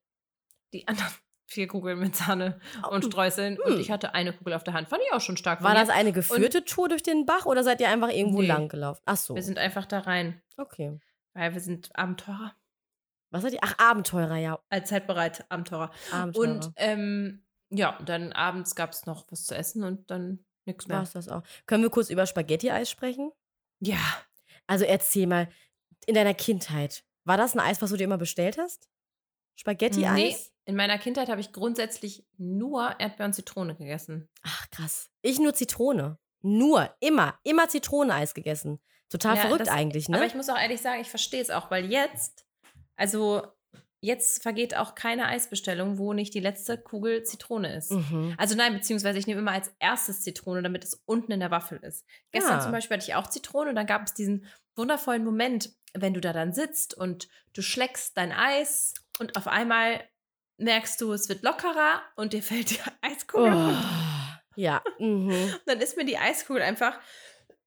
die 0.72 0.86
anderen 0.88 1.12
vier 1.46 1.68
Kugeln 1.68 1.98
mit 2.00 2.16
Sahne 2.16 2.60
und 2.90 3.04
Streuseln. 3.04 3.58
Und 3.60 3.76
Mm. 3.76 3.80
ich 3.80 3.90
hatte 3.90 4.14
eine 4.14 4.32
Kugel 4.32 4.54
auf 4.54 4.64
der 4.64 4.74
Hand. 4.74 4.88
Fand 4.88 5.02
ich 5.06 5.12
auch 5.12 5.20
schon 5.20 5.36
stark. 5.36 5.62
War 5.62 5.74
das 5.74 5.88
eine 5.90 6.12
geführte 6.12 6.64
Tour 6.64 6.88
durch 6.88 7.02
den 7.04 7.24
Bach 7.26 7.46
oder 7.46 7.62
seid 7.62 7.80
ihr 7.80 7.88
einfach 7.88 8.10
irgendwo 8.10 8.40
Nee. 8.42 8.48
lang 8.48 8.68
gelaufen? 8.68 9.00
Ach 9.04 9.16
so. 9.16 9.34
Wir 9.36 9.42
sind 9.44 9.58
einfach 9.58 9.86
da 9.86 10.00
rein, 10.00 10.42
Okay. 10.56 10.98
weil 11.34 11.52
wir 11.54 11.60
sind 11.60 11.90
Abenteurer. 11.96 12.54
Was 13.30 13.42
seid 13.42 13.52
ihr? 13.52 13.60
Ach, 13.62 13.74
Abenteurer, 13.78 14.36
ja. 14.36 14.58
Allzeit 14.70 15.06
bereit, 15.06 15.44
Abenteurer. 15.48 15.90
Abenteurer. 16.12 16.48
Und 16.48 16.72
ähm, 16.76 17.42
ja, 17.70 17.98
dann 18.04 18.32
abends 18.32 18.74
gab 18.74 18.90
es 18.92 19.06
noch 19.06 19.26
was 19.30 19.44
zu 19.44 19.54
essen 19.56 19.82
und 19.84 20.10
dann 20.10 20.44
nix 20.64 20.86
mehr. 20.88 20.98
War's 20.98 21.12
das 21.12 21.28
auch. 21.28 21.42
Können 21.66 21.82
wir 21.82 21.90
kurz 21.90 22.10
über 22.10 22.26
Spaghetti-Eis 22.26 22.90
sprechen? 22.90 23.30
Ja. 23.80 23.98
Also 24.68 24.84
erzähl 24.84 25.26
mal, 25.28 25.48
in 26.06 26.14
deiner 26.14 26.34
Kindheit, 26.34 27.04
war 27.24 27.36
das 27.36 27.54
ein 27.54 27.60
Eis, 27.60 27.82
was 27.82 27.90
du 27.90 27.96
dir 27.96 28.04
immer 28.04 28.18
bestellt 28.18 28.56
hast? 28.58 28.88
Spaghetti-Eis? 29.56 30.14
Nee, 30.14 30.36
in 30.64 30.76
meiner 30.76 30.98
Kindheit 30.98 31.28
habe 31.28 31.40
ich 31.40 31.52
grundsätzlich 31.52 32.24
nur 32.36 32.98
Erdbeer 33.00 33.26
und 33.26 33.32
Zitrone 33.34 33.74
gegessen. 33.74 34.28
Ach, 34.42 34.70
krass. 34.70 35.10
Ich 35.22 35.38
nur 35.38 35.54
Zitrone. 35.54 36.18
Nur, 36.42 36.94
immer, 37.00 37.38
immer 37.42 37.68
Zitroneneis 37.68 38.34
gegessen. 38.34 38.80
Total 39.08 39.36
Ja, 39.36 39.42
verrückt 39.42 39.62
das- 39.62 39.68
eigentlich, 39.68 40.08
ne? 40.08 40.16
Aber 40.16 40.26
ich 40.26 40.34
muss 40.34 40.48
auch 40.48 40.58
ehrlich 40.58 40.80
sagen, 40.80 41.00
ich 41.00 41.08
verstehe 41.10 41.40
es 41.40 41.50
auch, 41.50 41.70
weil 41.70 41.86
jetzt, 41.90 42.44
also 42.96 43.46
jetzt 44.00 44.42
vergeht 44.42 44.76
auch 44.76 44.94
keine 44.94 45.26
Eisbestellung, 45.26 45.98
wo 45.98 46.12
nicht 46.12 46.34
die 46.34 46.40
letzte 46.40 46.76
Kugel 46.78 47.22
Zitrone 47.24 47.74
ist. 47.76 47.90
mhm. 47.92 48.34
Also 48.36 48.54
nein, 48.54 48.74
beziehungsweise 48.74 49.18
ich 49.18 49.26
nehme 49.26 49.40
immer 49.40 49.52
als 49.52 49.72
erstes 49.78 50.20
Zitrone, 50.22 50.62
damit 50.62 50.84
es 50.84 51.02
unten 51.06 51.32
in 51.32 51.40
der 51.40 51.50
Waffel 51.50 51.78
ist. 51.78 52.04
Gestern 52.30 52.58
Ah. 52.58 52.60
zum 52.60 52.72
Beispiel 52.72 52.96
hatte 52.98 53.06
ich 53.08 53.14
auch 53.14 53.28
Zitrone 53.28 53.70
und 53.70 53.76
dann 53.76 53.86
gab 53.86 54.02
es 54.06 54.14
diesen 54.14 54.44
wundervollen 54.76 55.24
Moment, 55.24 55.70
wenn 55.94 56.14
du 56.14 56.20
da 56.20 56.32
dann 56.32 56.52
sitzt 56.52 56.94
und 56.94 57.28
du 57.54 57.62
schlägst 57.62 58.16
dein 58.16 58.32
Eis 58.32 58.94
und 59.18 59.36
auf 59.36 59.46
einmal 59.48 60.02
merkst 60.58 61.00
du, 61.00 61.12
es 61.12 61.28
wird 61.28 61.42
lockerer 61.42 62.02
und 62.16 62.32
dir 62.32 62.42
fällt 62.42 62.70
die 62.70 62.80
Eiskugel 63.02 63.52
Oh. 63.52 63.74
Ja. 64.58 64.82
Mhm. 64.98 65.54
Dann 65.66 65.80
ist 65.80 65.96
mir 65.98 66.04
die 66.06 66.16
Eiskugel 66.16 66.62
einfach 66.62 66.98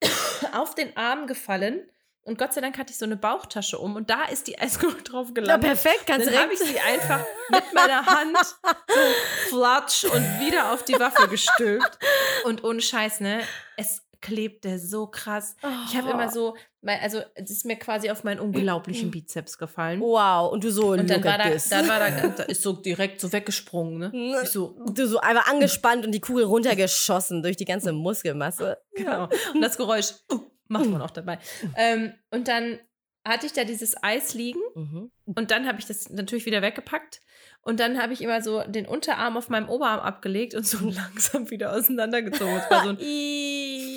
auf 0.53 0.73
den 0.75 0.95
Arm 0.97 1.27
gefallen 1.27 1.87
und 2.23 2.37
Gott 2.37 2.53
sei 2.53 2.61
Dank 2.61 2.77
hatte 2.77 2.91
ich 2.91 2.97
so 2.97 3.05
eine 3.05 3.15
Bauchtasche 3.15 3.77
um 3.79 3.95
und 3.95 4.09
da 4.09 4.25
ist 4.25 4.47
die 4.47 4.59
Eiskugel 4.59 5.01
drauf 5.03 5.27
Ja, 5.29 5.33
gelandet. 5.33 5.69
perfekt, 5.69 6.07
kannst 6.07 6.27
dann 6.27 6.37
habe 6.37 6.53
ich 6.53 6.59
sie 6.59 6.79
einfach 6.79 7.23
mit 7.51 7.73
meiner 7.73 8.05
Hand 8.05 8.37
so 8.37 9.55
flatsch 9.57 10.03
und 10.05 10.23
wieder 10.39 10.71
auf 10.73 10.83
die 10.83 10.99
Waffe 10.99 11.27
gestülpt. 11.27 11.97
Und 12.43 12.63
ohne 12.63 12.81
Scheiß, 12.81 13.19
ne? 13.21 13.41
Es 13.77 14.01
klebte 14.21 14.79
so 14.79 15.07
krass. 15.07 15.55
Ich 15.89 15.95
habe 15.97 16.09
Oh. 16.09 16.11
immer 16.11 16.29
so, 16.29 16.55
mein- 16.81 16.99
also 17.01 17.21
es 17.35 17.49
ist 17.51 17.65
mir 17.65 17.77
quasi 17.77 18.09
auf 18.09 18.23
meinen 18.23 18.39
unglaublichen 18.39 19.11
Bizeps 19.11 19.57
gefallen. 19.57 19.99
Wow, 20.01 20.51
und 20.51 20.63
du 20.63 20.71
so, 20.71 20.91
Und 20.91 21.09
dann 21.09 21.23
war, 21.23 21.37
da, 21.37 21.49
dann 21.69 21.87
war 21.87 21.99
da, 21.99 22.09
da 22.37 22.43
ist 22.43 22.61
so 22.61 22.73
direkt 22.73 23.21
so 23.21 23.31
weggesprungen, 23.31 23.97
ne? 24.11 24.39
Ich 24.43 24.49
so, 24.49 24.75
Du 24.93 25.07
so 25.07 25.19
einfach 25.19 25.47
angespannt 25.49 26.05
und 26.05 26.11
die 26.11 26.21
Kugel 26.21 26.43
runtergeschossen 26.45 27.41
durch 27.43 27.57
die 27.57 27.65
ganze 27.65 27.91
Muskelmasse. 27.93 28.77
Genau. 28.93 29.29
Und 29.53 29.61
das 29.61 29.77
Geräusch 29.77 30.13
uh, 30.31 30.39
macht 30.67 30.85
man 30.87 31.01
auch 31.01 31.11
dabei. 31.11 31.39
Ähm, 31.75 32.13
und 32.31 32.47
dann 32.47 32.79
hatte 33.27 33.45
ich 33.45 33.53
da 33.53 33.63
dieses 33.63 34.01
Eis 34.01 34.33
liegen 34.33 34.59
Mhm. 34.75 35.11
und 35.25 35.51
dann 35.51 35.67
habe 35.67 35.79
ich 35.79 35.85
das 35.85 36.09
natürlich 36.09 36.45
wieder 36.45 36.61
weggepackt. 36.61 37.21
Und 37.61 37.81
dann 37.81 38.01
habe 38.01 38.13
ich 38.13 38.21
immer 38.21 38.41
so 38.41 38.63
den 38.63 38.85
Unterarm 38.87 39.35
auf 39.35 39.49
meinem 39.49 39.67
Oberarm 39.67 39.99
abgelegt 39.99 40.55
und 40.55 40.65
so 40.65 40.77
langsam 40.89 41.49
wieder 41.51 41.73
auseinandergezogen. 41.73 42.55
Es 42.55 42.71
war 42.71 42.83
so 42.85 42.89
ein 42.91 42.97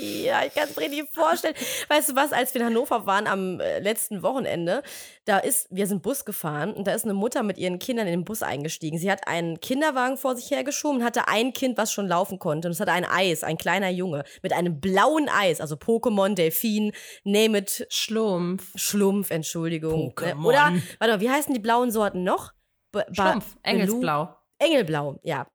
ja, 0.03 0.45
ich 0.45 0.55
kann 0.55 0.69
es 0.69 0.77
mir 0.77 0.83
richtig 0.83 1.09
vorstellen. 1.13 1.55
Weißt 1.89 2.11
du 2.11 2.17
was, 2.17 2.33
als 2.33 2.53
wir 2.55 2.61
in 2.61 2.67
Hannover 2.67 3.07
waren 3.07 3.27
am 3.27 3.61
äh, 3.61 3.79
letzten 3.79 4.23
Wochenende, 4.23 4.83
da 5.25 5.39
ist, 5.39 5.69
wir 5.71 5.87
sind 5.87 6.03
Bus 6.03 6.25
gefahren 6.25 6.73
und 6.73 6.87
da 6.87 6.93
ist 6.95 7.05
eine 7.05 7.15
Mutter 7.15 7.43
mit 7.43 7.59
ihren 7.59 7.79
Kindern 7.79 8.07
in 8.07 8.13
den 8.13 8.25
Bus 8.25 8.43
eingestiegen. 8.43 8.99
Sie 8.99 9.11
hat 9.11 9.29
einen 9.29 9.61
Kinderwagen 9.61 10.17
vor 10.17 10.35
sich 10.37 10.51
hergeschoben 10.51 10.99
und 10.99 11.05
hatte 11.05 11.29
ein 11.29 11.53
Kind, 11.53 11.79
was 11.79 11.93
schon 11.93 12.09
laufen 12.09 12.39
konnte. 12.39 12.69
Und 12.69 12.73
es 12.73 12.81
hatte 12.81 12.93
ein 12.93 13.05
Eis, 13.05 13.45
ein 13.45 13.57
kleiner 13.57 13.91
Junge, 13.91 14.25
mit 14.43 14.53
einem 14.53 14.81
blauen 14.81 15.29
Eis, 15.29 15.61
also 15.61 15.77
Pokémon, 15.77 16.35
Delfin, 16.35 16.93
name 17.25 17.59
it, 17.59 17.87
Schlumpf. 17.89 18.73
Schlumpf, 18.75 19.31
Entschuldigung. 19.31 20.13
Pokémon. 20.13 20.45
Oder, 20.45 20.73
warte 20.99 21.15
mal, 21.15 21.21
wie 21.21 21.31
heißen 21.31 21.55
die 21.55 21.61
blauen 21.61 21.91
Sorten 21.91 22.25
noch? 22.25 22.53
Ba- 22.91 23.07
Schlumpf. 23.13 23.57
Engelsblau. 23.63 24.35
Engelblau, 24.59 25.19
ja. 25.23 25.47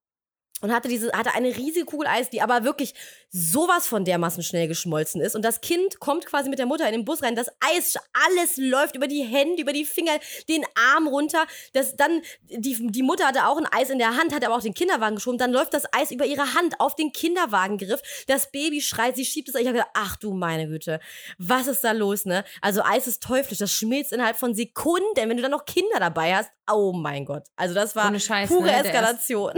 Und 0.62 0.74
hatte 0.74 0.88
diese, 0.88 1.12
hatte 1.12 1.36
eine 1.36 1.56
riesige 1.56 1.86
Kugel 1.86 2.08
Eis, 2.08 2.32
die 2.32 2.42
aber 2.42 2.64
wirklich 2.64 2.96
sowas 3.30 3.86
von 3.86 4.06
dermaßen 4.06 4.42
schnell 4.42 4.68
geschmolzen 4.68 5.22
ist. 5.22 5.36
Und 5.36 5.44
das 5.44 5.62
Kind 5.62 6.00
kommt 6.00 6.26
quasi 6.26 6.50
mit 6.50 6.58
der 6.58 6.66
Mutter 6.66 6.88
in 6.88 6.94
den 6.94 7.06
Bus 7.06 7.22
rein. 7.22 7.36
Das 7.36 7.50
Eis, 7.60 7.96
alles 8.26 8.58
läuft 8.58 8.96
über 8.96 9.08
die 9.08 9.22
Hände, 9.22 9.62
über 9.62 9.72
die 9.72 9.86
Finger, 9.86 10.14
den 10.50 10.66
Arm 10.94 11.08
runter. 11.08 11.46
Das 11.74 11.96
dann, 11.96 12.22
die, 12.50 12.76
die 12.90 13.04
Mutter 13.04 13.28
hatte 13.28 13.46
auch 13.46 13.58
ein 13.58 13.68
Eis 13.68 13.92
in 13.92 14.00
der 14.00 14.18
Hand, 14.18 14.34
hat 14.34 14.44
aber 14.44 14.56
auch 14.56 14.62
den 14.62 14.74
Kinderwagen 14.74 15.16
geschoben. 15.18 15.38
Dann 15.38 15.52
läuft 15.52 15.76
das 15.76 15.84
Eis 15.94 16.10
über 16.10 16.26
ihre 16.26 16.56
Hand 16.56 16.80
auf 16.80 16.96
den 16.96 17.12
Kinderwagengriff. 17.12 18.02
Das 18.26 18.50
Baby 18.50 18.82
schreit, 18.82 19.16
sie 19.16 19.26
schiebt 19.26 19.50
es. 19.50 19.56
Ich 19.56 19.68
habe 19.68 19.78
gedacht, 19.78 19.92
ach 19.94 20.16
du 20.16 20.34
meine 20.34 20.68
Güte, 20.68 21.00
was 21.38 21.68
ist 21.68 21.84
da 21.84 21.92
los, 21.92 22.26
ne? 22.26 22.44
Also 22.62 22.82
Eis 22.82 23.06
ist 23.06 23.22
teuflisch. 23.22 23.60
Das 23.60 23.72
schmilzt 23.72 24.12
innerhalb 24.12 24.38
von 24.38 24.56
Sekunden, 24.56 25.06
wenn 25.16 25.38
du 25.38 25.44
dann 25.44 25.52
noch 25.52 25.66
Kinder 25.66 26.00
dabei 26.00 26.36
hast. 26.36 26.50
Oh 26.72 26.94
mein 26.94 27.26
Gott. 27.26 27.44
Also 27.56 27.76
das 27.76 27.96
war 27.96 28.12
pure 28.48 28.64
ne? 28.64 28.84
Eskalation. 28.84 29.54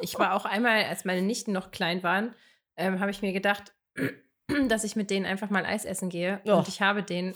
Ich 0.00 0.18
war 0.18 0.34
auch 0.34 0.44
einmal, 0.44 0.84
als 0.84 1.04
meine 1.04 1.22
Nichten 1.22 1.52
noch 1.52 1.70
klein 1.70 2.02
waren, 2.02 2.34
ähm, 2.76 3.00
habe 3.00 3.10
ich 3.10 3.22
mir 3.22 3.32
gedacht, 3.32 3.72
dass 4.68 4.84
ich 4.84 4.96
mit 4.96 5.10
denen 5.10 5.26
einfach 5.26 5.50
mal 5.50 5.64
Eis 5.64 5.84
essen 5.84 6.08
gehe. 6.08 6.40
Ja. 6.44 6.54
Und 6.54 6.68
ich 6.68 6.80
habe 6.80 7.02
denen 7.02 7.34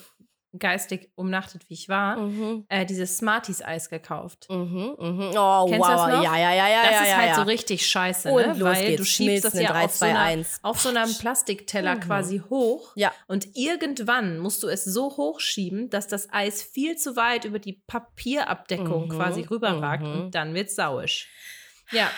geistig 0.59 1.13
umnachtet, 1.15 1.63
wie 1.71 1.75
ich 1.75 1.89
war, 1.89 2.17
Mhm. 2.17 2.65
äh, 2.69 2.85
dieses 2.85 3.19
Smarties-Eis 3.19 3.89
gekauft. 3.89 4.49
Mhm, 4.51 4.97
mhm. 4.99 5.31
Oh, 5.37 5.67
Kennst 5.69 5.87
du 5.87 5.93
wow. 5.93 6.07
das 6.09 6.17
noch? 6.17 6.25
Ja, 6.25 6.37
ja, 6.37 6.53
ja, 6.53 6.69
ja. 6.69 6.83
Das 6.83 6.91
ja, 6.91 7.01
ist 7.03 7.09
ja, 7.09 7.17
halt 7.19 7.29
ja. 7.29 7.35
so 7.37 7.43
richtig 7.43 7.87
scheiße, 7.87 8.33
Und 8.33 8.59
ne? 8.59 8.61
weil 8.61 8.85
geht's. 8.85 8.97
du 8.97 9.05
schiebst 9.05 9.15
Schmilzt 9.17 9.45
das 9.45 9.55
ja 9.55 9.71
drei, 9.71 9.85
auf 9.85 9.93
so, 9.93 9.99
zwei, 9.99 10.19
einer, 10.19 10.45
auf 10.63 10.81
so 10.81 10.89
einem 10.89 11.15
Plastikteller 11.17 11.95
Mhm. 11.95 12.01
quasi 12.01 12.43
hoch. 12.51 12.91
Ja. 12.97 13.13
Und 13.29 13.57
irgendwann 13.57 14.41
musst 14.41 14.65
du 14.65 14.67
es 14.67 14.85
so 14.85 15.17
hochschieben, 15.17 15.89
dass 15.89 16.09
das 16.09 16.29
Eis 16.33 16.65
viel 16.65 16.97
zu 16.97 17.15
weit 17.15 17.45
über 17.45 17.61
die 17.61 17.81
Papierabdeckung 17.87 19.05
Mhm, 19.07 19.11
quasi 19.11 19.43
rüberragt 19.43 20.03
mhm. 20.03 20.13
und 20.23 20.35
dann 20.35 20.53
wird's 20.55 20.75
sauisch. 20.75 21.29
Ja, 21.93 22.11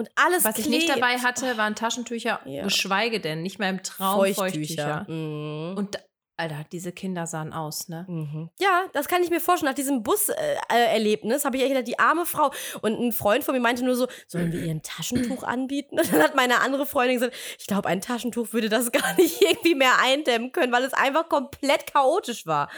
Und 0.00 0.10
alles 0.16 0.44
was 0.44 0.56
ich 0.58 0.64
klebt. 0.64 0.84
nicht 0.84 0.88
dabei 0.88 1.18
hatte, 1.18 1.56
waren 1.58 1.74
Taschentücher, 1.74 2.40
Ja. 2.46 2.64
geschweige 2.64 3.20
denn, 3.20 3.42
nicht 3.42 3.58
mehr 3.58 3.70
im 3.70 3.82
Traum 3.82 4.16
Feuchttücher. 4.16 5.04
Feuchttücher. 5.06 5.06
Mhm. 5.08 5.76
Und 5.76 5.98
Alter, 6.38 6.64
diese 6.72 6.90
Kinder 6.92 7.26
sahen 7.26 7.52
aus, 7.52 7.88
ne? 7.88 8.06
Mhm. 8.08 8.48
Ja, 8.58 8.84
das 8.94 9.08
kann 9.08 9.22
ich 9.22 9.28
mir 9.28 9.40
vorstellen. 9.42 9.68
Nach 9.70 9.76
diesem 9.76 10.02
Bus-Erlebnis 10.02 11.44
habe 11.44 11.58
ich 11.58 11.62
echt 11.64 11.72
gedacht, 11.72 11.86
die 11.86 11.98
arme 11.98 12.24
Frau. 12.24 12.50
Und 12.80 12.98
ein 12.98 13.12
Freund 13.12 13.44
von 13.44 13.54
mir 13.54 13.60
meinte 13.60 13.84
nur 13.84 13.94
so, 13.94 14.08
sollen 14.26 14.50
wir 14.50 14.60
ihr 14.62 14.70
ein 14.70 14.82
Taschentuch 14.82 15.42
anbieten? 15.42 15.98
Und 16.00 16.10
dann 16.10 16.22
hat 16.22 16.34
meine 16.36 16.60
andere 16.62 16.86
Freundin 16.86 17.16
gesagt, 17.18 17.36
ich 17.58 17.66
glaube, 17.66 17.88
ein 17.90 18.00
Taschentuch 18.00 18.54
würde 18.54 18.70
das 18.70 18.90
gar 18.92 19.14
nicht 19.16 19.42
irgendwie 19.42 19.74
mehr 19.74 19.98
eindämmen 20.02 20.50
können, 20.52 20.72
weil 20.72 20.84
es 20.84 20.94
einfach 20.94 21.28
komplett 21.28 21.92
chaotisch 21.92 22.46
war. 22.46 22.70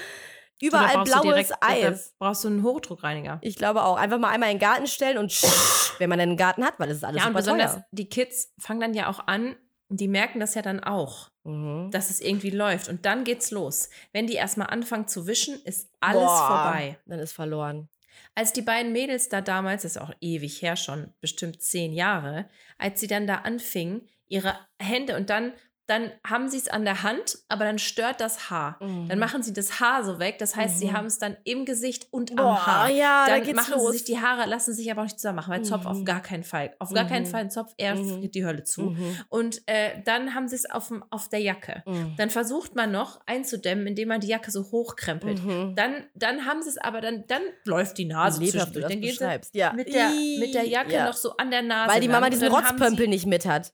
Überall 0.67 1.05
blaues 1.05 1.23
direkt- 1.23 1.53
Eis. 1.61 2.15
Brauchst 2.19 2.45
du 2.45 2.49
einen 2.49 2.63
Hochdruckreiniger? 2.63 3.39
Ich 3.43 3.57
glaube 3.57 3.83
auch. 3.85 3.97
Einfach 3.97 4.19
mal 4.19 4.31
einmal 4.31 4.51
in 4.51 4.57
den 4.59 4.61
Garten 4.61 4.87
stellen 4.87 5.19
und 5.19 5.33
wenn 5.99 6.09
man 6.09 6.21
einen 6.21 6.37
Garten 6.37 6.65
hat, 6.65 6.79
weil 6.79 6.89
das 6.89 6.99
ist 6.99 7.05
alles 7.05 7.23
Ja, 7.23 7.29
und 7.29 7.35
besonders 7.35 7.75
teuer. 7.75 7.87
die 7.93 8.09
Kids 8.09 8.53
fangen 8.59 8.81
dann 8.81 8.95
ja 8.95 9.09
auch 9.09 9.27
an, 9.27 9.57
die 9.89 10.09
merken 10.09 10.41
das 10.41 10.55
ja 10.55 10.63
dann 10.63 10.83
auch, 10.83 11.31
Mhm. 11.45 11.91
dass 11.91 12.09
es 12.11 12.21
irgendwie 12.21 12.51
läuft. 12.51 12.89
Und 12.89 13.05
dann 13.05 13.25
geht's 13.25 13.51
los. 13.51 13.91
Wenn 14.13 14.27
die 14.27 14.35
erstmal 14.35 14.69
anfangen 14.69 15.09
zu 15.09 15.27
wischen, 15.27 15.61
ist 15.65 15.91
alles 16.01 16.23
Boah, 16.23 16.47
vorbei. 16.47 16.99
Dann 17.07 17.19
ist 17.19 17.33
verloren. 17.33 17.89
Als 18.35 18.53
die 18.53 18.63
beiden 18.63 18.93
Mädels 18.93 19.29
da 19.29 19.41
damals, 19.41 19.83
das 19.83 19.97
ist 19.97 20.01
auch 20.03 20.13
ewig 20.21 20.63
her 20.63 20.77
schon, 20.77 21.13
bestimmt 21.21 21.61
zehn 21.61 21.93
Jahre, 21.93 22.49
als 22.79 23.01
sie 23.01 23.07
dann 23.09 23.27
da 23.27 23.37
anfingen, 23.39 24.09
ihre 24.29 24.55
Hände 24.79 25.17
und 25.17 25.29
dann, 25.29 25.53
dann 25.93 26.11
haben 26.27 26.49
sie 26.49 26.57
es 26.57 26.69
an 26.69 26.85
der 26.85 27.03
Hand, 27.03 27.39
aber 27.49 27.65
dann 27.65 27.79
stört 27.79 28.21
das 28.21 28.49
Haar. 28.51 28.79
Dann 28.81 29.19
machen 29.19 29.43
sie 29.43 29.53
das 29.53 29.79
Haar 29.81 30.05
so 30.05 30.19
weg. 30.19 30.39
Das 30.39 30.57
heißt, 30.57 30.79
sie 30.79 30.87
Mhm. 30.87 30.93
haben 30.95 31.07
es 31.07 31.19
dann 31.19 31.37
im 31.45 31.65
Gesicht 31.67 32.07
und 32.11 32.35
Boah, 32.35 32.43
am 32.51 32.67
Haar. 32.67 32.89
ja, 32.91 33.27
da 33.27 33.35
dann 33.37 33.45
geht's 33.45 33.57
machen 33.57 33.75
los. 33.75 33.91
sie 33.93 33.99
sich 33.99 34.05
die 34.07 34.19
Haare, 34.19 34.49
lassen 34.49 34.73
sich 34.75 34.91
aber 34.91 35.01
auch 35.03 35.07
nicht 35.07 35.19
zusammen 35.21 35.37
machen, 35.37 35.53
weil 35.53 35.63
Zopf 35.63 35.85
auf 35.87 35.99
Mhm. 35.99 36.05
gar 36.05 36.21
keinen 36.23 36.45
Fall. 36.45 36.75
Auf 36.79 36.91
gar 36.93 37.07
keinen 37.07 37.25
Mhm. 37.27 37.31
Fall 37.31 37.41
ein 37.43 37.51
Zopf, 37.51 37.73
er 37.77 37.95
Mhm. 37.95 38.09
friert 38.19 38.35
die 38.35 38.45
Hölle 38.45 38.65
zu. 38.65 38.83
Mhm. 38.83 39.17
Und 39.29 39.63
äh, 39.67 40.03
dann 40.05 40.35
haben 40.35 40.49
sie 40.49 40.57
es 40.57 40.71
auf, 40.71 40.91
auf 41.11 41.29
der 41.29 41.41
Jacke. 41.41 41.83
Mhm. 41.87 42.15
Dann 42.17 42.31
versucht 42.31 42.75
man 42.75 42.91
noch 42.91 43.21
einzudämmen, 43.27 43.87
indem 43.87 44.09
man 44.09 44.21
die 44.21 44.29
Jacke 44.29 44.51
so 44.51 44.63
hochkrempelt. 44.73 45.45
Mhm. 45.45 45.75
Dann, 45.77 46.05
dann 46.15 46.47
haben 46.47 46.63
sie 46.63 46.71
es 46.71 46.79
aber, 46.79 47.01
dann, 47.01 47.25
dann 47.29 47.43
läuft 47.65 47.99
die 47.99 48.07
Nase 48.07 48.41
Lebhaft 48.41 48.73
zwischendurch. 48.73 48.93
Dann 48.93 49.01
gehen 49.01 49.17
sie. 49.53 49.59
Ja. 49.59 49.73
mit 49.73 49.93
der, 49.93 50.09
mit 50.39 50.55
der 50.55 50.67
Jacke 50.67 50.93
Ja. 50.95 51.07
noch 51.07 51.17
so 51.17 51.37
an 51.37 51.51
der 51.51 51.63
Nase. 51.63 51.93
Weil 51.93 52.01
die. 52.01 52.09
Mama 52.09 52.31
diesen 52.31 52.49
Rotzpömpel 52.49 53.09
nicht 53.09 53.27
mit 53.27 53.45
hat. 53.47 53.67
Sie, 53.67 53.73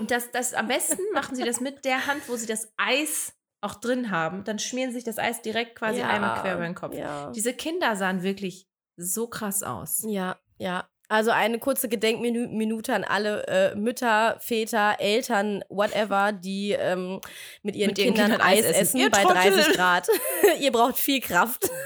und 0.00 0.10
das, 0.10 0.30
das 0.32 0.54
am 0.54 0.68
besten 0.68 1.00
machen 1.14 1.36
sie 1.36 1.42
das 1.44 1.51
mit 1.60 1.84
der 1.84 2.06
Hand, 2.06 2.28
wo 2.28 2.36
sie 2.36 2.46
das 2.46 2.72
Eis 2.76 3.32
auch 3.60 3.74
drin 3.76 4.10
haben. 4.10 4.44
Dann 4.44 4.58
schmieren 4.58 4.90
sie 4.90 4.96
sich 4.96 5.04
das 5.04 5.18
Eis 5.18 5.42
direkt 5.42 5.76
quasi 5.76 6.00
ja. 6.00 6.08
einmal 6.08 6.40
quer 6.40 6.54
über 6.54 6.64
den 6.64 6.74
Kopf. 6.74 6.94
Ja. 6.94 7.30
Diese 7.30 7.54
Kinder 7.54 7.96
sahen 7.96 8.22
wirklich 8.22 8.68
so 8.96 9.26
krass 9.26 9.62
aus. 9.62 10.04
Ja, 10.06 10.36
ja. 10.58 10.88
Also 11.08 11.30
eine 11.30 11.58
kurze 11.58 11.90
Gedenkminute 11.90 12.94
an 12.94 13.04
alle 13.04 13.46
äh, 13.46 13.74
Mütter, 13.74 14.38
Väter, 14.40 14.96
Eltern, 14.98 15.62
whatever, 15.68 16.32
die 16.32 16.72
ähm, 16.72 17.20
mit 17.62 17.76
ihren 17.76 17.88
Mit 17.88 17.98
ihren 17.98 18.14
Kindern, 18.14 18.30
Kindern 18.30 18.40
Eis 18.40 18.64
essen. 18.64 18.98
essen, 18.98 19.10
bei 19.10 19.22
Trottel! 19.22 19.52
30 19.52 19.74
Grad. 19.74 20.08
Ihr 20.60 20.72
braucht 20.72 20.98
viel 20.98 21.20
Kraft. 21.20 21.70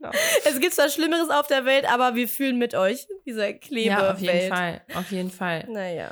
Genau. 0.00 0.12
Es 0.44 0.60
gibt 0.60 0.74
zwar 0.74 0.88
Schlimmeres 0.88 1.28
auf 1.28 1.48
der 1.48 1.64
Welt, 1.64 1.84
aber 1.92 2.14
wir 2.14 2.28
fühlen 2.28 2.56
mit 2.56 2.72
euch, 2.74 3.08
dieser 3.26 3.52
Klebewelt. 3.52 3.98
Ja, 3.98 4.12
auf 4.12 4.20
jeden 4.20 4.48
Fall. 4.48 4.80
Auf 4.94 5.10
jeden 5.10 5.30
Fall. 5.32 5.66
Naja. 5.68 6.08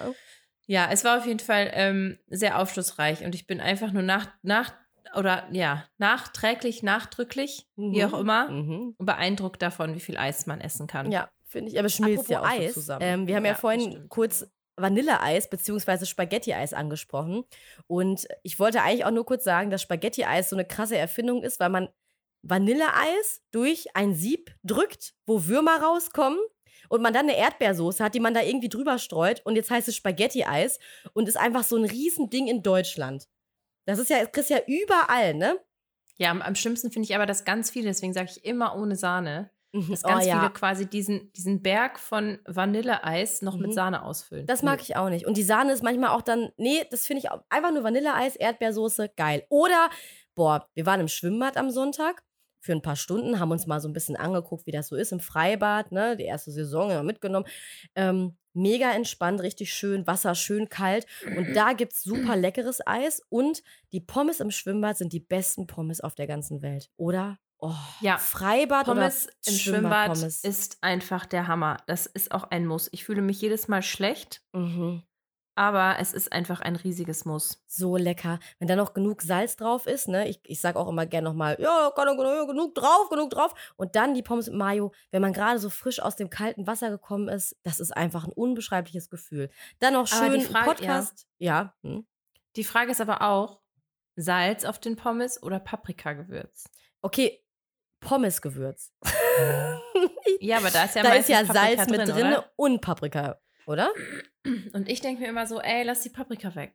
Ja, 0.66 0.88
es 0.90 1.04
war 1.04 1.18
auf 1.18 1.26
jeden 1.26 1.40
Fall 1.40 1.70
ähm, 1.72 2.18
sehr 2.28 2.58
aufschlussreich 2.60 3.24
und 3.24 3.34
ich 3.34 3.46
bin 3.46 3.60
einfach 3.60 3.92
nur 3.92 4.02
nach, 4.02 4.28
nach 4.42 4.72
oder 5.14 5.46
ja, 5.52 5.84
nachträglich, 5.98 6.82
nachdrücklich, 6.82 7.66
wie 7.76 8.02
Mhm. 8.04 8.12
auch 8.14 8.18
immer, 8.20 8.48
Mhm. 8.50 8.94
beeindruckt 8.98 9.62
davon, 9.62 9.94
wie 9.94 10.00
viel 10.00 10.16
Eis 10.18 10.46
man 10.46 10.60
essen 10.60 10.86
kann. 10.86 11.10
Ja, 11.12 11.30
finde 11.44 11.70
ich. 11.70 11.78
Aber 11.78 11.86
es 11.86 11.94
schmilzt 11.94 12.28
ja 12.28 12.40
auch 12.40 12.44
Apropos 12.44 12.58
so 12.64 12.66
Eis, 12.68 12.74
zusammen. 12.74 13.02
Ähm, 13.02 13.26
wir 13.26 13.36
haben 13.36 13.44
ja, 13.44 13.52
ja, 13.52 13.56
vorhin 13.56 13.80
stimmt. 13.92 14.08
kurz 14.10 14.46
Vanilleeis 14.78 15.48
bzw. 15.48 16.04
Spaghetti-Eis 16.04 16.74
angesprochen. 16.74 17.44
Und 17.86 18.26
ich 18.42 18.58
wollte 18.58 18.82
eigentlich 18.82 19.04
auch 19.06 19.10
nur 19.10 19.24
kurz 19.24 19.44
sagen, 19.44 19.70
dass 19.70 19.80
Spaghetti-Eis 19.82 20.50
so 20.50 20.56
eine 20.56 20.66
krasse 20.66 20.98
Erfindung 20.98 21.42
ist, 21.44 21.60
weil 21.60 21.70
man 21.70 21.88
Vanilleeis 22.42 23.42
durch 23.52 23.86
ein 23.94 24.14
Sieb 24.14 24.54
drückt, 24.64 25.14
wo 25.26 25.46
Würmer 25.46 25.80
rauskommen 25.82 26.38
und 26.88 27.02
man 27.02 27.12
dann 27.12 27.28
eine 27.28 27.36
Erdbeersoße 27.36 28.02
hat, 28.02 28.14
die 28.14 28.20
man 28.20 28.34
da 28.34 28.42
irgendwie 28.42 28.68
drüber 28.68 28.98
streut 28.98 29.40
und 29.44 29.56
jetzt 29.56 29.70
heißt 29.70 29.88
es 29.88 29.96
Spaghetti-Eis 29.96 30.78
und 31.12 31.28
ist 31.28 31.36
einfach 31.36 31.64
so 31.64 31.76
ein 31.76 31.84
Riesending 31.84 32.48
in 32.48 32.62
Deutschland. 32.62 33.28
Das 33.86 33.98
ist 33.98 34.10
ja, 34.10 34.20
das 34.20 34.32
kriegst 34.32 34.50
ja 34.50 34.58
überall, 34.66 35.34
ne? 35.34 35.58
Ja, 36.18 36.30
am, 36.30 36.42
am 36.42 36.54
schlimmsten 36.54 36.90
finde 36.90 37.06
ich 37.06 37.14
aber, 37.14 37.26
dass 37.26 37.44
ganz 37.44 37.70
viele, 37.70 37.86
deswegen 37.88 38.12
sage 38.12 38.30
ich 38.30 38.44
immer 38.44 38.76
ohne 38.76 38.96
Sahne, 38.96 39.50
Mhm. 39.72 39.90
dass 39.90 40.02
ganz 40.02 40.24
oh, 40.24 40.28
ja. 40.28 40.38
viele 40.40 40.52
quasi 40.52 40.86
diesen, 40.86 41.32
diesen 41.32 41.62
Berg 41.62 41.98
von 41.98 42.38
Vanilleeis 42.46 43.42
noch 43.42 43.56
mit 43.56 43.68
Mhm. 43.70 43.74
Sahne 43.74 44.02
ausfüllen. 44.02 44.46
Das 44.46 44.62
mag 44.62 44.80
ich 44.80 44.96
auch 44.96 45.08
nicht. 45.10 45.26
Und 45.26 45.36
die 45.36 45.42
Sahne 45.42 45.72
ist 45.72 45.82
manchmal 45.82 46.10
auch 46.10 46.22
dann, 46.22 46.50
nee, 46.56 46.84
das 46.90 47.06
finde 47.06 47.20
ich 47.20 47.30
auch, 47.30 47.42
einfach 47.48 47.72
nur 47.72 47.84
Vanilleeis, 47.84 48.36
Erdbeersoße, 48.36 49.10
geil. 49.16 49.44
Oder, 49.48 49.90
boah, 50.34 50.68
wir 50.74 50.86
waren 50.86 51.00
im 51.00 51.08
Schwimmbad 51.08 51.56
am 51.56 51.70
Sonntag 51.70 52.22
für 52.66 52.72
ein 52.72 52.82
paar 52.82 52.96
Stunden, 52.96 53.40
haben 53.40 53.50
uns 53.50 53.66
mal 53.66 53.80
so 53.80 53.88
ein 53.88 53.92
bisschen 53.94 54.16
angeguckt, 54.16 54.66
wie 54.66 54.72
das 54.72 54.88
so 54.88 54.96
ist 54.96 55.12
im 55.12 55.20
Freibad, 55.20 55.90
ne, 55.92 56.16
die 56.16 56.24
erste 56.24 56.50
Saison 56.50 56.90
immer 56.90 57.02
mitgenommen. 57.02 57.46
Ähm, 57.94 58.36
mega 58.52 58.90
entspannt, 58.92 59.40
richtig 59.42 59.72
schön, 59.72 60.06
Wasser 60.06 60.34
schön 60.34 60.68
kalt. 60.68 61.06
Und 61.36 61.54
da 61.54 61.72
gibt 61.72 61.92
es 61.94 62.02
super 62.02 62.36
leckeres 62.36 62.86
Eis. 62.86 63.22
Und 63.28 63.62
die 63.92 64.00
Pommes 64.00 64.40
im 64.40 64.50
Schwimmbad 64.50 64.96
sind 64.98 65.12
die 65.12 65.20
besten 65.20 65.66
Pommes 65.66 66.00
auf 66.00 66.14
der 66.14 66.26
ganzen 66.26 66.60
Welt. 66.62 66.90
Oder? 66.96 67.38
Oh, 67.58 67.72
Ja, 68.00 68.18
Freibad 68.18 68.84
Pommes 68.86 69.26
oder 69.26 69.34
im 69.46 69.52
Schwimmbad 69.54 70.16
Schwimmbad-Pommes? 70.16 70.44
ist 70.44 70.78
einfach 70.82 71.24
der 71.24 71.46
Hammer. 71.46 71.78
Das 71.86 72.04
ist 72.06 72.32
auch 72.32 72.44
ein 72.44 72.66
Muss. 72.66 72.88
Ich 72.92 73.04
fühle 73.04 73.22
mich 73.22 73.40
jedes 73.40 73.66
Mal 73.68 73.82
schlecht, 73.82 74.42
Mhm. 74.52 75.02
Aber 75.56 75.96
es 75.98 76.12
ist 76.12 76.32
einfach 76.32 76.60
ein 76.60 76.76
riesiges 76.76 77.24
Muss. 77.24 77.64
So 77.66 77.96
lecker. 77.96 78.38
Wenn 78.58 78.68
da 78.68 78.76
noch 78.76 78.92
genug 78.94 79.22
Salz 79.22 79.56
drauf 79.56 79.86
ist, 79.86 80.06
ne? 80.06 80.28
Ich, 80.28 80.38
ich 80.44 80.60
sag 80.60 80.76
auch 80.76 80.86
immer 80.86 81.06
gerne 81.06 81.28
nochmal, 81.28 81.56
ja, 81.58 81.90
genug, 81.96 82.74
drauf, 82.74 83.08
genug 83.08 83.30
drauf. 83.30 83.54
Und 83.76 83.96
dann 83.96 84.12
die 84.14 84.22
Pommes 84.22 84.46
mit 84.48 84.56
Mayo, 84.56 84.92
wenn 85.10 85.22
man 85.22 85.32
gerade 85.32 85.58
so 85.58 85.70
frisch 85.70 85.98
aus 86.00 86.14
dem 86.14 86.28
kalten 86.28 86.66
Wasser 86.66 86.90
gekommen 86.90 87.28
ist, 87.28 87.56
das 87.62 87.80
ist 87.80 87.96
einfach 87.96 88.24
ein 88.24 88.32
unbeschreibliches 88.32 89.08
Gefühl. 89.08 89.50
Dann 89.78 89.94
noch 89.94 90.06
schön 90.06 90.42
Frage- 90.42 90.66
Podcast. 90.66 91.26
Ja. 91.38 91.74
Hm. 91.82 92.06
Die 92.56 92.64
Frage 92.64 92.92
ist 92.92 93.00
aber 93.00 93.22
auch, 93.22 93.60
Salz 94.14 94.64
auf 94.64 94.78
den 94.78 94.96
Pommes 94.96 95.42
oder 95.42 95.58
Paprikagewürz? 95.58 96.64
Okay, 97.00 97.42
Pommesgewürz. 98.00 98.92
Ja, 100.40 100.58
aber 100.58 100.70
da 100.70 100.84
ist 100.84 100.94
ja 100.96 101.02
da 101.02 101.14
ist 101.14 101.28
ja 101.28 101.44
Salz 101.44 101.88
mit 101.88 102.00
drin, 102.00 102.08
drin 102.08 102.26
oder? 102.26 102.52
und 102.56 102.80
Paprika, 102.80 103.40
oder? 103.66 103.92
Und 104.72 104.88
ich 104.88 105.00
denke 105.00 105.22
mir 105.22 105.28
immer 105.28 105.46
so, 105.46 105.60
ey, 105.60 105.82
lass 105.82 106.00
die 106.02 106.10
Paprika 106.10 106.54
weg. 106.54 106.74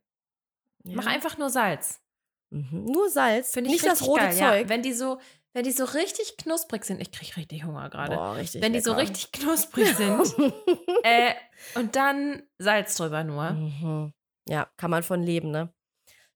Mach 0.84 1.06
Ja. 1.06 1.12
einfach 1.12 1.38
nur 1.38 1.50
Salz. 1.50 2.02
Mhm. 2.50 2.86
Nur 2.86 3.10
Salz, 3.10 3.54
Finde 3.54 3.70
ich 3.70 3.82
nicht 3.82 3.86
das 3.86 4.02
rote 4.06 4.22
geil, 4.24 4.38
Ja. 4.38 4.50
Zeug. 4.52 4.70
Wenn 4.70 4.82
die 4.84 4.94
so, 4.94 5.20
wenn 5.54 5.64
die 5.64 5.72
so 5.72 5.86
richtig 5.86 6.38
knusprig 6.38 6.84
sind, 6.86 7.02
ich 7.02 7.12
kriege 7.12 7.36
richtig 7.38 7.64
Hunger 7.64 7.90
gerade. 7.90 8.16
Wenn 8.16 8.74
die 8.74 8.80
so 8.82 8.92
lecker. 8.92 9.02
richtig 9.04 9.32
knusprig 9.32 9.96
sind, 9.96 10.36
äh, 11.04 11.34
und 11.76 11.96
dann 11.96 12.44
Salz 12.58 12.96
drüber 12.96 13.24
nur. 13.24 13.52
Mhm. 13.52 14.14
Ja, 14.48 14.70
kann 14.78 14.92
man 14.92 15.04
von 15.04 15.22
leben, 15.24 15.52
ne? 15.52 15.74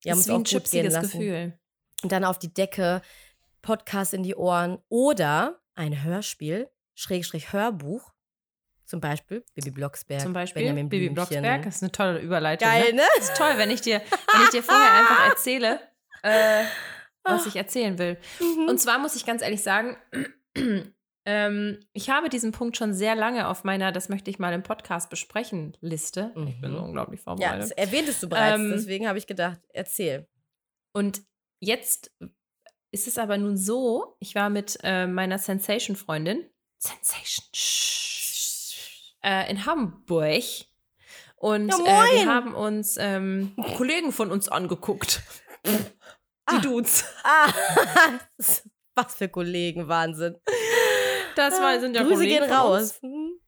Wir 0.01 0.11
haben 0.11 0.19
ist 0.19 0.27
wie 0.27 0.31
auch 0.31 0.35
ein 0.37 0.43
chipsiges 0.45 0.93
lassen. 0.93 1.19
Gefühl. 1.19 1.59
und 2.03 2.11
dann 2.11 2.23
auf 2.23 2.37
die 2.39 2.53
Decke, 2.53 3.01
Podcast 3.61 4.13
in 4.13 4.21
die 4.23 4.35
Ohren 4.35 4.77
oder 4.89 5.59
ein 5.73 6.03
Hörspiel, 6.03 6.69
Schrägstrich 6.93 7.51
Hörbuch, 7.51 8.11
zum 8.85 8.99
Beispiel 9.01 9.43
Bibi 9.55 9.71
Blocksberg, 9.71 10.21
Zum 10.21 10.33
Beispiel 10.33 10.61
Benjamin 10.61 10.89
Bibi 10.89 11.09
Blümchen. 11.09 11.13
Blocksberg, 11.41 11.63
das 11.63 11.75
ist 11.77 11.83
eine 11.83 11.91
tolle 11.91 12.19
Überleitung. 12.19 12.67
Geil, 12.67 12.91
ne? 12.91 12.97
ne? 12.97 13.01
Das 13.17 13.29
ist 13.29 13.37
toll, 13.37 13.53
wenn 13.57 13.71
ich 13.71 13.81
dir, 13.81 14.01
wenn 14.33 14.41
ich 14.43 14.49
dir 14.49 14.63
vorher 14.63 14.91
einfach 14.93 15.25
erzähle, 15.29 15.79
äh, 16.23 16.63
was 17.23 17.45
ich 17.47 17.55
erzählen 17.55 17.97
will. 17.97 18.17
Mhm. 18.39 18.67
Und 18.69 18.79
zwar 18.79 18.99
muss 18.99 19.15
ich 19.15 19.25
ganz 19.25 19.41
ehrlich 19.41 19.63
sagen, 19.63 19.97
ähm, 21.25 21.79
ich 21.93 22.09
habe 22.09 22.29
diesen 22.29 22.51
Punkt 22.51 22.77
schon 22.77 22.93
sehr 22.93 23.15
lange 23.15 23.47
auf 23.47 23.63
meiner, 23.63 23.91
das 23.91 24.09
möchte 24.09 24.29
ich 24.29 24.37
mal 24.39 24.53
im 24.53 24.63
Podcast 24.63 25.09
besprechen, 25.09 25.75
Liste. 25.81 26.31
Ich 26.47 26.61
bin 26.61 26.71
Mhm. 26.71 26.75
so 26.77 26.81
unglaublich 26.83 27.21
ja, 27.25 27.33
das 27.33 27.39
vorbereitet. 27.69 27.77
erwähntest 27.77 28.23
du 28.23 28.29
bereits, 28.29 28.59
Ähm, 28.59 28.71
deswegen 28.71 29.07
habe 29.07 29.17
ich 29.17 29.25
gedacht, 29.27 29.59
erzähl. 29.73 30.27
Und 30.93 31.21
jetzt 31.59 32.11
ist 32.91 33.07
es 33.07 33.17
aber 33.17 33.37
nun 33.37 33.57
so, 33.57 34.15
ich 34.19 34.35
war 34.35 34.49
mit 34.49 34.77
äh, 34.83 35.07
meiner 35.07 35.37
Sensation-Freundin, 35.39 36.45
Sensation, 36.77 37.45
shh, 37.53 38.04
äh, 39.25 39.49
in 39.49 39.65
Hamburg. 39.65 40.43
Und 41.37 41.69
Ja, 41.69 42.05
äh, 42.05 42.15
wir 42.21 42.25
haben 42.33 42.53
uns 42.53 42.95
ähm, 42.99 43.55
Kollegen 43.75 44.11
von 44.11 44.31
uns 44.31 44.47
angeguckt. 44.47 45.21
Die 45.65 45.75
Ah. 46.45 46.59
Dudes. 46.59 47.05
Ah, 47.23 47.51
was 48.95 49.15
für 49.15 49.27
Kollegen, 49.27 49.87
Wahnsinn. 49.87 50.37
Das 51.35 51.59
war, 51.59 51.79
sind 51.79 51.95
ja 51.95 52.03
Grüße 52.03 52.15
Kollegen 52.15 52.45
gehen 52.45 52.53
raus. 52.53 52.99
Mhm. 53.01 53.39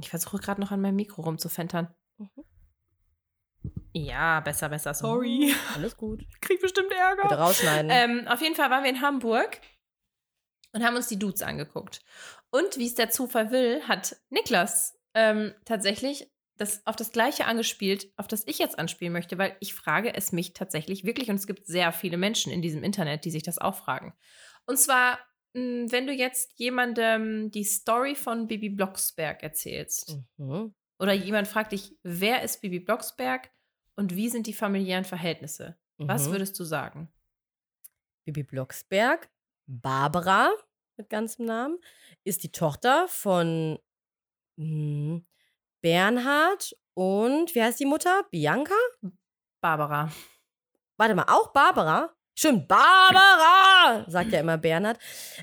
Ich 0.00 0.10
versuche 0.10 0.38
gerade 0.38 0.60
noch 0.60 0.70
an 0.70 0.80
meinem 0.80 0.96
Mikro 0.96 1.22
rumzufentern. 1.22 1.92
Mhm. 2.18 2.28
Ja, 3.94 4.40
besser, 4.40 4.68
besser. 4.68 4.94
Sorry. 4.94 5.54
Alles 5.74 5.96
gut. 5.96 6.24
Krieg 6.40 6.60
bestimmt 6.60 6.92
Ärger. 6.92 7.22
Bitte 7.22 7.38
rausschneiden. 7.38 7.90
Ähm, 7.90 8.28
auf 8.28 8.40
jeden 8.40 8.54
Fall 8.54 8.70
waren 8.70 8.84
wir 8.84 8.90
in 8.90 9.00
Hamburg 9.00 9.60
und 10.72 10.84
haben 10.84 10.96
uns 10.96 11.08
die 11.08 11.18
Dudes 11.18 11.42
angeguckt. 11.42 12.00
Und 12.50 12.76
wie 12.78 12.86
es 12.86 12.94
der 12.94 13.10
Zufall 13.10 13.50
will, 13.50 13.82
hat 13.88 14.16
Niklas 14.30 14.98
ähm, 15.14 15.54
tatsächlich 15.64 16.30
das 16.58 16.86
auf 16.86 16.96
das 16.96 17.12
Gleiche 17.12 17.46
angespielt, 17.46 18.12
auf 18.16 18.28
das 18.28 18.46
ich 18.46 18.58
jetzt 18.58 18.78
anspielen 18.78 19.12
möchte, 19.12 19.38
weil 19.38 19.56
ich 19.60 19.74
frage 19.74 20.14
es 20.14 20.32
mich 20.32 20.52
tatsächlich 20.52 21.04
wirklich 21.04 21.28
und 21.30 21.36
es 21.36 21.46
gibt 21.46 21.66
sehr 21.66 21.92
viele 21.92 22.16
Menschen 22.18 22.52
in 22.52 22.62
diesem 22.62 22.84
Internet, 22.84 23.24
die 23.24 23.30
sich 23.30 23.42
das 23.42 23.58
auch 23.58 23.74
fragen. 23.74 24.14
Und 24.66 24.78
zwar, 24.78 25.18
mh, 25.54 25.90
wenn 25.90 26.06
du 26.06 26.12
jetzt 26.12 26.52
jemandem 26.58 27.50
die 27.50 27.64
Story 27.64 28.14
von 28.14 28.46
Bibi 28.48 28.68
Blocksberg 28.68 29.42
erzählst 29.42 30.18
Mhm. 30.36 30.74
oder 30.98 31.12
jemand 31.14 31.48
fragt 31.48 31.72
dich, 31.72 31.96
wer 32.02 32.42
ist 32.42 32.60
Bibi 32.60 32.80
Blocksberg 32.80 33.50
und 33.96 34.14
wie 34.14 34.28
sind 34.28 34.46
die 34.46 34.52
familiären 34.54 35.04
Verhältnisse? 35.04 35.78
Was 35.98 36.28
Mhm. 36.28 36.32
würdest 36.32 36.58
du 36.60 36.64
sagen? 36.64 37.12
Bibi 38.24 38.42
Blocksberg, 38.44 39.28
Barbara 39.66 40.50
mit 40.96 41.08
ganzem 41.08 41.46
Namen, 41.46 41.78
ist 42.24 42.42
die 42.42 42.52
Tochter 42.52 43.06
von 43.08 43.78
hm, 44.58 45.26
Bernhard 45.80 46.76
und 46.94 47.54
wie 47.54 47.62
heißt 47.62 47.80
die 47.80 47.86
Mutter? 47.86 48.24
Bianca? 48.30 48.74
Barbara. 49.60 50.12
Warte 50.96 51.14
mal, 51.14 51.26
auch 51.28 51.52
Barbara? 51.52 52.14
Stimmt, 52.34 52.68
Barbara, 52.68 54.04
sagt 54.08 54.32
ja 54.32 54.40
immer 54.40 54.58
Bernhard. 54.58 54.98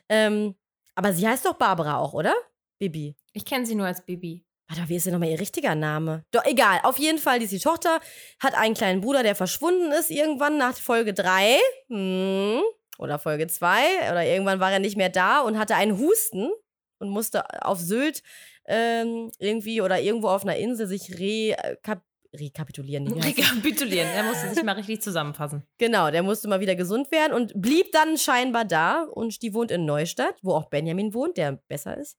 Ähm, 0.07 0.55
aber 0.95 1.13
sie 1.13 1.27
heißt 1.27 1.45
doch 1.45 1.53
Barbara 1.53 1.97
auch, 1.97 2.13
oder? 2.13 2.33
Bibi. 2.79 3.15
Ich 3.33 3.45
kenne 3.45 3.65
sie 3.65 3.75
nur 3.75 3.87
als 3.87 4.05
Bibi. 4.05 4.45
Warte, 4.67 4.87
wie 4.87 4.95
ist 4.95 5.05
denn 5.05 5.13
nochmal 5.13 5.29
ihr 5.29 5.39
richtiger 5.39 5.73
Name? 5.73 6.25
Doch, 6.31 6.45
egal. 6.45 6.79
Auf 6.83 6.99
jeden 6.99 7.17
Fall, 7.17 7.39
die 7.39 7.45
ist 7.45 7.53
die 7.53 7.59
Tochter, 7.59 7.99
hat 8.39 8.53
einen 8.53 8.75
kleinen 8.75 9.01
Bruder, 9.01 9.23
der 9.23 9.35
verschwunden 9.35 9.91
ist 9.91 10.11
irgendwann 10.11 10.57
nach 10.57 10.75
Folge 10.75 11.13
3. 11.13 11.57
Hm, 11.87 12.61
oder 12.99 13.17
Folge 13.17 13.47
2. 13.47 14.11
Oder 14.11 14.23
irgendwann 14.25 14.59
war 14.59 14.71
er 14.71 14.79
nicht 14.79 14.97
mehr 14.97 15.09
da 15.09 15.41
und 15.41 15.57
hatte 15.57 15.75
einen 15.75 15.97
Husten 15.97 16.51
und 16.99 17.09
musste 17.09 17.43
auf 17.65 17.79
Sylt 17.79 18.21
ähm, 18.67 19.31
irgendwie 19.39 19.81
oder 19.81 19.99
irgendwo 19.99 20.27
auf 20.27 20.43
einer 20.43 20.57
Insel 20.57 20.87
sich 20.87 21.17
rekap 21.17 22.03
rekapitulieren. 22.31 23.07
Heißt 23.23 23.39
das? 23.39 23.51
Rekapitulieren. 23.51 24.07
Er 24.09 24.23
musste 24.23 24.53
sich 24.53 24.63
mal 24.63 24.73
richtig 24.73 25.01
zusammenfassen. 25.01 25.63
Genau, 25.79 26.11
der 26.11 26.21
musste 26.21 26.47
mal 26.47 26.59
wieder 26.59 26.75
gesund 26.75 27.11
werden 27.11 27.33
und 27.33 27.59
blieb 27.59 27.91
dann 27.91 28.17
scheinbar 28.17 28.65
da. 28.65 29.03
Und 29.03 29.41
die 29.41 29.55
wohnt 29.55 29.71
in 29.71 29.85
Neustadt, 29.85 30.35
wo 30.43 30.53
auch 30.53 30.69
Benjamin 30.69 31.15
wohnt, 31.15 31.37
der 31.37 31.53
besser 31.67 31.97
ist. 31.97 32.17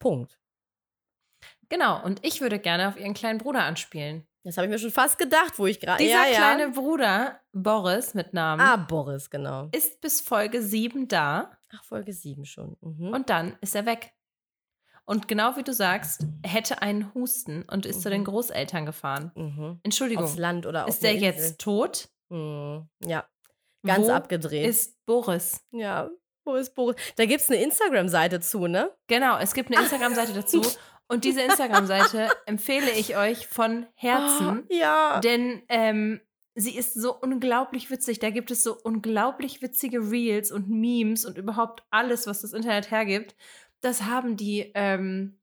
Punkt. 0.00 0.40
Genau. 1.68 2.02
Und 2.04 2.24
ich 2.26 2.40
würde 2.40 2.58
gerne 2.58 2.88
auf 2.88 2.96
ihren 2.96 3.14
kleinen 3.14 3.38
Bruder 3.38 3.62
anspielen. 3.62 4.26
Das 4.46 4.56
habe 4.56 4.66
ich 4.66 4.70
mir 4.72 4.78
schon 4.78 4.92
fast 4.92 5.18
gedacht, 5.18 5.58
wo 5.58 5.66
ich 5.66 5.80
gerade. 5.80 6.02
Dieser 6.02 6.24
ja, 6.24 6.30
ja. 6.30 6.36
kleine 6.36 6.68
Bruder, 6.70 7.40
Boris 7.52 8.14
mit 8.14 8.32
Namen, 8.32 8.60
Ah, 8.62 8.76
Boris, 8.76 9.28
genau. 9.28 9.68
ist 9.72 10.00
bis 10.00 10.20
Folge 10.20 10.62
7 10.62 11.08
da 11.08 11.50
Ach, 11.74 11.82
Folge 11.82 12.12
7 12.12 12.44
schon. 12.44 12.76
Mhm. 12.80 13.08
und 13.12 13.28
dann 13.28 13.56
ist 13.60 13.74
er 13.74 13.86
weg. 13.86 14.12
Und 15.04 15.26
genau 15.28 15.56
wie 15.56 15.62
du 15.64 15.72
sagst, 15.72 16.24
er 16.42 16.50
hätte 16.50 16.80
einen 16.82 17.12
Husten 17.14 17.62
und 17.70 17.86
ist 17.86 18.02
zu 18.02 18.08
den 18.10 18.20
Mhm. 18.20 18.26
Großeltern 18.26 18.86
gefahren. 18.86 19.32
mhm. 19.34 19.80
Entschuldigung, 19.82 20.24
Aufs 20.24 20.36
Land 20.36 20.64
oder 20.66 20.84
auf 20.84 20.90
ist 20.90 21.02
der 21.02 21.12
Insel. 21.14 21.24
jetzt 21.26 21.60
tot? 21.60 22.08
Mhm. 22.28 22.88
Ja, 23.04 23.24
ganz 23.84 24.06
Wo 24.06 24.12
abgedreht. 24.12 24.66
Ist 24.68 24.96
Boris. 25.06 25.60
ja, 25.72 26.08
wo 26.44 26.54
ist 26.54 26.74
Boris? 26.76 26.94
Da 27.16 27.26
gibt 27.26 27.40
es 27.40 27.50
eine 27.50 27.60
Instagram-Seite 27.62 28.38
zu, 28.40 28.68
ne? 28.68 28.90
Genau, 29.08 29.38
es 29.38 29.54
gibt 29.54 29.70
eine 29.72 29.80
Instagram-Seite 29.82 30.32
dazu. 30.34 30.62
Und 31.08 31.24
diese 31.24 31.42
Instagram-Seite 31.42 32.28
empfehle 32.46 32.90
ich 32.90 33.16
euch 33.16 33.46
von 33.46 33.86
Herzen. 33.94 34.64
Oh, 34.68 34.74
ja. 34.74 35.20
Denn 35.20 35.62
ähm, 35.68 36.20
sie 36.54 36.76
ist 36.76 36.94
so 36.94 37.14
unglaublich 37.14 37.90
witzig. 37.90 38.18
Da 38.18 38.30
gibt 38.30 38.50
es 38.50 38.62
so 38.62 38.76
unglaublich 38.82 39.62
witzige 39.62 40.10
Reels 40.10 40.50
und 40.50 40.68
Memes 40.68 41.24
und 41.24 41.38
überhaupt 41.38 41.84
alles, 41.90 42.26
was 42.26 42.40
das 42.40 42.52
Internet 42.52 42.90
hergibt. 42.90 43.36
Das 43.80 44.02
haben 44.02 44.36
die 44.36 44.72
ähm, 44.74 45.38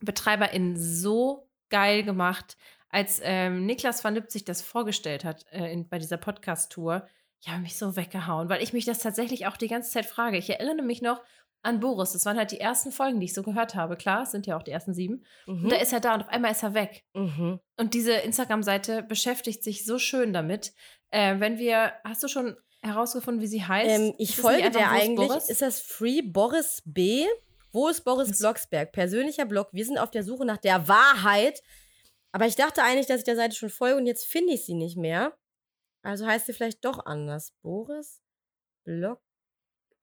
BetreiberInnen 0.00 0.76
so 0.76 1.48
geil 1.70 2.04
gemacht. 2.04 2.56
Als 2.88 3.20
ähm, 3.24 3.66
Niklas 3.66 4.04
van 4.04 4.14
Lipzig 4.14 4.44
das 4.44 4.62
vorgestellt 4.62 5.24
hat 5.24 5.44
äh, 5.50 5.72
in, 5.72 5.88
bei 5.88 5.98
dieser 5.98 6.18
Podcast-Tour, 6.18 7.04
ich 7.40 7.48
habe 7.48 7.60
mich 7.60 7.76
so 7.76 7.96
weggehauen, 7.96 8.48
weil 8.48 8.62
ich 8.62 8.72
mich 8.72 8.84
das 8.84 9.00
tatsächlich 9.00 9.46
auch 9.46 9.56
die 9.56 9.68
ganze 9.68 9.90
Zeit 9.90 10.06
frage. 10.06 10.38
Ich 10.38 10.48
erinnere 10.48 10.86
mich 10.86 11.02
noch 11.02 11.20
an 11.64 11.80
Boris. 11.80 12.12
Das 12.12 12.24
waren 12.26 12.36
halt 12.36 12.50
die 12.52 12.60
ersten 12.60 12.92
Folgen, 12.92 13.20
die 13.20 13.26
ich 13.26 13.34
so 13.34 13.42
gehört 13.42 13.74
habe. 13.74 13.96
Klar, 13.96 14.22
es 14.22 14.30
sind 14.30 14.46
ja 14.46 14.56
auch 14.56 14.62
die 14.62 14.70
ersten 14.70 14.94
sieben. 14.94 15.24
Mhm. 15.46 15.64
Und 15.64 15.70
da 15.72 15.76
ist 15.76 15.92
er 15.92 16.00
da 16.00 16.14
und 16.14 16.22
auf 16.22 16.28
einmal 16.28 16.52
ist 16.52 16.62
er 16.62 16.74
weg. 16.74 17.04
mhm. 17.14 17.60
Und 17.76 17.94
diese 17.94 18.12
Instagram-Seite 18.12 19.02
beschäftigt 19.02 19.64
sich 19.64 19.84
so 19.84 19.98
schön 19.98 20.32
damit. 20.32 20.72
Äh, 21.10 21.40
wenn 21.40 21.58
wir, 21.58 21.92
hast 22.04 22.22
du 22.22 22.28
schon 22.28 22.56
herausgefunden, 22.82 23.42
wie 23.42 23.46
sie 23.46 23.64
heißt? 23.64 23.90
Ähm, 23.90 24.14
ich 24.18 24.36
folge 24.36 24.70
der 24.70 24.90
eigentlich. 24.90 25.28
Boris? 25.28 25.48
Ist 25.48 25.62
das 25.62 25.80
Free 25.80 26.22
Boris 26.22 26.82
B? 26.84 27.24
Wo 27.72 27.88
ist 27.88 28.02
Boris 28.04 28.28
Das- 28.28 28.38
Blocksberg? 28.38 28.92
Persönlicher 28.92 29.46
Blog. 29.46 29.68
Wir 29.72 29.84
sind 29.84 29.98
auf 29.98 30.10
der 30.10 30.22
Suche 30.22 30.44
nach 30.44 30.58
der 30.58 30.86
Wahrheit. 30.86 31.62
Aber 32.32 32.46
ich 32.46 32.56
dachte 32.56 32.82
eigentlich, 32.82 33.06
dass 33.06 33.18
ich 33.20 33.24
der 33.24 33.36
Seite 33.36 33.54
schon 33.56 33.70
folge 33.70 33.96
und 33.96 34.06
jetzt 34.06 34.26
finde 34.26 34.52
ich 34.54 34.64
sie 34.66 34.74
nicht 34.74 34.96
mehr. 34.96 35.36
Also 36.02 36.26
heißt 36.26 36.46
sie 36.46 36.52
vielleicht 36.52 36.84
doch 36.84 37.06
anders. 37.06 37.52
Boris 37.62 38.20
Block. 38.84 39.20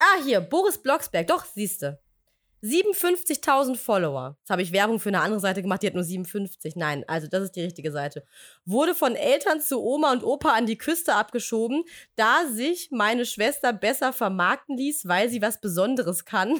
Ah, 0.04 0.24
hier, 0.24 0.42
Boris 0.42 0.80
Blocksberg. 0.80 1.28
Doch, 1.28 1.46
siehste. 1.46 2.02
57.000 2.64 3.76
Follower. 3.76 4.36
Jetzt 4.40 4.50
habe 4.50 4.64
ich 4.64 4.72
Werbung 4.72 5.00
für 5.00 5.10
eine 5.10 5.22
andere 5.22 5.40
Seite 5.40 5.62
gemacht, 5.62 5.84
die 5.84 5.88
hat 5.88 5.94
nur 5.94 6.04
57. 6.04 6.76
Nein, 6.76 7.04
also 7.08 7.28
das 7.28 7.44
ist 7.44 7.56
die 7.56 7.62
richtige 7.62 7.92
Seite. 7.92 8.26
Wurde 8.66 8.96
von 8.96 9.16
Eltern 9.16 9.62
zu 9.62 9.80
Oma 9.84 10.12
und 10.12 10.24
Opa 10.24 10.54
an 10.54 10.66
die 10.66 10.78
Küste 10.78 11.14
abgeschoben, 11.14 11.84
da 12.16 12.48
sich 12.48 12.90
meine 12.92 13.26
Schwester 13.26 13.74
besser 13.74 14.12
vermarkten 14.12 14.76
ließ, 14.76 15.08
weil 15.08 15.30
sie 15.30 15.42
was 15.42 15.62
Besonderes 15.62 16.26
kann. 16.26 16.60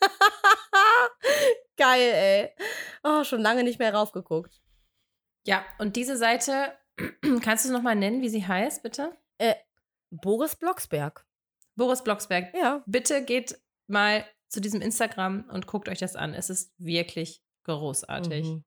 Geil, 1.76 2.12
ey. 2.14 2.50
Oh, 3.04 3.22
schon 3.22 3.42
lange 3.42 3.64
nicht 3.64 3.78
mehr 3.78 3.94
raufgeguckt. 3.94 4.62
ja, 5.46 5.62
und 5.78 5.96
diese 5.96 6.16
Seite, 6.16 6.72
kannst 7.42 7.64
du 7.64 7.68
es 7.68 7.74
nochmal 7.74 7.96
nennen, 7.96 8.22
wie 8.22 8.30
sie 8.30 8.46
heißt, 8.46 8.82
bitte? 8.82 9.14
Boris 10.10 10.56
Blocksberg. 10.56 11.27
Boris 11.78 12.02
Blocksberg. 12.02 12.52
Ja. 12.54 12.82
Bitte 12.86 13.24
geht 13.24 13.58
mal 13.86 14.26
zu 14.48 14.60
diesem 14.60 14.82
Instagram 14.82 15.48
und 15.50 15.66
guckt 15.66 15.88
euch 15.88 16.00
das 16.00 16.16
an. 16.16 16.34
Es 16.34 16.50
ist 16.50 16.74
wirklich 16.76 17.40
großartig. 17.64 18.44
Mhm. 18.44 18.64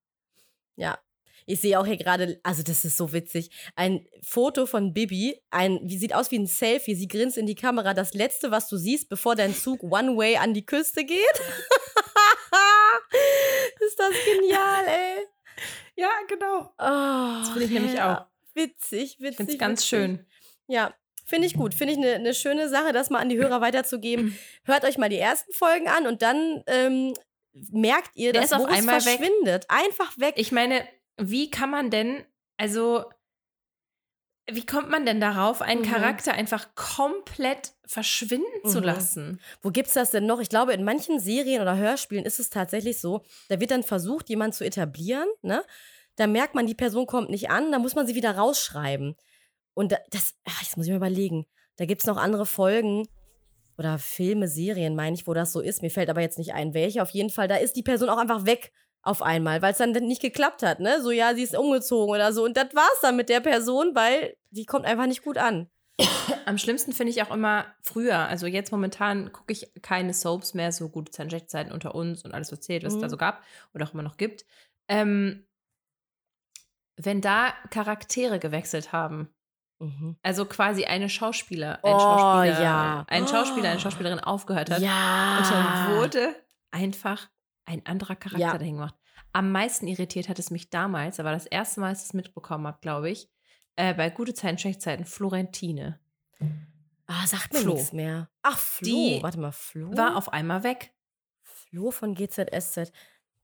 Ja. 0.77 0.97
Ich 1.45 1.59
sehe 1.59 1.79
auch 1.79 1.85
hier 1.85 1.97
gerade, 1.97 2.39
also 2.43 2.63
das 2.63 2.85
ist 2.85 2.97
so 2.97 3.13
witzig, 3.13 3.51
ein 3.75 4.07
Foto 4.21 4.65
von 4.67 4.93
Bibi, 4.93 5.41
ein, 5.49 5.81
wie 5.83 5.97
sieht 5.97 6.13
aus 6.13 6.29
wie 6.31 6.37
ein 6.37 6.45
Selfie, 6.45 6.93
sie 6.95 7.07
grinst 7.07 7.35
in 7.35 7.47
die 7.47 7.55
Kamera, 7.55 7.95
das 7.95 8.13
letzte, 8.13 8.51
was 8.51 8.69
du 8.69 8.77
siehst, 8.77 9.09
bevor 9.09 9.35
dein 9.35 9.53
Zug 9.55 9.83
One 9.91 10.15
Way 10.15 10.37
an 10.37 10.53
die 10.53 10.65
Küste 10.65 11.03
geht. 11.03 11.17
ist 13.79 13.99
das 13.99 14.13
genial, 14.23 14.85
ey. 14.87 15.27
Ja, 15.95 16.11
genau. 16.29 16.71
Oh, 16.77 17.39
Das 17.41 17.49
finde 17.49 17.65
ich 17.65 17.71
nämlich 17.71 17.93
ja. 17.93 18.19
auch. 18.19 18.27
Witzig, 18.53 19.19
witzig. 19.19 19.29
Ich 19.31 19.35
finde 19.35 19.51
es 19.51 19.57
ganz 19.57 19.79
witzig. 19.79 19.89
schön. 19.89 20.25
Ja, 20.67 20.93
finde 21.25 21.47
ich 21.47 21.53
gut. 21.55 21.73
Finde 21.73 21.93
ich 21.93 21.99
eine 21.99 22.19
ne 22.19 22.33
schöne 22.33 22.69
Sache, 22.69 22.93
das 22.93 23.09
mal 23.09 23.19
an 23.19 23.29
die 23.29 23.37
Hörer 23.37 23.61
weiterzugeben. 23.61 24.37
Hört 24.63 24.83
euch 24.85 24.97
mal 24.97 25.09
die 25.09 25.17
ersten 25.17 25.53
Folgen 25.53 25.87
an 25.87 26.07
und 26.07 26.21
dann 26.21 26.63
ähm, 26.67 27.13
merkt 27.53 28.15
ihr, 28.15 28.33
Der 28.33 28.41
dass 28.41 28.53
auf 28.53 28.59
Boris 28.63 28.77
einmal 28.77 29.03
weg. 29.05 29.19
verschwindet. 29.19 29.65
Einfach 29.69 30.17
weg. 30.17 30.33
Ich 30.37 30.51
meine, 30.51 30.87
wie 31.17 31.49
kann 31.51 31.69
man 31.69 31.89
denn, 31.89 32.23
also, 32.57 33.03
wie 34.49 34.65
kommt 34.65 34.89
man 34.89 35.05
denn 35.05 35.21
darauf, 35.21 35.61
einen 35.61 35.81
Mhm. 35.81 35.85
Charakter 35.85 36.33
einfach 36.33 36.75
komplett 36.75 37.73
verschwinden 37.85 38.67
zu 38.67 38.79
Mhm. 38.79 38.83
lassen? 38.83 39.39
Wo 39.61 39.69
gibt's 39.69 39.93
das 39.93 40.11
denn 40.11 40.25
noch? 40.25 40.39
Ich 40.41 40.49
glaube, 40.49 40.73
in 40.73 40.83
manchen 40.83 41.19
Serien 41.19 41.61
oder 41.61 41.77
Hörspielen 41.77 42.25
ist 42.25 42.39
es 42.39 42.49
tatsächlich 42.49 42.99
so, 42.99 43.21
da 43.49 43.59
wird 43.59 43.71
dann 43.71 43.83
versucht, 43.83 44.29
jemanden 44.29 44.53
zu 44.53 44.65
etablieren, 44.65 45.27
ne? 45.41 45.63
Da 46.17 46.27
merkt 46.27 46.55
man, 46.55 46.67
die 46.67 46.75
Person 46.75 47.05
kommt 47.07 47.29
nicht 47.29 47.49
an, 47.49 47.71
da 47.71 47.79
muss 47.79 47.95
man 47.95 48.05
sie 48.05 48.15
wieder 48.15 48.35
rausschreiben. 48.35 49.15
Und 49.73 49.91
da, 49.91 49.97
das, 50.09 50.35
ach, 50.45 50.61
jetzt 50.61 50.77
muss 50.77 50.85
ich 50.85 50.91
mir 50.91 50.97
überlegen. 50.97 51.45
Da 51.77 51.85
gibt's 51.85 52.05
noch 52.05 52.17
andere 52.17 52.45
Folgen 52.45 53.07
oder 53.77 53.97
Filme, 53.97 54.47
Serien, 54.47 54.95
meine 54.95 55.15
ich, 55.15 55.27
wo 55.27 55.33
das 55.33 55.53
so 55.53 55.61
ist. 55.61 55.81
Mir 55.81 55.89
fällt 55.89 56.09
aber 56.09 56.21
jetzt 56.21 56.37
nicht 56.37 56.53
ein, 56.53 56.73
welche. 56.73 57.01
Auf 57.01 57.09
jeden 57.11 57.29
Fall, 57.29 57.47
da 57.47 57.55
ist 57.55 57.75
die 57.75 57.83
Person 57.83 58.09
auch 58.09 58.17
einfach 58.17 58.45
weg 58.45 58.71
auf 59.01 59.21
einmal, 59.23 59.61
weil 59.61 59.71
es 59.71 59.79
dann 59.79 59.91
nicht 59.91 60.21
geklappt 60.21 60.61
hat, 60.61 60.79
ne? 60.79 61.01
So, 61.01 61.09
ja, 61.09 61.33
sie 61.33 61.41
ist 61.41 61.57
umgezogen 61.57 62.13
oder 62.13 62.33
so. 62.33 62.43
Und 62.43 62.55
das 62.57 62.75
war's 62.75 62.99
dann 63.01 63.15
mit 63.15 63.29
der 63.29 63.39
Person, 63.39 63.95
weil 63.95 64.35
die 64.51 64.65
kommt 64.65 64.85
einfach 64.85 65.07
nicht 65.07 65.23
gut 65.23 65.37
an. 65.37 65.69
Am 66.45 66.57
schlimmsten 66.57 66.93
finde 66.93 67.11
ich 67.11 67.21
auch 67.23 67.31
immer 67.31 67.65
früher. 67.83 68.17
Also 68.17 68.45
jetzt 68.47 68.71
momentan 68.71 69.31
gucke 69.31 69.53
ich 69.53 69.71
keine 69.81 70.13
Soaps 70.13 70.53
mehr, 70.53 70.71
so 70.71 70.89
gute 70.89 71.11
Zeiten, 71.11 71.71
unter 71.71 71.95
uns 71.95 72.23
und 72.23 72.33
alles, 72.33 72.51
was 72.51 72.59
zählt, 72.61 72.83
was 72.83 72.93
es 72.93 72.99
da 72.99 73.07
Mhm. 73.07 73.11
so 73.11 73.17
gab 73.17 73.43
oder 73.73 73.85
auch 73.85 73.93
immer 73.93 74.03
noch 74.03 74.17
gibt. 74.17 74.45
Ähm, 74.87 75.45
wenn 76.97 77.21
da 77.21 77.53
Charaktere 77.71 78.39
gewechselt 78.39 78.91
haben, 78.91 79.33
Mhm. 79.81 80.15
also 80.21 80.45
quasi 80.45 80.85
eine 80.85 81.09
Schauspieler, 81.09 81.75
ein 81.83 81.93
Oh, 81.93 81.99
Schauspieler, 81.99 82.61
ja. 82.63 83.05
ein 83.07 83.27
Schauspieler, 83.27 83.69
eine 83.69 83.77
Oh. 83.77 83.81
Schauspielerin 83.81 84.19
aufgehört 84.19 84.69
hat, 84.71 84.79
Ja. 84.79 85.37
Und 85.39 85.51
dann 85.51 85.97
wurde 85.97 86.35
einfach 86.71 87.29
ein 87.65 87.85
anderer 87.85 88.15
Charakter 88.15 88.39
Ja. 88.39 88.57
dahin 88.57 88.75
gemacht. 88.75 88.95
Am 89.33 89.51
meisten 89.51 89.87
irritiert 89.87 90.29
hat 90.29 90.39
es 90.39 90.51
mich 90.51 90.69
damals, 90.69 91.17
da 91.17 91.23
war 91.23 91.31
das 91.31 91.45
erste 91.45 91.79
Mal, 91.79 91.89
als 91.89 92.01
ich 92.01 92.07
es 92.09 92.13
mitbekommen 92.13 92.67
habe, 92.67 92.77
glaube 92.81 93.09
ich, 93.09 93.29
äh, 93.75 93.93
bei 93.93 94.09
Gute 94.09 94.33
Zeiten, 94.33 94.57
Schlechte 94.57 94.79
Zeiten, 94.81 95.05
Florentine. 95.05 95.99
Ah, 97.07 97.25
sagt 97.27 97.53
mir 97.53 97.63
nichts 97.65 97.91
mehr. 97.93 98.29
Ach, 98.41 98.57
Flo. 98.57 98.85
Die 98.85 99.19
Warte 99.23 99.39
mal, 99.39 99.51
Flo? 99.51 99.95
War 99.97 100.15
auf 100.15 100.31
einmal 100.31 100.63
weg. 100.63 100.93
Flo 101.43 101.91
von 101.91 102.13
GZSZ. 102.15 102.91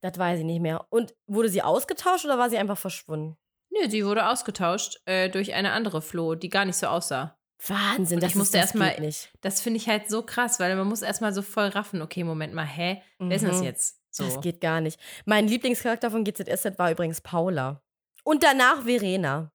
Das 0.02 0.18
weiß 0.18 0.40
ich 0.40 0.46
nicht 0.46 0.62
mehr. 0.62 0.86
Und 0.90 1.16
wurde 1.26 1.50
sie 1.50 1.62
ausgetauscht 1.64 2.26
oder 2.26 2.38
war 2.38 2.50
sie 2.50 2.58
einfach 2.58 2.78
verschwunden? 2.78 3.38
Nö, 3.70 3.89
sie 3.89 4.05
wurde 4.05 4.28
ausgetauscht 4.30 4.99
äh, 5.05 5.30
durch 5.30 5.53
eine 5.53 5.72
andere 5.72 6.01
Flo, 6.01 6.36
die 6.36 6.49
gar 6.49 6.65
nicht 6.65 6.78
so 6.78 6.88
aussah. 6.88 7.38
Wahnsinn, 7.68 8.18
Und 8.18 8.24
das 8.24 8.32
ich 8.32 8.36
musste 8.36 8.57
ist, 8.57 8.61
erst 8.61 8.74
das 8.76 8.80
mal- 8.80 8.89
geht 8.91 8.99
nicht. 8.99 9.30
Das 9.41 9.61
finde 9.61 9.78
ich 9.78 9.88
halt 9.89 10.09
so 10.09 10.22
krass, 10.24 10.59
weil 10.59 10.76
man 10.76 10.88
muss 10.88 11.01
erstmal 11.01 11.34
so 11.34 11.41
voll 11.41 11.68
raffen, 11.68 12.01
okay, 12.01 12.24
Moment 12.24 12.53
mal, 12.53 12.65
hä? 12.65 13.01
Wer 13.20 13.36
ist 13.36 13.45
das 13.45 13.57
Mhm. 13.59 13.63
jetzt? 13.63 13.99
So. 14.11 14.24
Das 14.26 14.41
geht 14.41 14.61
gar 14.61 14.80
nicht. 14.82 14.99
Mein 15.26 15.47
Lieblingscharakter 15.47 16.09
von 16.11 16.24
GZSZ 16.24 16.78
war 16.80 16.91
übrigens 16.91 17.22
Paula. 17.22 17.82
Und 18.24 18.43
danach 18.43 18.84
Verena. 18.84 19.51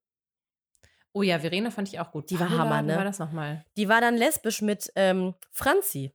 Oh 1.12 1.22
ja, 1.22 1.38
Verena 1.40 1.70
fand 1.70 1.88
ich 1.88 2.00
auch 2.00 2.10
gut. 2.10 2.30
Die 2.30 2.38
war 2.40 2.46
Paula, 2.48 2.60
Hammer, 2.62 2.82
wie 2.82 2.86
ne? 2.86 2.96
war 2.96 3.04
das 3.04 3.18
nochmal? 3.18 3.64
Die 3.76 3.88
war 3.88 4.00
dann 4.00 4.16
lesbisch 4.16 4.62
mit 4.62 4.90
ähm, 4.96 5.34
Franzi. 5.50 6.12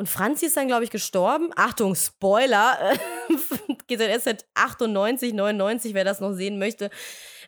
Und 0.00 0.08
Franzi 0.08 0.46
ist 0.46 0.56
dann, 0.56 0.66
glaube 0.66 0.82
ich, 0.82 0.88
gestorben. 0.88 1.50
Achtung, 1.56 1.94
Spoiler. 1.94 2.94
GZSZ 3.86 4.46
98, 4.54 5.34
99, 5.34 5.92
wer 5.92 6.04
das 6.04 6.20
noch 6.20 6.32
sehen 6.32 6.58
möchte. 6.58 6.88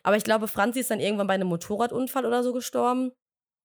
Aber 0.03 0.17
ich 0.17 0.23
glaube, 0.23 0.47
Franzi 0.47 0.81
ist 0.81 0.91
dann 0.91 0.99
irgendwann 0.99 1.25
bei 1.25 1.33
einem 1.33 1.47
Motorradunfall 1.47 2.27
oder 2.27 2.43
so 2.43 2.53
gestorben. 2.53 3.11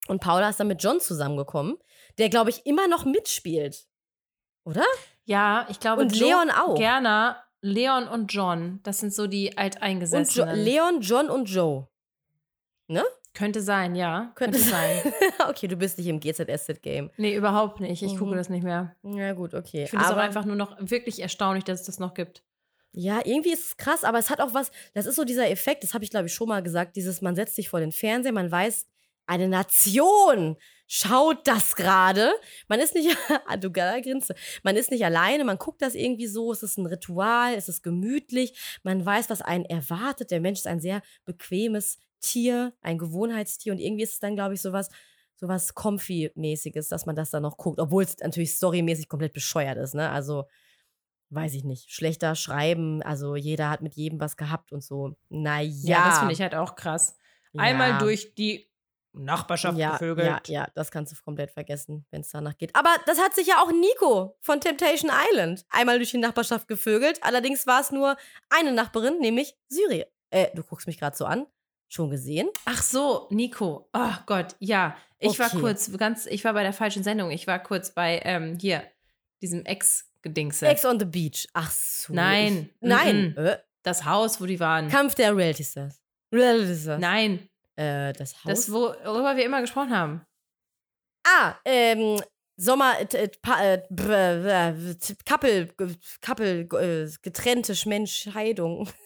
Und 0.06 0.22
Paula 0.22 0.48
ist 0.48 0.58
dann 0.58 0.68
mit 0.68 0.82
John 0.82 1.00
zusammengekommen, 1.00 1.76
der, 2.16 2.30
glaube 2.30 2.48
ich, 2.48 2.64
immer 2.64 2.88
noch 2.88 3.04
mitspielt. 3.04 3.86
Oder? 4.64 4.86
Ja, 5.24 5.66
ich 5.68 5.80
glaube, 5.80 6.00
Und 6.00 6.18
Leon 6.18 6.50
auch. 6.50 6.74
Gerner, 6.74 7.44
Leon 7.60 8.08
und 8.08 8.32
John, 8.32 8.80
das 8.84 9.00
sind 9.00 9.12
so 9.12 9.26
die 9.26 9.48
Und 9.48 9.52
jo 9.52 9.60
Alteingesessenen. 9.64 10.64
Leon, 10.64 11.00
John 11.02 11.28
und 11.28 11.44
Joe. 11.44 11.88
Könnte 13.38 13.62
sein, 13.62 13.94
ja. 13.94 14.32
Könnte 14.34 14.58
Könnte 14.58 14.70
sein. 14.72 15.12
okay, 15.48 15.68
du 15.68 15.76
bist 15.76 15.96
nicht 15.98 16.08
im 16.08 16.18
GZSZ-Game. 16.18 17.10
Nee, 17.16 17.34
überhaupt 17.36 17.78
nicht. 17.80 18.02
Ich 18.02 18.16
gucke 18.16 18.32
Mhm. 18.32 18.36
das 18.36 18.48
nicht 18.48 18.64
mehr. 18.64 18.96
Ja, 19.04 19.32
gut, 19.32 19.54
okay. 19.54 19.84
Ich 19.84 19.90
finde 19.90 20.04
es 20.04 20.10
auch 20.10 20.14
Aber- 20.14 20.22
einfach 20.22 20.44
nur 20.44 20.56
noch 20.56 20.76
wirklich 20.80 21.20
erstaunlich, 21.22 21.62
dass 21.64 21.80
es 21.80 21.86
das 21.86 21.98
noch 22.00 22.14
gibt. 22.14 22.42
Ja, 22.92 23.20
irgendwie 23.24 23.52
ist 23.52 23.64
es 23.66 23.76
krass, 23.76 24.02
aber 24.02 24.18
es 24.18 24.28
hat 24.30 24.40
auch 24.40 24.54
was, 24.54 24.72
das 24.94 25.06
ist 25.06 25.14
so 25.16 25.24
dieser 25.24 25.48
Effekt, 25.50 25.84
das 25.84 25.94
habe 25.94 26.02
ich 26.02 26.10
glaube 26.10 26.26
ich 26.26 26.34
schon 26.34 26.48
mal 26.48 26.62
gesagt, 26.62 26.96
dieses, 26.96 27.20
man 27.22 27.36
setzt 27.36 27.54
sich 27.54 27.68
vor 27.68 27.78
den 27.80 27.92
Fernseher, 27.92 28.32
man 28.32 28.50
weiß, 28.50 28.86
eine 29.26 29.46
Nation 29.46 30.56
schaut 30.86 31.46
das 31.46 31.76
gerade. 31.76 32.32
Man 32.66 32.80
ist 32.80 32.94
nicht, 32.94 33.14
ah, 33.46 33.58
du 33.58 33.70
Grinse, 33.70 34.34
man 34.62 34.74
ist 34.74 34.90
nicht 34.90 35.04
alleine, 35.04 35.44
man 35.44 35.58
guckt 35.58 35.82
das 35.82 35.94
irgendwie 35.94 36.26
so, 36.26 36.50
es 36.50 36.62
ist 36.62 36.78
ein 36.78 36.86
Ritual, 36.86 37.52
es 37.54 37.68
ist 37.68 37.82
gemütlich, 37.82 38.58
man 38.82 39.04
weiß, 39.04 39.28
was 39.28 39.42
einen 39.42 39.66
erwartet. 39.66 40.30
Der 40.30 40.40
Mensch 40.40 40.60
ist 40.60 40.66
ein 40.66 40.80
sehr 40.80 41.02
bequemes 41.26 41.98
Tier, 42.20 42.72
ein 42.82 42.98
Gewohnheitstier 42.98 43.72
und 43.72 43.78
irgendwie 43.78 44.02
ist 44.04 44.14
es 44.14 44.18
dann, 44.20 44.34
glaube 44.34 44.54
ich, 44.54 44.60
sowas, 44.62 44.88
sowas 45.36 45.74
Comfy-mäßiges, 45.74 46.88
dass 46.88 47.06
man 47.06 47.16
das 47.16 47.30
dann 47.30 47.42
noch 47.42 47.56
guckt, 47.56 47.78
obwohl 47.78 48.02
es 48.04 48.16
natürlich 48.18 48.52
storymäßig 48.54 49.08
komplett 49.08 49.32
bescheuert 49.32 49.78
ist, 49.78 49.94
ne? 49.94 50.10
Also, 50.10 50.44
weiß 51.30 51.54
ich 51.54 51.64
nicht, 51.64 51.92
schlechter 51.92 52.34
schreiben, 52.34 53.02
also 53.02 53.36
jeder 53.36 53.68
hat 53.70 53.82
mit 53.82 53.94
jedem 53.94 54.18
was 54.20 54.36
gehabt 54.36 54.72
und 54.72 54.82
so. 54.82 55.16
Naja. 55.28 55.68
Ja, 55.98 56.08
das 56.08 56.18
finde 56.20 56.32
ich 56.32 56.40
halt 56.40 56.54
auch 56.54 56.74
krass. 56.74 57.16
Einmal 57.56 57.90
Ja. 57.90 57.98
durch 57.98 58.34
die 58.34 58.68
Nachbarschaft 59.12 59.76
ja, 59.78 59.92
gevögelt. 59.92 60.48
Ja, 60.48 60.62
ja, 60.62 60.68
das 60.74 60.90
kannst 60.90 61.12
du 61.12 61.16
komplett 61.22 61.50
vergessen, 61.50 62.06
wenn 62.10 62.20
es 62.20 62.30
danach 62.30 62.56
geht. 62.56 62.74
Aber 62.74 62.90
das 63.06 63.18
hat 63.20 63.34
sich 63.34 63.46
ja 63.46 63.56
auch 63.62 63.70
Nico 63.72 64.36
von 64.40 64.60
Temptation 64.60 65.10
Island 65.30 65.64
einmal 65.70 65.98
durch 65.98 66.10
die 66.12 66.18
Nachbarschaft 66.18 66.68
gevögelt. 66.68 67.22
Allerdings 67.22 67.66
war 67.66 67.80
es 67.80 67.90
nur 67.90 68.16
eine 68.48 68.72
Nachbarin, 68.72 69.18
nämlich 69.18 69.56
Syrien. 69.68 70.06
Äh, 70.30 70.48
du 70.54 70.62
guckst 70.62 70.86
mich 70.86 70.98
gerade 70.98 71.16
so 71.16 71.24
an. 71.24 71.46
Schon 71.88 72.10
gesehen? 72.10 72.48
Ach 72.66 72.82
so, 72.82 73.26
Nico. 73.30 73.88
Oh 73.94 74.12
Gott, 74.26 74.54
ja. 74.58 74.96
Ich 75.18 75.38
war 75.38 75.46
Okay. 75.48 75.60
kurz 75.60 75.90
ganz, 75.96 76.26
ich 76.26 76.44
war 76.44 76.52
bei 76.52 76.62
der 76.62 76.72
falschen 76.72 77.02
Sendung. 77.02 77.30
Ich 77.30 77.46
war 77.46 77.58
kurz 77.62 77.92
bei 77.94 78.20
ähm, 78.24 78.58
hier, 78.60 78.84
diesem 79.42 79.64
Ex-Gedingse. 79.64 80.66
Ex 80.68 80.84
on 80.84 81.00
the 81.00 81.06
Beach. 81.06 81.48
Ach 81.54 81.70
so. 81.70 82.12
Nein. 82.12 82.68
Ich, 82.80 82.88
nein. 82.88 83.34
Mhm. 83.36 83.46
Äh, 83.46 83.58
Das 83.82 84.04
Haus, 84.04 84.40
wo 84.40 84.46
die 84.46 84.60
waren. 84.60 84.88
Kampf 84.88 85.14
der 85.14 85.34
Reality 85.36 85.64
Stars. 85.64 86.00
Reality 86.32 86.76
Stars. 86.78 87.00
Nein, 87.00 87.48
Äh, 87.76 88.12
das 88.12 88.34
Haus. 88.44 88.66
das, 88.66 88.70
worüber 88.72 89.36
wir 89.36 89.44
immer 89.44 89.60
gesprochen 89.62 89.90
haben. 89.96 90.26
ah, 91.26 91.54
ähm, 91.64 92.20
Sommer, 92.60 92.98
äh, 93.00 93.04
äh, 93.16 93.28
pa, 93.40 93.62
äh, 93.64 93.82
Couple, 95.24 95.68
Couple, 96.20 96.60
äh, 96.60 97.10
getrennte 97.22 97.74
Menschheidung. 97.88 98.88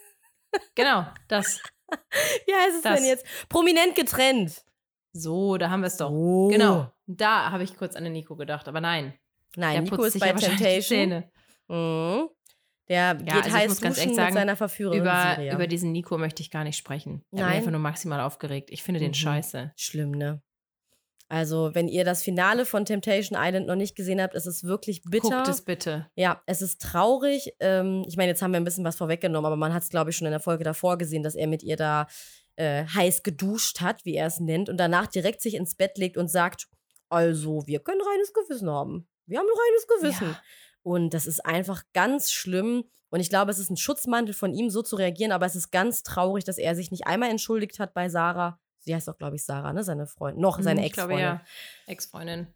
Genau, 0.74 1.06
das. 1.28 1.60
Wie 2.46 2.54
heißt 2.54 2.76
es 2.76 2.82
Das. 2.82 2.96
denn 2.96 3.06
jetzt? 3.08 3.26
Prominent 3.48 3.94
getrennt. 3.94 4.64
So, 5.12 5.56
da 5.58 5.70
haben 5.70 5.80
wir 5.80 5.88
es 5.88 5.96
doch. 5.98 6.10
Oh. 6.10 6.48
Genau. 6.48 6.90
Da 7.06 7.50
habe 7.50 7.64
ich 7.64 7.76
kurz 7.76 7.96
an 7.96 8.04
den 8.04 8.12
Nico 8.14 8.36
gedacht, 8.36 8.66
aber 8.68 8.80
nein. 8.80 9.14
Nein, 9.56 9.72
der 9.74 9.82
Nico 9.82 10.02
ist 10.04 10.18
bei 10.18 10.28
ja 10.28 10.34
Temptation. 10.34 11.24
Mhm. 11.68 12.28
Der 12.88 13.14
geht 13.14 13.32
also 13.32 13.52
heiß 13.52 13.68
muss 13.68 13.80
ganz 13.80 13.94
duschen 13.96 14.02
ehrlich 14.10 14.16
sagen, 14.16 14.28
mit 14.28 14.34
seiner 14.34 14.56
Verführerin 14.56 15.00
Über, 15.00 15.52
über 15.52 15.66
diesen 15.66 15.92
Nico 15.92 16.18
möchte 16.18 16.42
ich 16.42 16.50
gar 16.50 16.64
nicht 16.64 16.76
sprechen. 16.76 17.24
Mich 17.30 17.40
Nein? 17.42 17.56
einfach 17.58 17.70
nur 17.70 17.80
maximal 17.80 18.20
aufgeregt. 18.20 18.70
Ich 18.70 18.82
finde 18.82 19.00
den 19.00 19.10
Mhm. 19.10 19.14
scheiße. 19.14 19.72
Schlimm, 19.76 20.10
ne? 20.12 20.42
Also, 21.32 21.70
wenn 21.72 21.88
ihr 21.88 22.04
das 22.04 22.22
Finale 22.22 22.66
von 22.66 22.84
Temptation 22.84 23.38
Island 23.40 23.66
noch 23.66 23.74
nicht 23.74 23.96
gesehen 23.96 24.20
habt, 24.20 24.34
ist 24.34 24.44
es 24.44 24.64
wirklich 24.64 25.00
bitter. 25.02 25.30
Guckt 25.30 25.48
es 25.48 25.62
bitte. 25.62 26.06
Ja, 26.14 26.42
es 26.44 26.60
ist 26.60 26.82
traurig. 26.82 27.54
Ähm, 27.58 28.04
ich 28.06 28.18
meine, 28.18 28.28
jetzt 28.28 28.42
haben 28.42 28.50
wir 28.50 28.60
ein 28.60 28.64
bisschen 28.64 28.84
was 28.84 28.96
vorweggenommen, 28.96 29.46
aber 29.46 29.56
man 29.56 29.72
hat 29.72 29.82
es, 29.82 29.88
glaube 29.88 30.10
ich, 30.10 30.16
schon 30.18 30.26
in 30.26 30.32
der 30.32 30.40
Folge 30.40 30.62
davor 30.62 30.98
gesehen, 30.98 31.22
dass 31.22 31.34
er 31.34 31.46
mit 31.46 31.62
ihr 31.62 31.76
da 31.76 32.06
äh, 32.56 32.84
heiß 32.84 33.22
geduscht 33.22 33.80
hat, 33.80 34.04
wie 34.04 34.14
er 34.14 34.26
es 34.26 34.40
nennt, 34.40 34.68
und 34.68 34.76
danach 34.76 35.06
direkt 35.06 35.40
sich 35.40 35.54
ins 35.54 35.74
Bett 35.74 35.96
legt 35.96 36.18
und 36.18 36.28
sagt: 36.28 36.68
Also, 37.08 37.66
wir 37.66 37.80
können 37.80 38.02
reines 38.02 38.34
Gewissen 38.34 38.68
haben. 38.68 39.08
Wir 39.24 39.38
haben 39.38 39.46
ein 39.46 39.58
reines 39.70 39.86
Gewissen. 39.86 40.32
Ja. 40.32 40.42
Und 40.82 41.14
das 41.14 41.26
ist 41.26 41.46
einfach 41.46 41.82
ganz 41.94 42.30
schlimm. 42.30 42.84
Und 43.08 43.20
ich 43.20 43.30
glaube, 43.30 43.52
es 43.52 43.58
ist 43.58 43.70
ein 43.70 43.78
Schutzmantel 43.78 44.34
von 44.34 44.52
ihm, 44.52 44.68
so 44.68 44.82
zu 44.82 44.96
reagieren, 44.96 45.32
aber 45.32 45.46
es 45.46 45.56
ist 45.56 45.70
ganz 45.70 46.02
traurig, 46.02 46.44
dass 46.44 46.58
er 46.58 46.74
sich 46.74 46.90
nicht 46.90 47.06
einmal 47.06 47.30
entschuldigt 47.30 47.78
hat 47.78 47.94
bei 47.94 48.10
Sarah. 48.10 48.60
Sie 48.82 48.94
heißt 48.94 49.08
auch, 49.08 49.16
glaube 49.18 49.36
ich, 49.36 49.44
Sarah, 49.44 49.72
ne? 49.72 49.82
Seine 49.84 50.06
Freundin. 50.06 50.40
Noch 50.42 50.60
seine 50.60 50.80
Hm, 50.80 50.86
ich 50.86 50.92
glaube, 50.92 51.14
Ex-Freundin. 51.14 51.40
ja. 51.40 51.44
Ex-Freundin. 51.86 52.46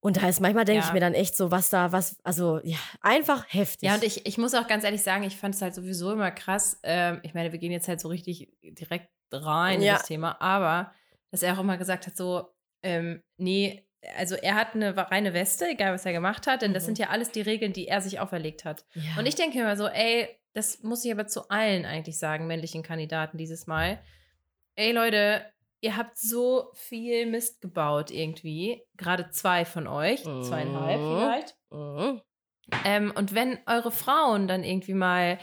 Und 0.00 0.16
da 0.18 0.28
ist 0.28 0.40
manchmal, 0.40 0.64
denke 0.64 0.80
ich 0.80 0.86
Ja. 0.88 0.92
mir 0.92 1.00
dann 1.00 1.14
echt 1.14 1.36
so, 1.36 1.50
was 1.50 1.68
da, 1.70 1.90
was, 1.92 2.16
also, 2.22 2.60
ja, 2.62 2.76
einfach 3.00 3.44
heftig. 3.48 3.88
Ja, 3.88 3.94
und 3.96 4.04
ich, 4.04 4.24
ich 4.26 4.38
muss 4.38 4.54
auch 4.54 4.66
ganz 4.68 4.84
ehrlich 4.84 5.02
sagen, 5.02 5.24
ich 5.24 5.36
fand 5.36 5.54
es 5.54 5.62
halt 5.62 5.74
sowieso 5.74 6.12
immer 6.12 6.30
krass. 6.30 6.78
Ähm, 6.82 7.20
ich 7.24 7.34
meine, 7.34 7.50
wir 7.52 7.58
gehen 7.58 7.72
jetzt 7.72 7.88
halt 7.88 8.00
so 8.00 8.08
richtig 8.08 8.48
direkt 8.62 9.08
rein 9.32 9.80
Ja. 9.82 9.92
in 9.94 9.98
das 9.98 10.06
Thema, 10.06 10.40
aber 10.40 10.92
dass 11.30 11.42
er 11.42 11.54
auch 11.54 11.60
immer 11.60 11.76
gesagt 11.76 12.06
hat, 12.06 12.16
so, 12.16 12.48
ähm, 12.82 13.22
nee, 13.36 13.82
also 14.16 14.36
er 14.36 14.54
hat 14.54 14.74
eine 14.76 14.96
reine 14.96 15.34
Weste, 15.34 15.66
egal 15.68 15.92
was 15.94 16.06
er 16.06 16.12
gemacht 16.12 16.46
hat, 16.46 16.62
denn 16.62 16.72
das 16.72 16.84
Mhm. 16.84 16.86
sind 16.86 16.98
ja 17.00 17.08
alles 17.08 17.32
die 17.32 17.40
Regeln, 17.40 17.72
die 17.72 17.88
er 17.88 18.00
sich 18.00 18.20
auferlegt 18.20 18.64
hat. 18.64 18.84
Ja. 18.94 19.18
Und 19.18 19.26
ich 19.26 19.34
denke 19.34 19.58
immer 19.58 19.76
so, 19.76 19.88
ey, 19.88 20.28
das 20.52 20.82
muss 20.84 21.04
ich 21.04 21.10
aber 21.10 21.26
zu 21.26 21.48
allen 21.48 21.84
eigentlich 21.84 22.18
sagen, 22.18 22.46
männlichen 22.46 22.84
Kandidaten 22.84 23.36
dieses 23.38 23.66
Mal. 23.66 23.98
Ey, 24.76 24.92
Leute, 24.92 25.44
ihr 25.80 25.96
habt 25.96 26.18
so 26.18 26.70
viel 26.74 27.26
Mist 27.26 27.60
gebaut 27.60 28.10
irgendwie. 28.10 28.82
Gerade 28.96 29.30
zwei 29.30 29.64
von 29.64 29.86
euch, 29.86 30.22
zweieinhalb 30.22 31.00
Mhm. 31.00 31.18
vielleicht. 31.18 31.56
Mhm. 31.70 32.20
Ähm, 32.84 33.12
und 33.16 33.34
wenn 33.34 33.58
eure 33.66 33.92
Frauen 33.92 34.48
dann 34.48 34.64
irgendwie 34.64 34.94
mal 34.94 35.38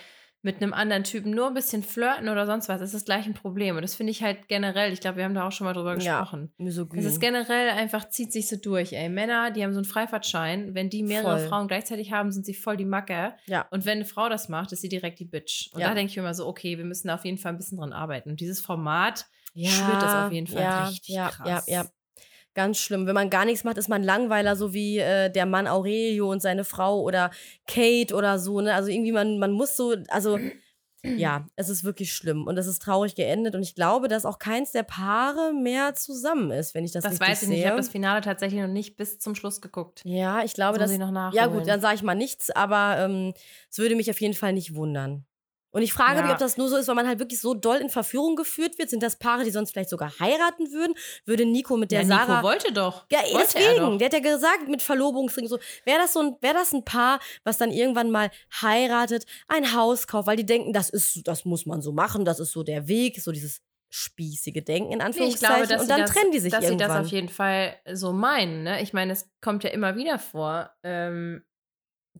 mit 0.46 0.62
einem 0.62 0.74
anderen 0.74 1.06
Typen 1.06 1.32
nur 1.32 1.48
ein 1.48 1.54
bisschen 1.54 1.84
flirten 1.84 2.28
oder 2.28 2.46
sonst 2.46 2.68
was, 2.68 2.82
ist 2.82 2.94
das 2.94 3.06
gleich 3.06 3.26
ein 3.26 3.34
Problem. 3.34 3.78
Und 3.78 3.82
das 3.82 3.96
finde 3.96 4.12
ich 4.12 4.22
halt 4.24 4.50
generell, 4.50 4.92
ich 4.92 5.00
glaube, 5.00 5.16
wir 5.16 5.24
haben 5.24 5.34
da 5.34 5.48
auch 5.48 5.54
schon 5.54 5.64
mal 5.64 5.72
drüber 5.72 5.98
Ja. 5.98 6.20
gesprochen. 6.20 6.54
Misogyn. 6.58 7.00
Es 7.00 7.06
ist 7.06 7.22
generell 7.22 7.70
einfach, 7.70 8.10
zieht 8.10 8.34
sich 8.34 8.50
so 8.50 8.58
durch, 8.58 8.92
ey. 8.92 9.08
Männer, 9.08 9.52
die 9.52 9.64
haben 9.64 9.72
so 9.72 9.78
einen 9.80 9.86
Freifahrtschein. 9.86 10.76
Wenn 10.76 10.90
die 10.90 11.02
mehrere 11.04 11.38
Voll. 11.40 11.48
Frauen 11.48 11.70
gleichzeitig 11.70 12.12
haben, 12.12 12.34
sind 12.34 12.46
sie 12.46 12.54
voll 12.56 12.76
die 12.76 12.84
Macke. 12.84 13.36
Ja. 13.46 13.66
Und 13.72 13.86
wenn 13.86 14.00
eine 14.00 14.06
Frau 14.06 14.28
das 14.28 14.50
macht, 14.50 14.74
ist 14.74 14.82
sie 14.82 14.90
direkt 14.90 15.20
die 15.20 15.26
Bitch. 15.26 15.70
Und 15.72 15.80
Ja. 15.80 15.88
da 15.88 15.96
denke 15.96 16.10
ich 16.10 16.18
mir 16.18 16.24
immer 16.24 16.34
so, 16.34 16.46
okay, 16.46 16.78
wir 16.78 16.84
müssen 16.84 17.08
da 17.08 17.16
auf 17.16 17.24
jeden 17.24 17.38
Fall 17.38 17.54
ein 17.54 17.58
bisschen 17.58 17.78
dran 17.78 17.94
arbeiten. 17.94 18.30
Und 18.30 18.42
dieses 18.42 18.60
Format 18.60 19.28
ja, 19.54 19.70
schwört 19.70 20.02
das 20.04 20.14
auf 20.26 20.32
jeden 20.32 20.48
Fall 20.48 20.62
ja, 20.62 20.86
richtig 20.88 21.16
ja, 21.16 21.30
krass. 21.30 21.68
Ja, 21.68 21.84
ja. 21.84 21.90
Ganz 22.56 22.78
schlimm. 22.78 23.08
Wenn 23.08 23.16
man 23.16 23.32
gar 23.32 23.46
nichts 23.46 23.64
macht, 23.64 23.78
ist 23.80 23.90
man 23.90 24.04
Langweiler, 24.04 24.56
so 24.56 24.74
wie 24.76 25.00
äh, 25.00 25.32
der 25.32 25.48
Mann 25.48 25.68
Aurelio 25.68 26.32
und 26.32 26.40
seine 26.42 26.64
Frau 26.64 27.02
oder 27.02 27.32
Kate 27.68 28.14
oder 28.14 28.38
so. 28.38 28.62
Ne? 28.62 28.76
Also 28.76 28.90
irgendwie, 28.92 29.12
man, 29.12 29.40
man 29.40 29.52
muss 29.52 29.76
so, 29.76 29.96
also 30.10 30.38
ja, 31.04 31.46
es 31.56 31.68
ist 31.70 31.84
wirklich 31.84 32.14
schlimm 32.14 32.48
und 32.48 32.58
es 32.58 32.66
ist 32.66 32.82
traurig 32.82 33.16
geendet 33.16 33.56
und 33.56 33.62
ich 33.64 33.76
glaube, 33.76 34.08
dass 34.08 34.26
auch 34.26 34.40
keins 34.40 34.72
der 34.72 34.84
Paare 34.84 35.52
mehr 35.54 35.96
zusammen 35.96 36.52
ist, 36.52 36.74
wenn 36.74 36.86
ich 36.86 36.92
das, 36.92 37.04
Das 37.04 37.14
richtig 37.14 37.28
weiß 37.28 37.44
ich 37.44 37.50
nicht. 37.50 37.58
Ich 37.58 37.62
sehe. 37.64 37.70
habe 37.72 37.78
das 37.78 37.90
Finale 37.90 38.22
tatsächlich 38.22 38.62
noch 38.62 38.70
nicht 38.70 38.96
bis 38.96 39.20
zum 39.20 39.36
Schluss 39.36 39.60
geguckt. 39.60 40.02
ja, 40.06 40.44
ich 40.44 40.54
glaube, 40.54 40.78
Das 40.78 40.90
dass 40.90 40.92
muss 40.92 40.94
ich 40.94 41.00
noch 41.00 41.12
nachholen. 41.12 41.36
Ja, 41.36 41.48
gut, 41.48 41.68
dann 41.68 41.82
sage 41.82 41.96
ich 41.96 42.04
mal 42.04 42.16
nichts, 42.16 42.52
aber 42.52 42.98
ähm, 43.00 43.34
es 43.70 43.78
würde 43.80 43.96
mich 43.96 44.10
auf 44.10 44.22
jeden 44.22 44.34
Fall 44.34 44.54
nicht 44.54 44.76
wundern. 44.76 45.26
Und 45.74 45.82
ich 45.82 45.92
frage 45.92 46.22
mich, 46.22 46.28
Ja. 46.30 46.34
ob 46.34 46.40
das 46.40 46.56
nur 46.56 46.70
so 46.70 46.78
ist, 46.78 46.88
weil 46.88 46.96
man 46.96 47.08
halt 47.08 47.20
wirklich 47.20 47.42
so 47.42 47.54
doll 47.54 47.78
in 47.78 47.90
Verführung 47.90 48.36
geführt 48.36 48.78
wird. 48.78 48.90
Sind 48.90 49.04
das 49.04 49.18
Paare, 49.18 49.44
die 49.44 49.52
sonst 49.52 49.72
vielleicht 49.72 49.90
sogar 49.90 50.18
heiraten 50.20 50.72
würden? 50.72 50.94
Würde 51.26 51.46
Nico 51.46 51.76
mit 51.76 51.92
der 51.92 52.04
ja, 52.04 52.08
Sarah. 52.08 52.36
Nico 52.38 52.44
wollte 52.48 52.72
doch. 52.72 53.06
ja, 53.12 53.20
wollte 53.34 53.48
deswegen. 53.56 53.80
doch. 53.82 53.98
Der 53.98 54.06
hat 54.06 54.14
ja 54.14 54.20
gesagt, 54.20 54.68
mit 54.70 54.82
Verlobungsring 54.82 55.48
so. 55.48 55.58
Wäre 55.84 55.98
das 56.00 56.14
so 56.14 56.20
ein, 56.22 56.38
wäre 56.42 56.54
das 56.54 56.72
ein 56.74 56.86
Paar, 56.86 57.20
was 57.44 57.58
dann 57.58 57.72
irgendwann 57.72 58.12
mal 58.12 58.32
heiratet, 58.62 59.26
ein 59.48 59.74
Haus 59.76 60.08
kauft, 60.08 60.28
weil 60.28 60.38
die 60.38 60.46
denken, 60.46 60.72
das 60.74 60.90
ist, 60.90 61.28
das 61.28 61.44
muss 61.44 61.66
man 61.66 61.82
so 61.82 61.92
machen, 61.92 62.24
das 62.24 62.40
ist 62.40 62.52
so 62.52 62.64
der 62.64 62.88
Weg, 62.88 63.20
so 63.22 63.32
dieses 63.32 63.62
spießige 63.90 64.64
Denken 64.64 64.92
in 64.92 64.98
Nee, 64.98 65.04
ich 65.04 65.06
Anführungszeichen. 65.06 65.56
glaube, 65.56 65.68
dass 65.68 65.82
und 65.82 65.88
sie 65.88 65.90
dann 65.90 66.02
das, 66.02 66.12
trennen 66.12 66.32
die 66.32 66.40
sich 66.40 66.52
dass 66.52 66.62
sie 66.62 66.72
irgendwann. 66.72 66.90
das 66.90 67.06
auf 67.06 67.12
jeden 67.12 67.30
Fall 67.30 67.76
so 67.94 68.12
meinen. 68.12 68.64
Ne? 68.64 68.82
Ich 68.82 68.92
meine, 68.94 69.14
es 69.14 69.30
kommt 69.40 69.64
ja 69.64 69.70
immer 69.70 69.96
wieder 69.96 70.18
vor, 70.18 70.72
ähm, 70.84 71.44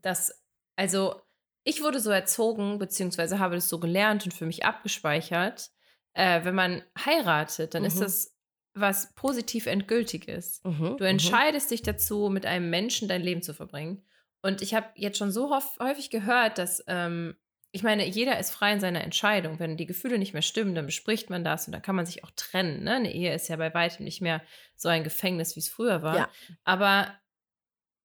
dass, 0.02 0.44
also 0.76 1.16
ich 1.64 1.82
wurde 1.82 2.00
so 2.00 2.10
erzogen, 2.12 2.80
beziehungsweise 2.80 3.40
habe 3.40 3.56
das 3.56 3.70
so 3.70 3.80
gelernt 3.80 4.26
und 4.26 4.34
für 4.34 4.46
mich 4.46 4.66
abgespeichert, 4.66 5.70
äh, 6.14 6.44
wenn 6.44 6.56
man 6.56 6.84
heiratet, 7.06 7.74
dann 7.74 7.86
ist 7.86 7.96
Mhm. 7.98 8.02
das 8.02 8.30
was 8.76 9.14
positiv 9.14 9.68
endgültiges. 9.68 10.62
Mhm, 10.64 10.98
Du 10.98 11.04
entscheidest 11.08 11.70
dich 11.70 11.84
dazu, 11.84 12.30
mit 12.30 12.46
einem 12.48 12.72
Menschen 12.72 13.08
dein 13.08 13.22
Leben 13.22 13.44
zu 13.44 13.54
verbringen. 13.54 14.04
Und 14.42 14.64
ich 14.64 14.74
habe 14.74 14.88
jetzt 14.96 15.20
schon 15.20 15.32
so 15.32 15.56
häufig 15.80 16.10
gehört, 16.10 16.58
dass, 16.58 16.84
ähm, 16.88 17.36
ich 17.72 17.84
meine, 17.84 18.04
jeder 18.08 18.40
ist 18.40 18.50
frei 18.52 18.74
in 18.74 18.80
seiner 18.80 19.04
Entscheidung. 19.04 19.60
Wenn 19.60 19.78
die 19.78 19.86
Gefühle 19.86 20.18
nicht 20.18 20.34
mehr 20.34 20.42
stimmen, 20.42 20.74
dann 20.74 20.88
bespricht 20.88 21.30
man 21.30 21.44
das 21.44 21.68
und 21.68 21.72
dann 21.74 21.84
kann 21.84 21.96
man 21.96 22.08
sich 22.08 22.24
auch 22.24 22.32
trennen. 22.36 22.84
Ne? 22.84 22.96
Eine 22.96 23.14
Ehe 23.14 23.34
ist 23.34 23.48
ja 23.48 23.56
bei 23.58 23.72
weitem 23.76 24.06
nicht 24.06 24.22
mehr 24.22 24.42
so 24.76 24.90
ein 24.90 25.04
Gefängnis, 25.04 25.56
wie 25.56 25.60
es 25.60 25.70
früher 25.70 26.02
war. 26.02 26.18
Ja. 26.18 26.30
Aber 26.64 27.14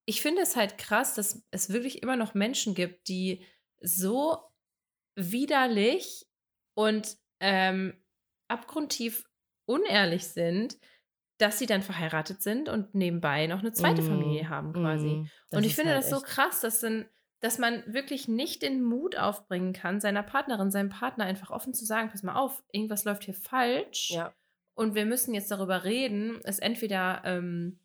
ich 0.08 0.22
finde 0.22 0.40
es 0.40 0.56
halt 0.56 0.78
krass, 0.78 1.14
dass 1.14 1.46
es 1.50 1.70
wirklich 1.70 2.02
immer 2.02 2.16
noch 2.16 2.32
Menschen 2.32 2.74
gibt, 2.74 3.08
die 3.08 3.44
so 3.80 4.38
widerlich 5.16 6.26
und 6.74 7.16
ähm, 7.40 8.02
abgrundtief 8.48 9.24
unehrlich 9.66 10.28
sind, 10.28 10.78
dass 11.38 11.58
sie 11.58 11.66
dann 11.66 11.82
verheiratet 11.82 12.42
sind 12.42 12.68
und 12.68 12.94
nebenbei 12.94 13.46
noch 13.46 13.60
eine 13.60 13.72
zweite 13.72 14.02
Mhm. 14.02 14.06
Familie 14.06 14.48
haben 14.48 14.72
quasi. 14.72 15.22
Das 15.50 15.58
und 15.58 15.64
ich 15.64 15.74
finde 15.74 15.92
halt 15.92 16.04
das 16.04 16.10
so 16.10 16.20
krass, 16.20 16.60
dass, 16.60 16.80
dann, 16.80 17.08
dass 17.40 17.58
man 17.58 17.84
wirklich 17.92 18.28
nicht 18.28 18.62
den 18.62 18.82
Mut 18.82 19.16
aufbringen 19.16 19.72
kann, 19.72 20.00
seiner 20.00 20.22
Partnerin, 20.22 20.70
seinem 20.70 20.88
Partner 20.88 21.24
einfach 21.26 21.50
offen 21.50 21.74
zu 21.74 21.84
sagen, 21.84 22.08
pass 22.10 22.22
mal 22.22 22.34
auf, 22.36 22.64
irgendwas 22.72 23.04
läuft 23.04 23.24
hier 23.24 23.34
falsch 23.34 24.10
Ja. 24.10 24.34
und 24.74 24.94
wir 24.94 25.04
müssen 25.06 25.34
jetzt 25.34 25.50
darüber 25.50 25.84
reden, 25.84 26.40
es 26.44 26.58
entweder 26.58 27.22
ähm, 27.24 27.78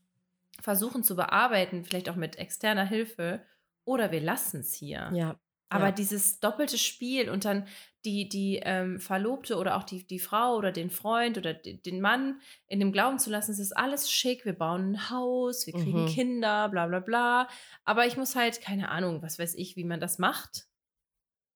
versuchen 0.62 1.04
zu 1.04 1.16
bearbeiten, 1.16 1.84
vielleicht 1.84 2.10
auch 2.10 2.16
mit 2.16 2.38
externer 2.38 2.86
Hilfe, 2.86 3.46
oder 3.86 4.12
wir 4.12 4.22
lassen 4.22 4.62
es 4.62 4.74
hier. 4.74 5.10
Ja. 5.14 5.40
Aber 5.70 5.86
ja. 5.86 5.92
dieses 5.92 6.40
doppelte 6.40 6.78
Spiel 6.78 7.30
und 7.30 7.46
dann 7.46 7.68
die, 8.06 8.30
die 8.30 8.60
ähm, 8.64 9.00
Verlobte 9.00 9.58
oder 9.58 9.76
auch 9.76 9.84
die, 9.84 10.06
die 10.06 10.20
Frau 10.20 10.56
oder 10.56 10.72
den 10.72 10.92
Freund 10.92 11.38
oder 11.38 11.54
de- 11.54 11.82
den 11.82 12.00
Mann 12.00 12.40
in 12.68 12.80
dem 12.80 12.92
Glauben 12.92 13.18
zu 13.18 13.30
lassen, 13.32 13.52
es 13.52 13.60
ist 13.60 13.76
alles 13.76 14.12
schick, 14.12 14.46
wir 14.46 14.54
bauen 14.54 14.92
ein 14.92 15.10
Haus, 15.10 15.66
wir 15.66 15.74
kriegen 15.74 16.04
Mhm. 16.04 16.08
Kinder, 16.10 16.70
bla 16.70 16.86
bla 16.86 17.00
bla. 17.00 17.48
Aber 17.86 18.06
ich 18.06 18.18
muss 18.18 18.36
halt, 18.36 18.62
keine 18.62 18.90
Ahnung, 18.90 19.24
was 19.24 19.40
weiß 19.40 19.56
ich, 19.56 19.76
wie 19.76 19.86
man 19.86 20.00
das 20.00 20.20
macht. 20.20 20.68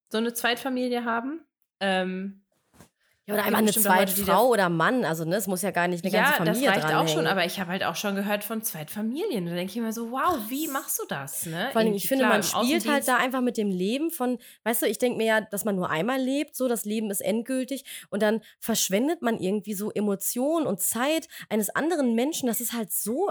So 0.09 0.17
eine 0.17 0.33
Zweitfamilie 0.33 1.05
haben. 1.05 1.45
Ähm, 1.79 2.43
Ja, 3.27 3.33
oder 3.33 3.43
einfach 3.43 3.59
eine 3.59 3.71
die 3.71 3.79
Zweitfrau 3.79 4.47
oder 4.47 4.69
Mann. 4.69 5.03
Also, 5.03 5.25
ne, 5.25 5.35
es 5.35 5.47
muss 5.47 5.61
ja 5.61 5.71
gar 5.71 5.89
nicht 5.89 6.03
eine 6.05 6.13
ganze 6.13 6.31
ja, 6.31 6.45
das 6.45 6.57
Familie 6.57 6.69
reicht 6.69 6.95
auch 6.95 7.07
schon, 7.09 7.27
aber 7.27 7.45
ich 7.45 7.59
habe 7.59 7.71
halt 7.71 7.83
auch 7.83 7.97
schon 7.97 8.15
gehört 8.15 8.45
von 8.45 8.61
Zweitfamilien. 8.61 9.45
Da 9.45 9.53
denke 9.53 9.73
ich 9.73 9.81
mir 9.81 9.91
so, 9.91 10.11
wow, 10.11 10.37
wie 10.47 10.69
machst 10.69 10.97
du 10.99 11.03
das? 11.09 11.45
Ne? 11.45 11.67
Vor 11.73 11.81
allem, 11.81 11.93
ich 11.93 12.07
finde, 12.07 12.23
klar, 12.23 12.33
man 12.35 12.43
spielt 12.43 12.87
halt 12.87 13.05
da 13.05 13.17
einfach 13.17 13.41
mit 13.41 13.57
dem 13.57 13.69
Leben 13.69 14.11
von, 14.11 14.37
weißt 14.63 14.83
du, 14.83 14.85
ich 14.85 14.97
denke 14.97 15.17
mir 15.17 15.25
ja, 15.25 15.41
dass 15.41 15.65
man 15.65 15.75
nur 15.75 15.89
einmal 15.89 16.21
lebt, 16.21 16.55
so 16.55 16.69
das 16.69 16.85
Leben 16.85 17.11
ist 17.11 17.19
endgültig 17.19 17.83
und 18.09 18.21
dann 18.21 18.41
verschwendet 18.59 19.21
man 19.21 19.39
irgendwie 19.39 19.73
so 19.73 19.91
Emotionen 19.91 20.65
und 20.65 20.79
Zeit 20.79 21.27
eines 21.49 21.69
anderen 21.69 22.15
Menschen. 22.15 22.47
Das 22.47 22.61
ist 22.61 22.71
halt 22.71 22.93
so 22.93 23.29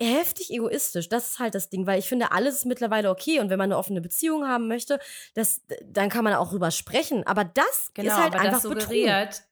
heftig 0.00 0.50
egoistisch. 0.50 1.08
Das 1.08 1.28
ist 1.32 1.38
halt 1.38 1.54
das 1.54 1.68
Ding, 1.68 1.86
weil 1.86 1.98
ich 1.98 2.08
finde, 2.08 2.32
alles 2.32 2.56
ist 2.56 2.66
mittlerweile 2.66 3.10
okay 3.10 3.40
und 3.40 3.50
wenn 3.50 3.58
man 3.58 3.70
eine 3.70 3.78
offene 3.78 4.00
Beziehung 4.00 4.46
haben 4.48 4.68
möchte, 4.68 4.98
das, 5.34 5.62
dann 5.84 6.08
kann 6.08 6.24
man 6.24 6.34
auch 6.34 6.50
drüber 6.50 6.70
sprechen. 6.70 7.26
Aber 7.26 7.44
das 7.44 7.90
Genau, 7.94 8.08
ist 8.08 8.16
halt 8.16 8.34
aber 8.34 8.42
einfach 8.44 8.62
das 8.62 8.68
Betrug. 8.68 8.82
suggeriert, 8.82 9.42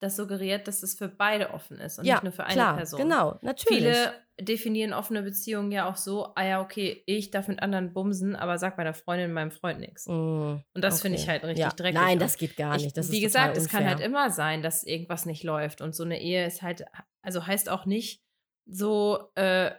das 0.00 0.16
suggeriert, 0.16 0.68
dass 0.68 0.82
es 0.82 0.96
für 0.96 1.08
beide 1.08 1.50
offen 1.50 1.78
ist 1.78 1.98
und 1.98 2.04
ja, 2.04 2.14
nicht 2.16 2.24
nur 2.24 2.32
für 2.32 2.44
eine 2.44 2.54
klar, 2.54 2.76
Person. 2.76 3.00
genau, 3.00 3.38
natürlich. 3.42 3.78
Viele 3.78 4.12
definieren 4.38 4.92
offene 4.92 5.22
Beziehungen 5.22 5.72
ja 5.72 5.88
auch 5.88 5.96
so, 5.96 6.34
ah 6.34 6.44
ja, 6.44 6.60
okay, 6.60 7.02
ich 7.06 7.30
darf 7.30 7.48
mit 7.48 7.62
anderen 7.62 7.94
bumsen, 7.94 8.36
aber 8.36 8.58
sag 8.58 8.76
meiner 8.76 8.92
Freundin, 8.92 9.32
meinem 9.32 9.50
Freund 9.50 9.80
nichts. 9.80 10.06
Mm, 10.06 10.10
Und 10.12 10.64
das 10.74 11.00
finde 11.00 11.16
ich 11.16 11.22
okay. 11.24 11.30
halt 11.32 11.44
richtig 11.44 11.64
ja. 11.64 11.70
dreckig. 11.70 11.98
Nein, 11.98 12.18
das 12.18 12.36
geht 12.36 12.56
gar 12.56 12.76
ich, 12.76 12.84
nicht. 12.84 12.96
Das 12.98 13.10
wie 13.10 13.22
gesagt, 13.22 13.56
es 13.56 13.68
kann 13.70 13.86
halt 13.86 14.00
immer 14.00 14.30
sein, 14.30 14.60
dass 14.60 14.84
irgendwas 14.84 15.24
nicht 15.24 15.42
läuft. 15.42 15.80
Und 15.80 15.94
so 15.94 16.04
eine 16.04 16.20
Ehe 16.20 16.46
ist 16.46 16.60
halt, 16.60 16.84
also 17.22 17.46
heißt 17.46 17.70
auch 17.70 17.86
nicht 17.86 18.22
so, 18.66 19.30
äh, 19.36 19.70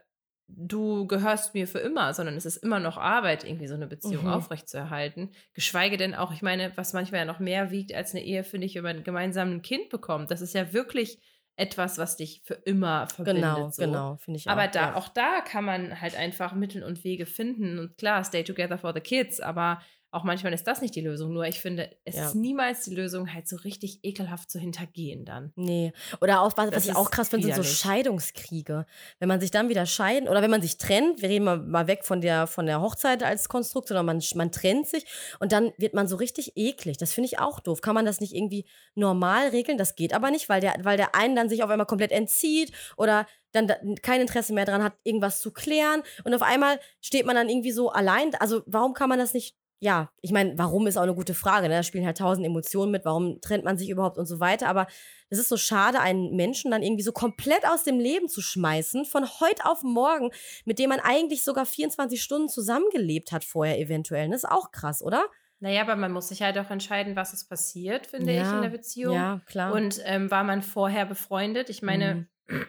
du 0.48 1.06
gehörst 1.08 1.54
mir 1.54 1.68
für 1.68 1.80
immer, 1.80 2.14
sondern 2.14 2.36
es 2.36 2.46
ist 2.46 2.58
immer 2.58 2.80
noch 2.80 2.98
Arbeit, 2.98 3.44
irgendwie 3.44 3.68
so 3.68 3.76
eine 3.76 3.88
Beziehung 3.88 4.24
Mhm. 4.24 4.32
aufrechtzuerhalten. 4.32 5.32
Geschweige 5.54 5.98
denn 5.98 6.16
auch, 6.16 6.32
ich 6.32 6.42
meine, 6.42 6.72
was 6.76 6.94
manchmal 6.94 7.22
ja 7.22 7.26
noch 7.26 7.40
mehr 7.40 7.70
wiegt 7.72 7.94
als 7.94 8.14
eine 8.16 8.24
Ehe, 8.24 8.44
finde 8.44 8.66
ich, 8.68 8.76
wenn 8.76 8.84
man 8.84 9.04
gemeinsam 9.04 9.52
ein 9.52 9.62
Kind 9.62 9.90
bekommt. 9.90 10.32
Das 10.32 10.42
ist 10.42 10.54
ja 10.54 10.72
wirklich 10.74 11.20
etwas, 11.58 11.98
was 11.98 12.16
dich 12.18 12.42
für 12.46 12.54
immer 12.54 13.08
verbindet. 13.08 13.44
Genau, 13.44 13.70
so. 13.70 13.82
genau, 13.82 14.16
finde 14.18 14.40
ich 14.40 14.48
auch. 14.48 14.52
Aber 14.52 14.68
da, 14.68 14.90
ja. 14.90 14.96
auch 14.96 15.10
da 15.10 15.42
kann 15.42 15.66
man 15.66 16.00
halt 16.00 16.16
einfach 16.16 16.54
Mittel 16.54 16.84
und 16.84 17.04
Wege 17.04 17.26
finden. 17.26 17.80
Und 17.80 17.98
klar, 17.98 18.24
stay 18.24 18.44
together 18.44 18.78
for 18.78 18.94
the 18.94 19.02
kids, 19.02 19.40
aber 19.40 19.82
auch 20.10 20.24
manchmal 20.24 20.54
ist 20.54 20.66
das 20.66 20.82
nicht 20.82 20.96
die 20.96 21.02
Lösung. 21.02 21.34
Nur 21.34 21.46
ich 21.46 21.60
finde, 21.60 21.90
es 22.06 22.16
Ja. 22.16 22.28
ist 22.28 22.36
niemals 22.36 22.84
die 22.86 22.96
Lösung, 22.96 23.34
halt 23.34 23.48
so 23.48 23.58
richtig 23.58 24.00
ekelhaft 24.04 24.50
zu 24.50 24.58
hintergehen 24.58 25.26
dann. 25.26 25.52
Nee. 25.56 25.92
Oder 26.22 26.42
auch, 26.42 26.54
was, 26.56 26.68
Das 26.70 26.76
was 26.78 26.86
ich 26.86 26.96
auch 26.96 27.12
krass 27.12 27.30
finde, 27.30 27.48
sind 27.48 27.56
so. 27.58 27.64
Scheidungskriege. 27.64 28.86
Wenn 29.20 29.28
man 29.28 29.42
sich 29.42 29.52
dann 29.52 29.70
wieder 29.70 29.86
scheiden 29.86 30.30
oder 30.30 30.42
wenn 30.42 30.50
man 30.52 30.62
sich 30.62 30.78
trennt, 30.78 31.22
wir 31.22 31.30
reden 31.30 31.46
mal, 31.46 31.58
mal 31.60 31.88
weg 31.88 32.06
von 32.06 32.22
der, 32.22 32.48
von 32.48 32.66
der 32.66 32.82
Hochzeit 32.82 33.22
als 33.22 33.50
Konstrukt, 33.50 33.90
sondern 33.90 34.06
man, 34.06 34.22
man 34.36 34.52
trennt 34.52 34.88
sich 34.88 35.06
und 35.40 35.52
dann 35.52 35.74
wird 35.78 35.94
man 35.94 36.08
so 36.08 36.16
richtig 36.16 36.54
eklig. 36.56 36.98
Das 36.98 37.12
finde 37.14 37.28
ich 37.28 37.40
auch 37.40 37.60
doof. 37.60 37.82
Kann 37.82 37.96
man 37.96 38.06
das 38.06 38.22
nicht 38.22 38.34
irgendwie 38.34 38.66
normal 38.96 39.50
regeln? 39.50 39.78
Das 39.78 39.96
geht 39.96 40.14
aber 40.14 40.32
nicht, 40.32 40.48
weil 40.48 40.62
der, 40.62 40.76
weil 40.84 40.98
der 40.98 41.16
einen 41.16 41.36
dann 41.36 41.50
sich 41.50 41.64
auf 41.64 41.70
einmal 41.70 41.86
komplett 41.88 42.12
entzieht 42.12 42.72
oder 42.96 43.28
dann 43.52 43.68
da, 43.68 43.76
kein 44.02 44.22
Interesse 44.22 44.54
mehr 44.54 44.66
dran 44.66 44.84
hat, 44.84 44.94
irgendwas 45.04 45.40
zu 45.42 45.52
klären 45.52 46.04
und 46.24 46.34
auf 46.34 46.42
einmal 46.42 46.80
steht 47.02 47.26
man 47.26 47.36
dann 47.36 47.50
irgendwie 47.50 47.72
so 47.72 47.90
allein. 47.90 48.34
Also 48.36 48.62
warum 48.66 48.94
kann 48.94 49.10
man 49.10 49.20
das 49.20 49.34
nicht 49.34 49.56
ja, 49.80 50.12
ich 50.22 50.32
meine, 50.32 50.58
warum 50.58 50.88
ist 50.88 50.98
auch 50.98 51.04
eine 51.04 51.14
gute 51.14 51.34
Frage. 51.34 51.68
Ne? 51.68 51.76
Da 51.76 51.84
spielen 51.84 52.06
halt 52.06 52.18
tausend 52.18 52.46
Emotionen 52.46 52.92
mit. 52.92 53.06
Warum 53.06 53.40
trennt 53.42 53.64
man 53.64 53.78
sich 53.78 53.90
überhaupt 53.90 54.18
und 54.18 54.26
so 54.26 54.40
weiter. 54.40 54.68
Aber 54.68 54.88
es 55.30 55.38
ist 55.38 55.50
so 55.50 55.58
schade, 55.58 56.00
einen 56.00 56.36
Menschen 56.36 56.72
dann 56.72 56.82
irgendwie 56.82 57.04
so 57.04 57.12
komplett 57.12 57.66
aus 57.68 57.84
dem 57.84 58.00
Leben 58.00 58.28
zu 58.28 58.42
schmeißen, 58.42 59.06
von 59.06 59.26
heute 59.40 59.66
auf 59.66 59.84
morgen, 59.84 60.32
mit 60.66 60.80
dem 60.80 60.90
man 60.90 61.00
eigentlich 61.00 61.44
sogar 61.44 61.66
24 61.66 62.22
Stunden 62.22 62.50
zusammengelebt 62.50 63.32
hat 63.32 63.44
vorher 63.44 63.80
eventuell. 63.80 64.30
Das 64.30 64.44
ist 64.44 64.50
auch 64.50 64.72
krass, 64.72 65.02
oder? 65.02 65.26
Naja, 65.60 65.82
aber 65.82 65.96
man 65.96 66.12
muss 66.12 66.30
sich 66.30 66.42
halt 66.44 66.58
auch 66.58 66.70
entscheiden, 66.70 67.16
was 67.16 67.34
ist 67.34 67.50
passiert, 67.50 68.06
finde 68.08 68.32
ich, 68.34 68.48
in 68.48 68.62
der 68.62 68.70
Beziehung. 68.70 69.16
Ja, 69.16 69.42
klar. 69.48 69.74
Und 69.74 70.00
ähm, 70.06 70.30
war 70.30 70.44
man 70.44 70.62
vorher 70.62 71.06
befreundet? 71.06 71.70
Ich 71.70 71.82
meine, 71.82 72.28
Mhm. 72.48 72.68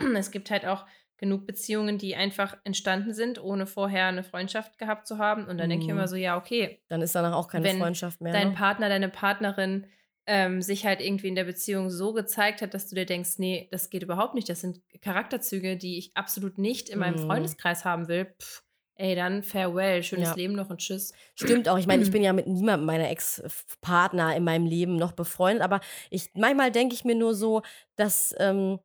es 0.16 0.30
gibt 0.30 0.50
halt 0.50 0.66
auch 0.66 0.86
genug 1.20 1.46
Beziehungen, 1.46 1.98
die 1.98 2.16
einfach 2.16 2.58
entstanden 2.64 3.14
sind, 3.14 3.42
ohne 3.42 3.66
vorher 3.66 4.06
eine 4.06 4.24
Freundschaft 4.24 4.78
gehabt 4.78 5.06
zu 5.06 5.18
haben. 5.18 5.46
Und 5.46 5.58
dann 5.58 5.70
denke 5.70 5.84
ich 5.84 5.88
Mhm. 5.88 5.90
immer 5.90 6.08
so, 6.08 6.16
ja, 6.16 6.36
okay, 6.38 6.82
dann 6.88 7.02
ist 7.02 7.14
danach 7.14 7.34
auch 7.34 7.48
keine 7.48 7.68
wenn 7.68 7.70
Freundschaft 7.70 8.20
mehr. 8.20 8.38
dein 8.38 8.52
ne? 8.52 8.52
Partner, 8.52 8.88
deine 8.88 9.08
Partnerin 9.08 9.86
ähm, 10.26 10.62
sich 10.62 10.86
halt 10.86 11.00
irgendwie 11.00 11.28
in 11.28 11.34
der 11.34 11.44
Beziehung 11.44 11.90
so 11.90 12.12
gezeigt 12.12 12.62
hat, 12.62 12.74
dass 12.74 12.88
du 12.88 12.94
dir 12.94 13.06
denkst, 13.06 13.38
nee, 13.38 13.68
das 13.72 13.90
geht 13.90 14.02
überhaupt 14.02 14.34
nicht. 14.34 14.48
Das 14.48 14.60
sind 14.60 14.80
Charakterzüge, 15.02 15.76
die 15.76 15.98
ich 15.98 16.16
absolut 16.16 16.58
nicht 16.58 16.88
in 16.88 16.98
meinem 17.00 17.18
Mhm. 17.18 17.18
Freundeskreis 17.18 17.84
haben 17.84 18.06
will. 18.08 18.34
Pff, 18.40 18.62
ey, 18.96 19.14
dann 19.16 19.42
farewell, 19.42 20.02
schönes 20.02 20.34
Ja. 20.34 20.36
Leben 20.36 20.54
noch 20.54 20.70
und 20.70 20.78
tschüss. 20.78 21.12
Stimmt 21.36 21.68
auch. 21.68 21.78
Ich 21.78 21.86
meine, 21.86 22.02
ich 22.02 22.10
bin 22.12 22.22
ja 22.22 22.32
mit 22.32 22.46
niemandem 22.46 22.86
meiner 22.86 23.10
Ex-Partner 23.10 24.36
in 24.36 24.44
meinem 24.44 24.66
Leben 24.66 24.96
noch 24.96 25.12
befreundet, 25.12 25.62
aber 25.62 25.80
ich 26.10 26.30
manchmal 26.34 26.70
denke 26.70 26.94
ich 26.94 27.04
mir 27.04 27.14
nur 27.14 27.34
so, 27.34 27.62
dass, 27.96 28.34
ähm, 28.38 28.78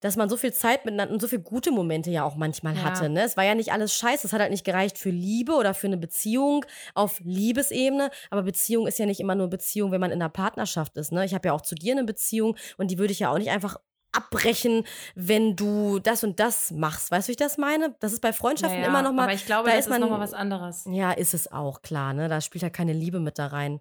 dass 0.00 0.16
man 0.16 0.28
so 0.28 0.36
viel 0.36 0.52
Zeit 0.52 0.84
miteinander 0.84 1.14
und 1.14 1.20
so 1.20 1.28
viele 1.28 1.42
gute 1.42 1.70
Momente 1.70 2.10
ja 2.10 2.22
auch 2.24 2.36
manchmal 2.36 2.74
Ja. 2.76 2.82
hatte. 2.84 3.08
Ne? 3.08 3.22
Es 3.22 3.36
war 3.36 3.44
ja 3.44 3.54
nicht 3.54 3.72
alles 3.72 3.94
scheiße. 3.94 4.26
Es 4.26 4.32
hat 4.32 4.40
halt 4.40 4.50
nicht 4.50 4.64
gereicht 4.64 4.98
für 4.98 5.10
Liebe 5.10 5.54
oder 5.54 5.72
für 5.74 5.86
eine 5.86 5.96
Beziehung 5.96 6.64
auf 6.94 7.20
Liebesebene. 7.24 8.10
Aber 8.30 8.42
Beziehung 8.42 8.86
ist 8.86 8.98
ja 8.98 9.06
nicht 9.06 9.20
immer 9.20 9.34
nur 9.34 9.48
Beziehung, 9.48 9.92
wenn 9.92 10.00
man 10.00 10.10
in 10.10 10.20
einer 10.20 10.28
Partnerschaft 10.28 10.96
ist. 10.96 11.12
Ne? 11.12 11.24
Ich 11.24 11.34
habe 11.34 11.48
ja 11.48 11.52
auch 11.54 11.62
zu 11.62 11.74
dir 11.74 11.92
eine 11.92 12.04
Beziehung 12.04 12.56
und 12.76 12.90
die 12.90 12.98
würde 12.98 13.12
ich 13.12 13.20
ja 13.20 13.30
auch 13.32 13.38
nicht 13.38 13.50
einfach 13.50 13.76
abbrechen, 14.12 14.84
wenn 15.14 15.56
du 15.56 15.98
das 15.98 16.24
und 16.24 16.40
das 16.40 16.70
machst. 16.70 17.10
Weißt 17.10 17.26
du, 17.26 17.30
wie 17.30 17.32
ich 17.32 17.36
das 17.36 17.58
meine? 17.58 17.94
Das 18.00 18.12
ist 18.14 18.20
bei 18.20 18.32
Freundschaften 18.32 18.78
Naja, 18.80 18.88
immer 18.90 19.02
noch 19.02 19.12
mal 19.12 19.24
Aber 19.24 19.34
ich 19.34 19.44
glaube, 19.44 19.68
da 19.68 19.76
das 19.76 19.84
ist 19.86 19.90
man- 19.90 20.00
ist 20.00 20.08
nochmal 20.08 20.20
was 20.24 20.32
anderes. 20.32 20.84
ja, 20.90 21.12
ist 21.12 21.34
es 21.34 21.52
auch, 21.52 21.82
klar, 21.82 22.14
ne? 22.14 22.28
Da 22.28 22.40
spielt 22.40 22.62
ja 22.62 22.70
keine 22.70 22.94
Liebe 22.94 23.20
mit 23.20 23.38
da 23.38 23.48
rein. 23.48 23.80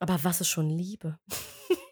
Aber 0.00 0.18
was 0.24 0.40
ist 0.40 0.48
schon 0.48 0.68
Liebe? 0.70 1.18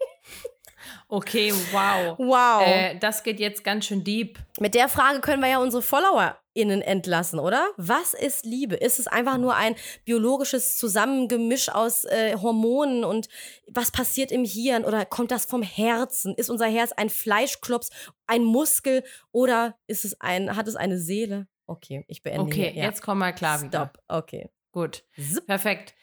Okay, 1.09 1.53
wow. 1.73 2.19
Wow. 2.19 2.63
Äh, 2.67 2.99
das 2.99 3.23
geht 3.23 3.41
jetzt 3.41 3.65
ganz 3.65 3.87
schön 3.87 4.05
deep. 4.05 4.39
Mit 4.59 4.75
der 4.75 4.89
Frage 4.89 5.21
können 5.21 5.43
wir 5.43 5.49
ja 5.49 5.59
unsere 5.59 5.83
FollowerInnen 5.83 6.83
entlassen, 6.83 7.39
oder? 7.39 7.69
Was 7.77 8.15
ist 8.15 8.45
Liebe? 8.45 8.77
Ist 8.77 8.99
es 8.99 9.07
einfach 9.07 9.39
nur 9.39 9.55
ein 9.55 9.75
biologisches 10.05 10.77
Zusammengemisch 10.77 11.69
aus 11.69 12.05
äh, 12.05 12.37
Hormonen 12.41 13.05
und 13.05 13.29
was 13.67 13.91
passiert 13.91 14.33
im 14.33 14.45
Hirn? 14.45 14.85
Oder 14.85 15.05
kommt 15.05 15.31
das 15.31 15.45
vom 15.45 15.63
Herzen? 15.63 16.35
Ist 16.35 16.51
unser 16.51 16.67
Herz 16.67 16.93
ein 16.93 17.11
Fleischklops, 17.11 17.91
ein 18.27 18.45
Muskel 18.45 19.05
oder 19.33 19.77
ist 19.87 20.05
es 20.05 20.21
ein, 20.21 20.57
hat 20.57 20.69
es 20.69 20.77
eine 20.77 20.99
Seele? 20.99 21.47
Okay, 21.67 22.05
ich 22.09 22.23
beende 22.23 22.43
Okay, 22.43 22.71
hier. 22.73 22.83
Ja. 22.83 22.85
jetzt 22.89 23.03
komm 23.03 23.19
mal 23.19 23.33
klar 23.33 23.63
wieder. 23.63 23.91
Stop. 23.93 24.03
Okay. 24.09 24.49
Gut, 24.73 25.05
perfekt. 25.47 25.95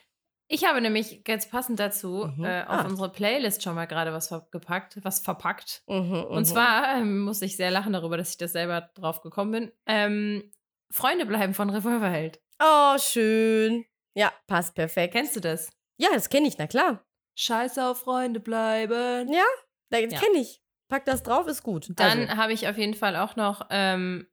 Ich 0.54 0.66
habe 0.66 0.82
nämlich 0.82 1.24
ganz 1.24 1.48
passend 1.50 1.80
dazu 1.80 2.26
Mhm. 2.36 2.44
äh, 2.44 2.64
auf 2.64 2.80
Ah. 2.80 2.86
unsere 2.86 3.10
Playlist 3.10 3.64
schon 3.64 3.74
mal 3.76 3.86
gerade 3.86 4.12
was 4.12 4.30
gepackt, 4.52 5.00
was 5.04 5.20
verpackt. 5.22 5.82
Mhm, 5.88 6.24
Und 6.26 6.40
mhm. 6.40 6.46
zwar 6.46 6.98
ähm, 6.98 7.22
muss 7.22 7.42
ich 7.42 7.56
sehr 7.56 7.72
lachen 7.72 7.94
darüber, 7.94 8.18
dass 8.18 8.32
ich 8.32 8.38
das 8.38 8.52
selber 8.52 8.82
drauf 8.96 9.22
gekommen 9.22 9.52
bin. 9.52 9.72
Ähm, 9.86 10.52
Freunde 10.92 11.26
bleiben 11.26 11.54
von 11.54 11.70
Revolverheld. 11.70 12.42
Oh, 12.62 12.98
schön. 12.98 13.86
Ja, 14.14 14.34
passt 14.48 14.76
perfekt. 14.76 15.14
Kennst 15.14 15.38
du 15.38 15.40
das? 15.40 15.70
Ja, 15.98 16.10
das 16.14 16.28
kenne 16.30 16.48
ich, 16.50 16.58
na 16.58 16.68
klar. 16.68 17.06
Scheiße 17.38 17.86
auf 17.88 18.02
Freunde 18.02 18.42
bleiben. 18.42 19.32
Ja, 19.32 19.46
das 19.90 20.02
Ja. 20.12 20.20
kenne 20.20 20.40
ich. 20.40 20.62
Pack 20.90 21.06
das 21.06 21.24
drauf, 21.24 21.48
ist 21.48 21.64
gut. 21.64 21.88
Dann 21.96 22.24
also, 22.28 22.36
habe 22.36 22.52
ich 22.52 22.68
auf 22.68 22.78
jeden 22.78 22.94
Fall 22.96 23.16
auch 23.16 23.38
noch 23.38 23.68
ähm, 23.70 24.28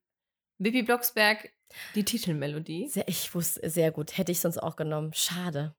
Bibi 0.59 0.83
Blocksberg, 0.83 1.53
die 1.95 2.05
Titelmelodie. 2.05 2.89
sehr, 2.89 3.07
ich 3.07 3.33
wusste, 3.37 3.71
sehr 3.71 3.93
gut. 3.93 4.19
Hätte 4.19 4.33
ich 4.33 4.41
sonst 4.41 4.59
auch 4.59 4.75
genommen. 4.75 5.13
Schade. 5.15 5.77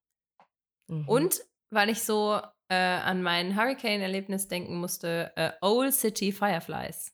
Mhm. 0.89 1.07
Und 1.07 1.41
weil 1.69 1.89
ich 1.89 2.03
so 2.03 2.39
äh, 2.69 2.75
an 2.75 3.21
mein 3.23 3.55
Hurricane-Erlebnis 3.55 4.47
denken 4.47 4.75
musste, 4.77 5.31
äh, 5.35 5.51
Old 5.61 5.93
City 5.93 6.31
Fireflies. 6.31 7.13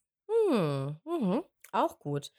Hm, 0.50 0.98
mhm, 1.06 1.44
auch 1.72 2.00
gut. 2.00 2.32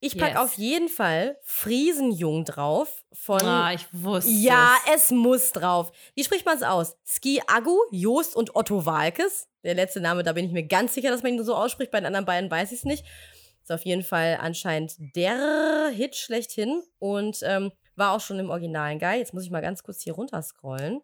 Ich 0.00 0.16
pack 0.16 0.30
Yes. 0.34 0.38
auf 0.38 0.54
jeden 0.54 0.88
Fall 0.88 1.38
Friesenjung 1.42 2.44
drauf 2.44 3.04
von. 3.12 3.42
ah, 3.42 3.72
ich 3.72 3.86
wusste 3.92 4.30
ja, 4.30 4.76
es. 4.86 5.06
es 5.06 5.10
muss 5.10 5.50
drauf. 5.50 5.90
Wie 6.14 6.22
spricht 6.22 6.46
man 6.46 6.56
es 6.56 6.62
aus? 6.62 6.96
Ski 7.04 7.42
Agu, 7.48 7.76
Joost 7.90 8.36
und 8.36 8.54
Otto 8.54 8.86
Walkes. 8.86 9.48
Der 9.64 9.74
letzte 9.74 10.00
Name, 10.00 10.22
da 10.22 10.32
bin 10.34 10.44
ich 10.46 10.52
mir 10.52 10.66
ganz 10.66 10.94
sicher, 10.94 11.10
dass 11.10 11.24
man 11.24 11.32
ihn 11.34 11.42
so 11.44 11.54
ausspricht. 11.56 11.90
Bei 11.90 11.98
den 11.98 12.06
anderen 12.06 12.26
beiden 12.26 12.48
weiß 12.50 12.70
ich 12.70 12.78
es 12.78 12.84
nicht. 12.84 13.04
Ist 13.60 13.72
auf 13.72 13.84
jeden 13.84 14.04
Fall 14.04 14.38
anscheinend 14.40 14.94
der 15.16 15.90
Hit 15.92 16.14
schlechthin 16.14 16.82
und 17.00 17.40
ähm, 17.42 17.72
war 17.98 18.12
auch 18.12 18.20
schon 18.20 18.38
im 18.38 18.50
originalen 18.50 18.98
Geil. 18.98 19.18
Jetzt 19.18 19.34
muss 19.34 19.44
ich 19.44 19.50
mal 19.50 19.60
ganz 19.60 19.82
kurz 19.82 20.02
hier 20.02 20.14
runterscrollen. 20.14 21.00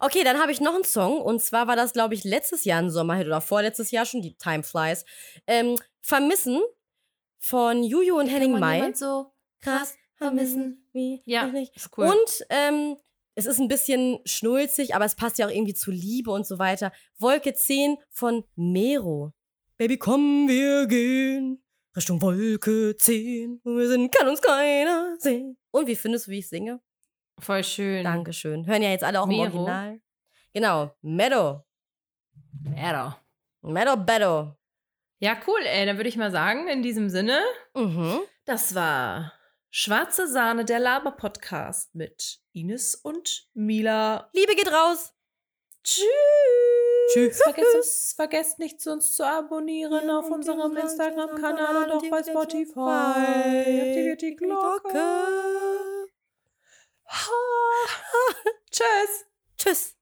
Okay, 0.00 0.22
dann 0.24 0.38
habe 0.38 0.52
ich 0.52 0.60
noch 0.60 0.74
einen 0.74 0.84
Song 0.84 1.20
und 1.20 1.42
zwar 1.42 1.66
war 1.66 1.76
das, 1.76 1.92
glaube 1.92 2.14
ich, 2.14 2.24
letztes 2.24 2.64
Jahr 2.64 2.80
ein 2.80 2.90
Sommerhit 2.90 3.26
oder 3.26 3.40
vorletztes 3.40 3.90
Jahr 3.90 4.06
schon, 4.06 4.22
die 4.22 4.36
Time 4.36 4.62
Flies. 4.62 5.04
Ähm, 5.46 5.76
Vermissen 6.00 6.60
von 7.38 7.82
Juju 7.82 8.18
und 8.18 8.28
Henning 8.28 8.58
Mai. 8.58 8.92
so 8.94 9.32
Krass 9.60 9.96
vermissen, 10.16 10.86
wie 10.92 11.22
Ja, 11.24 11.46
ist 11.74 11.90
cool. 11.98 12.06
Und 12.06 12.46
ähm, 12.50 12.96
es 13.34 13.46
ist 13.46 13.58
ein 13.58 13.68
bisschen 13.68 14.20
schnulzig, 14.24 14.94
aber 14.94 15.04
es 15.04 15.16
passt 15.16 15.38
ja 15.38 15.46
auch 15.46 15.50
irgendwie 15.50 15.74
zu 15.74 15.90
Liebe 15.90 16.30
und 16.30 16.46
so 16.46 16.58
weiter. 16.58 16.92
Wolke 17.18 17.52
10 17.52 17.96
von 18.10 18.44
Mero. 18.54 19.32
Baby, 19.76 19.98
komm, 19.98 20.46
wir 20.46 20.86
gehen 20.86 21.63
Richtung 21.96 22.20
Wolke 22.22 22.96
10. 22.96 23.60
Wo 23.64 23.76
wir 23.76 23.88
sind, 23.88 24.12
kann 24.12 24.28
uns 24.28 24.40
keiner 24.42 25.16
sehen. 25.18 25.56
Und 25.70 25.86
wie 25.86 25.96
findest 25.96 26.26
du, 26.26 26.30
wie 26.32 26.38
ich 26.40 26.48
singe? 26.48 26.80
Voll 27.40 27.64
schön. 27.64 28.04
Dankeschön. 28.04 28.66
Hören 28.66 28.82
ja 28.82 28.90
jetzt 28.90 29.04
alle 29.04 29.20
auch 29.20 29.24
im 29.28 29.30
Mero? 29.30 29.42
Original. 29.58 30.00
Genau, 30.52 30.94
Meadow. 31.02 31.64
Ja, 32.76 33.18
Meadow 33.62 33.96
Bedo. 33.96 34.56
ja, 35.18 35.36
cool, 35.46 35.60
ey. 35.64 35.84
Dann 35.86 35.96
würde 35.96 36.08
ich 36.08 36.16
mal 36.16 36.30
sagen, 36.30 36.68
in 36.68 36.82
diesem 36.82 37.08
Sinne, 37.10 37.40
Mhm. 37.74 38.20
das 38.44 38.74
war 38.74 39.32
Schwarze 39.70 40.28
Sahne, 40.28 40.64
der 40.64 40.78
Laber-Podcast 40.78 41.94
mit 41.96 42.38
Ines 42.52 42.94
und 42.94 43.48
Mila. 43.54 44.30
Liebe 44.32 44.54
geht 44.54 44.70
raus. 44.72 45.12
Tschüss. 45.82 46.04
Tschüss. 47.12 47.42
Vergesst, 47.42 48.16
vergesst 48.16 48.58
nicht, 48.58 48.86
uns 48.86 49.14
zu 49.14 49.26
abonnieren 49.26 50.10
auf 50.10 50.30
unserem 50.30 50.76
Instagram-Kanal 50.76 51.84
und 51.84 51.92
auch 51.92 52.10
bei 52.10 52.22
Spotify. 52.22 52.80
Aktiviert 52.80 54.22
die 54.22 54.36
Glocke. 54.36 54.98
Ha. 57.06 57.30
Tschüss. 58.70 59.26
Tschüss. 59.56 59.93